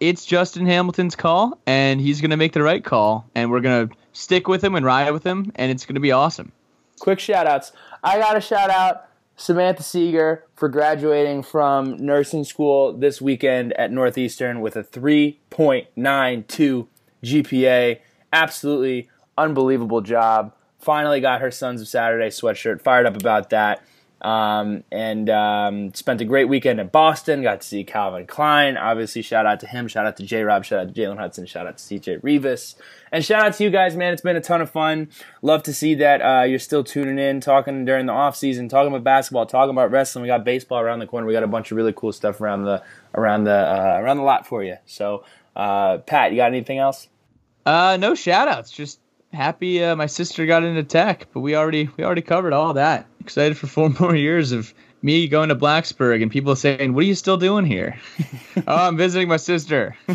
it's 0.00 0.24
Justin 0.24 0.66
Hamilton's 0.66 1.16
call, 1.16 1.58
and 1.66 2.00
he's 2.00 2.20
going 2.20 2.30
to 2.30 2.36
make 2.36 2.52
the 2.52 2.62
right 2.62 2.82
call. 2.82 3.28
And 3.34 3.50
we're 3.50 3.60
going 3.60 3.88
to 3.88 3.96
stick 4.18 4.48
with 4.48 4.62
him 4.62 4.74
and 4.74 4.84
ride 4.84 5.12
with 5.12 5.24
him, 5.24 5.52
and 5.54 5.70
it's 5.70 5.86
going 5.86 5.94
to 5.94 6.00
be 6.00 6.12
awesome. 6.12 6.52
Quick 6.98 7.20
shout 7.20 7.46
outs. 7.46 7.72
I 8.02 8.18
got 8.18 8.36
a 8.36 8.40
shout 8.40 8.70
out 8.70 9.04
Samantha 9.36 9.84
Seeger 9.84 10.44
for 10.56 10.68
graduating 10.68 11.44
from 11.44 11.96
nursing 11.96 12.42
school 12.42 12.92
this 12.92 13.22
weekend 13.22 13.72
at 13.74 13.92
Northeastern 13.92 14.60
with 14.60 14.74
a 14.74 14.82
3.92 14.82 16.88
GPA. 17.22 18.00
Absolutely 18.32 19.08
unbelievable 19.36 20.00
job. 20.00 20.52
Finally 20.80 21.20
got 21.20 21.40
her 21.40 21.52
Sons 21.52 21.80
of 21.80 21.86
Saturday 21.86 22.28
sweatshirt. 22.28 22.82
Fired 22.82 23.06
up 23.06 23.16
about 23.16 23.50
that. 23.50 23.84
Um, 24.20 24.82
and 24.90 25.30
um, 25.30 25.94
spent 25.94 26.20
a 26.20 26.24
great 26.24 26.48
weekend 26.48 26.80
in 26.80 26.88
Boston. 26.88 27.42
Got 27.42 27.60
to 27.60 27.66
see 27.66 27.84
Calvin 27.84 28.26
Klein. 28.26 28.76
Obviously, 28.76 29.22
shout 29.22 29.46
out 29.46 29.60
to 29.60 29.66
him. 29.66 29.86
Shout 29.86 30.06
out 30.06 30.16
to 30.16 30.24
J 30.24 30.42
Rob. 30.42 30.64
Shout 30.64 30.80
out 30.80 30.94
to 30.94 31.00
Jalen 31.00 31.18
Hudson. 31.18 31.46
Shout 31.46 31.66
out 31.66 31.78
to 31.78 31.84
CJ 31.84 32.20
Revis. 32.22 32.74
And 33.12 33.24
shout 33.24 33.44
out 33.44 33.54
to 33.54 33.64
you 33.64 33.70
guys, 33.70 33.96
man. 33.96 34.12
It's 34.12 34.22
been 34.22 34.36
a 34.36 34.40
ton 34.40 34.60
of 34.60 34.70
fun. 34.70 35.08
Love 35.40 35.62
to 35.64 35.72
see 35.72 35.94
that 35.96 36.20
uh, 36.20 36.42
you're 36.44 36.58
still 36.58 36.82
tuning 36.82 37.18
in, 37.18 37.40
talking 37.40 37.84
during 37.84 38.06
the 38.06 38.12
off 38.12 38.36
season, 38.36 38.68
talking 38.68 38.88
about 38.88 39.04
basketball, 39.04 39.46
talking 39.46 39.70
about 39.70 39.90
wrestling. 39.90 40.22
We 40.22 40.28
got 40.28 40.44
baseball 40.44 40.80
around 40.80 40.98
the 40.98 41.06
corner. 41.06 41.26
We 41.26 41.32
got 41.32 41.44
a 41.44 41.48
bunch 41.48 41.70
of 41.70 41.76
really 41.76 41.92
cool 41.94 42.12
stuff 42.12 42.40
around 42.40 42.64
the 42.64 42.82
around 43.14 43.44
the 43.44 43.52
uh, 43.52 43.98
around 44.00 44.16
the 44.16 44.24
lot 44.24 44.46
for 44.46 44.64
you. 44.64 44.76
So, 44.84 45.24
uh, 45.54 45.98
Pat, 45.98 46.32
you 46.32 46.38
got 46.38 46.48
anything 46.48 46.78
else? 46.78 47.08
Uh, 47.64 47.96
no 48.00 48.14
shout 48.14 48.48
outs. 48.48 48.70
Just 48.70 48.98
happy 49.32 49.82
uh, 49.82 49.96
my 49.96 50.06
sister 50.06 50.46
got 50.46 50.64
into 50.64 50.82
tech, 50.82 51.26
but 51.32 51.40
we 51.40 51.54
already 51.54 51.88
we 51.96 52.04
already 52.04 52.22
covered 52.22 52.52
all 52.52 52.74
that. 52.74 53.06
Excited 53.20 53.56
for 53.56 53.66
four 53.66 53.90
more 54.00 54.14
years 54.14 54.52
of 54.52 54.72
me 55.02 55.28
going 55.28 55.48
to 55.48 55.56
Blacksburg 55.56 56.22
and 56.22 56.30
people 56.30 56.54
saying, 56.56 56.94
"What 56.94 57.04
are 57.04 57.06
you 57.06 57.14
still 57.14 57.36
doing 57.36 57.64
here?" 57.64 57.98
oh, 58.66 58.88
I'm 58.88 58.96
visiting 58.96 59.28
my 59.28 59.36
sister. 59.36 59.96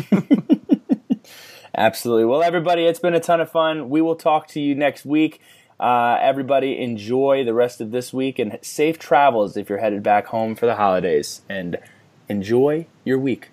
Absolutely. 1.76 2.24
Well, 2.24 2.42
everybody, 2.42 2.84
it's 2.84 3.00
been 3.00 3.14
a 3.14 3.20
ton 3.20 3.40
of 3.40 3.50
fun. 3.50 3.90
We 3.90 4.00
will 4.00 4.14
talk 4.14 4.46
to 4.48 4.60
you 4.60 4.76
next 4.76 5.04
week. 5.04 5.40
Uh, 5.80 6.16
everybody, 6.20 6.80
enjoy 6.80 7.44
the 7.44 7.52
rest 7.52 7.80
of 7.80 7.90
this 7.90 8.12
week 8.12 8.38
and 8.38 8.56
safe 8.62 8.96
travels 8.96 9.56
if 9.56 9.68
you're 9.68 9.78
headed 9.78 10.00
back 10.00 10.26
home 10.26 10.54
for 10.54 10.66
the 10.66 10.76
holidays. 10.76 11.42
And 11.48 11.78
enjoy 12.28 12.86
your 13.04 13.18
week. 13.18 13.48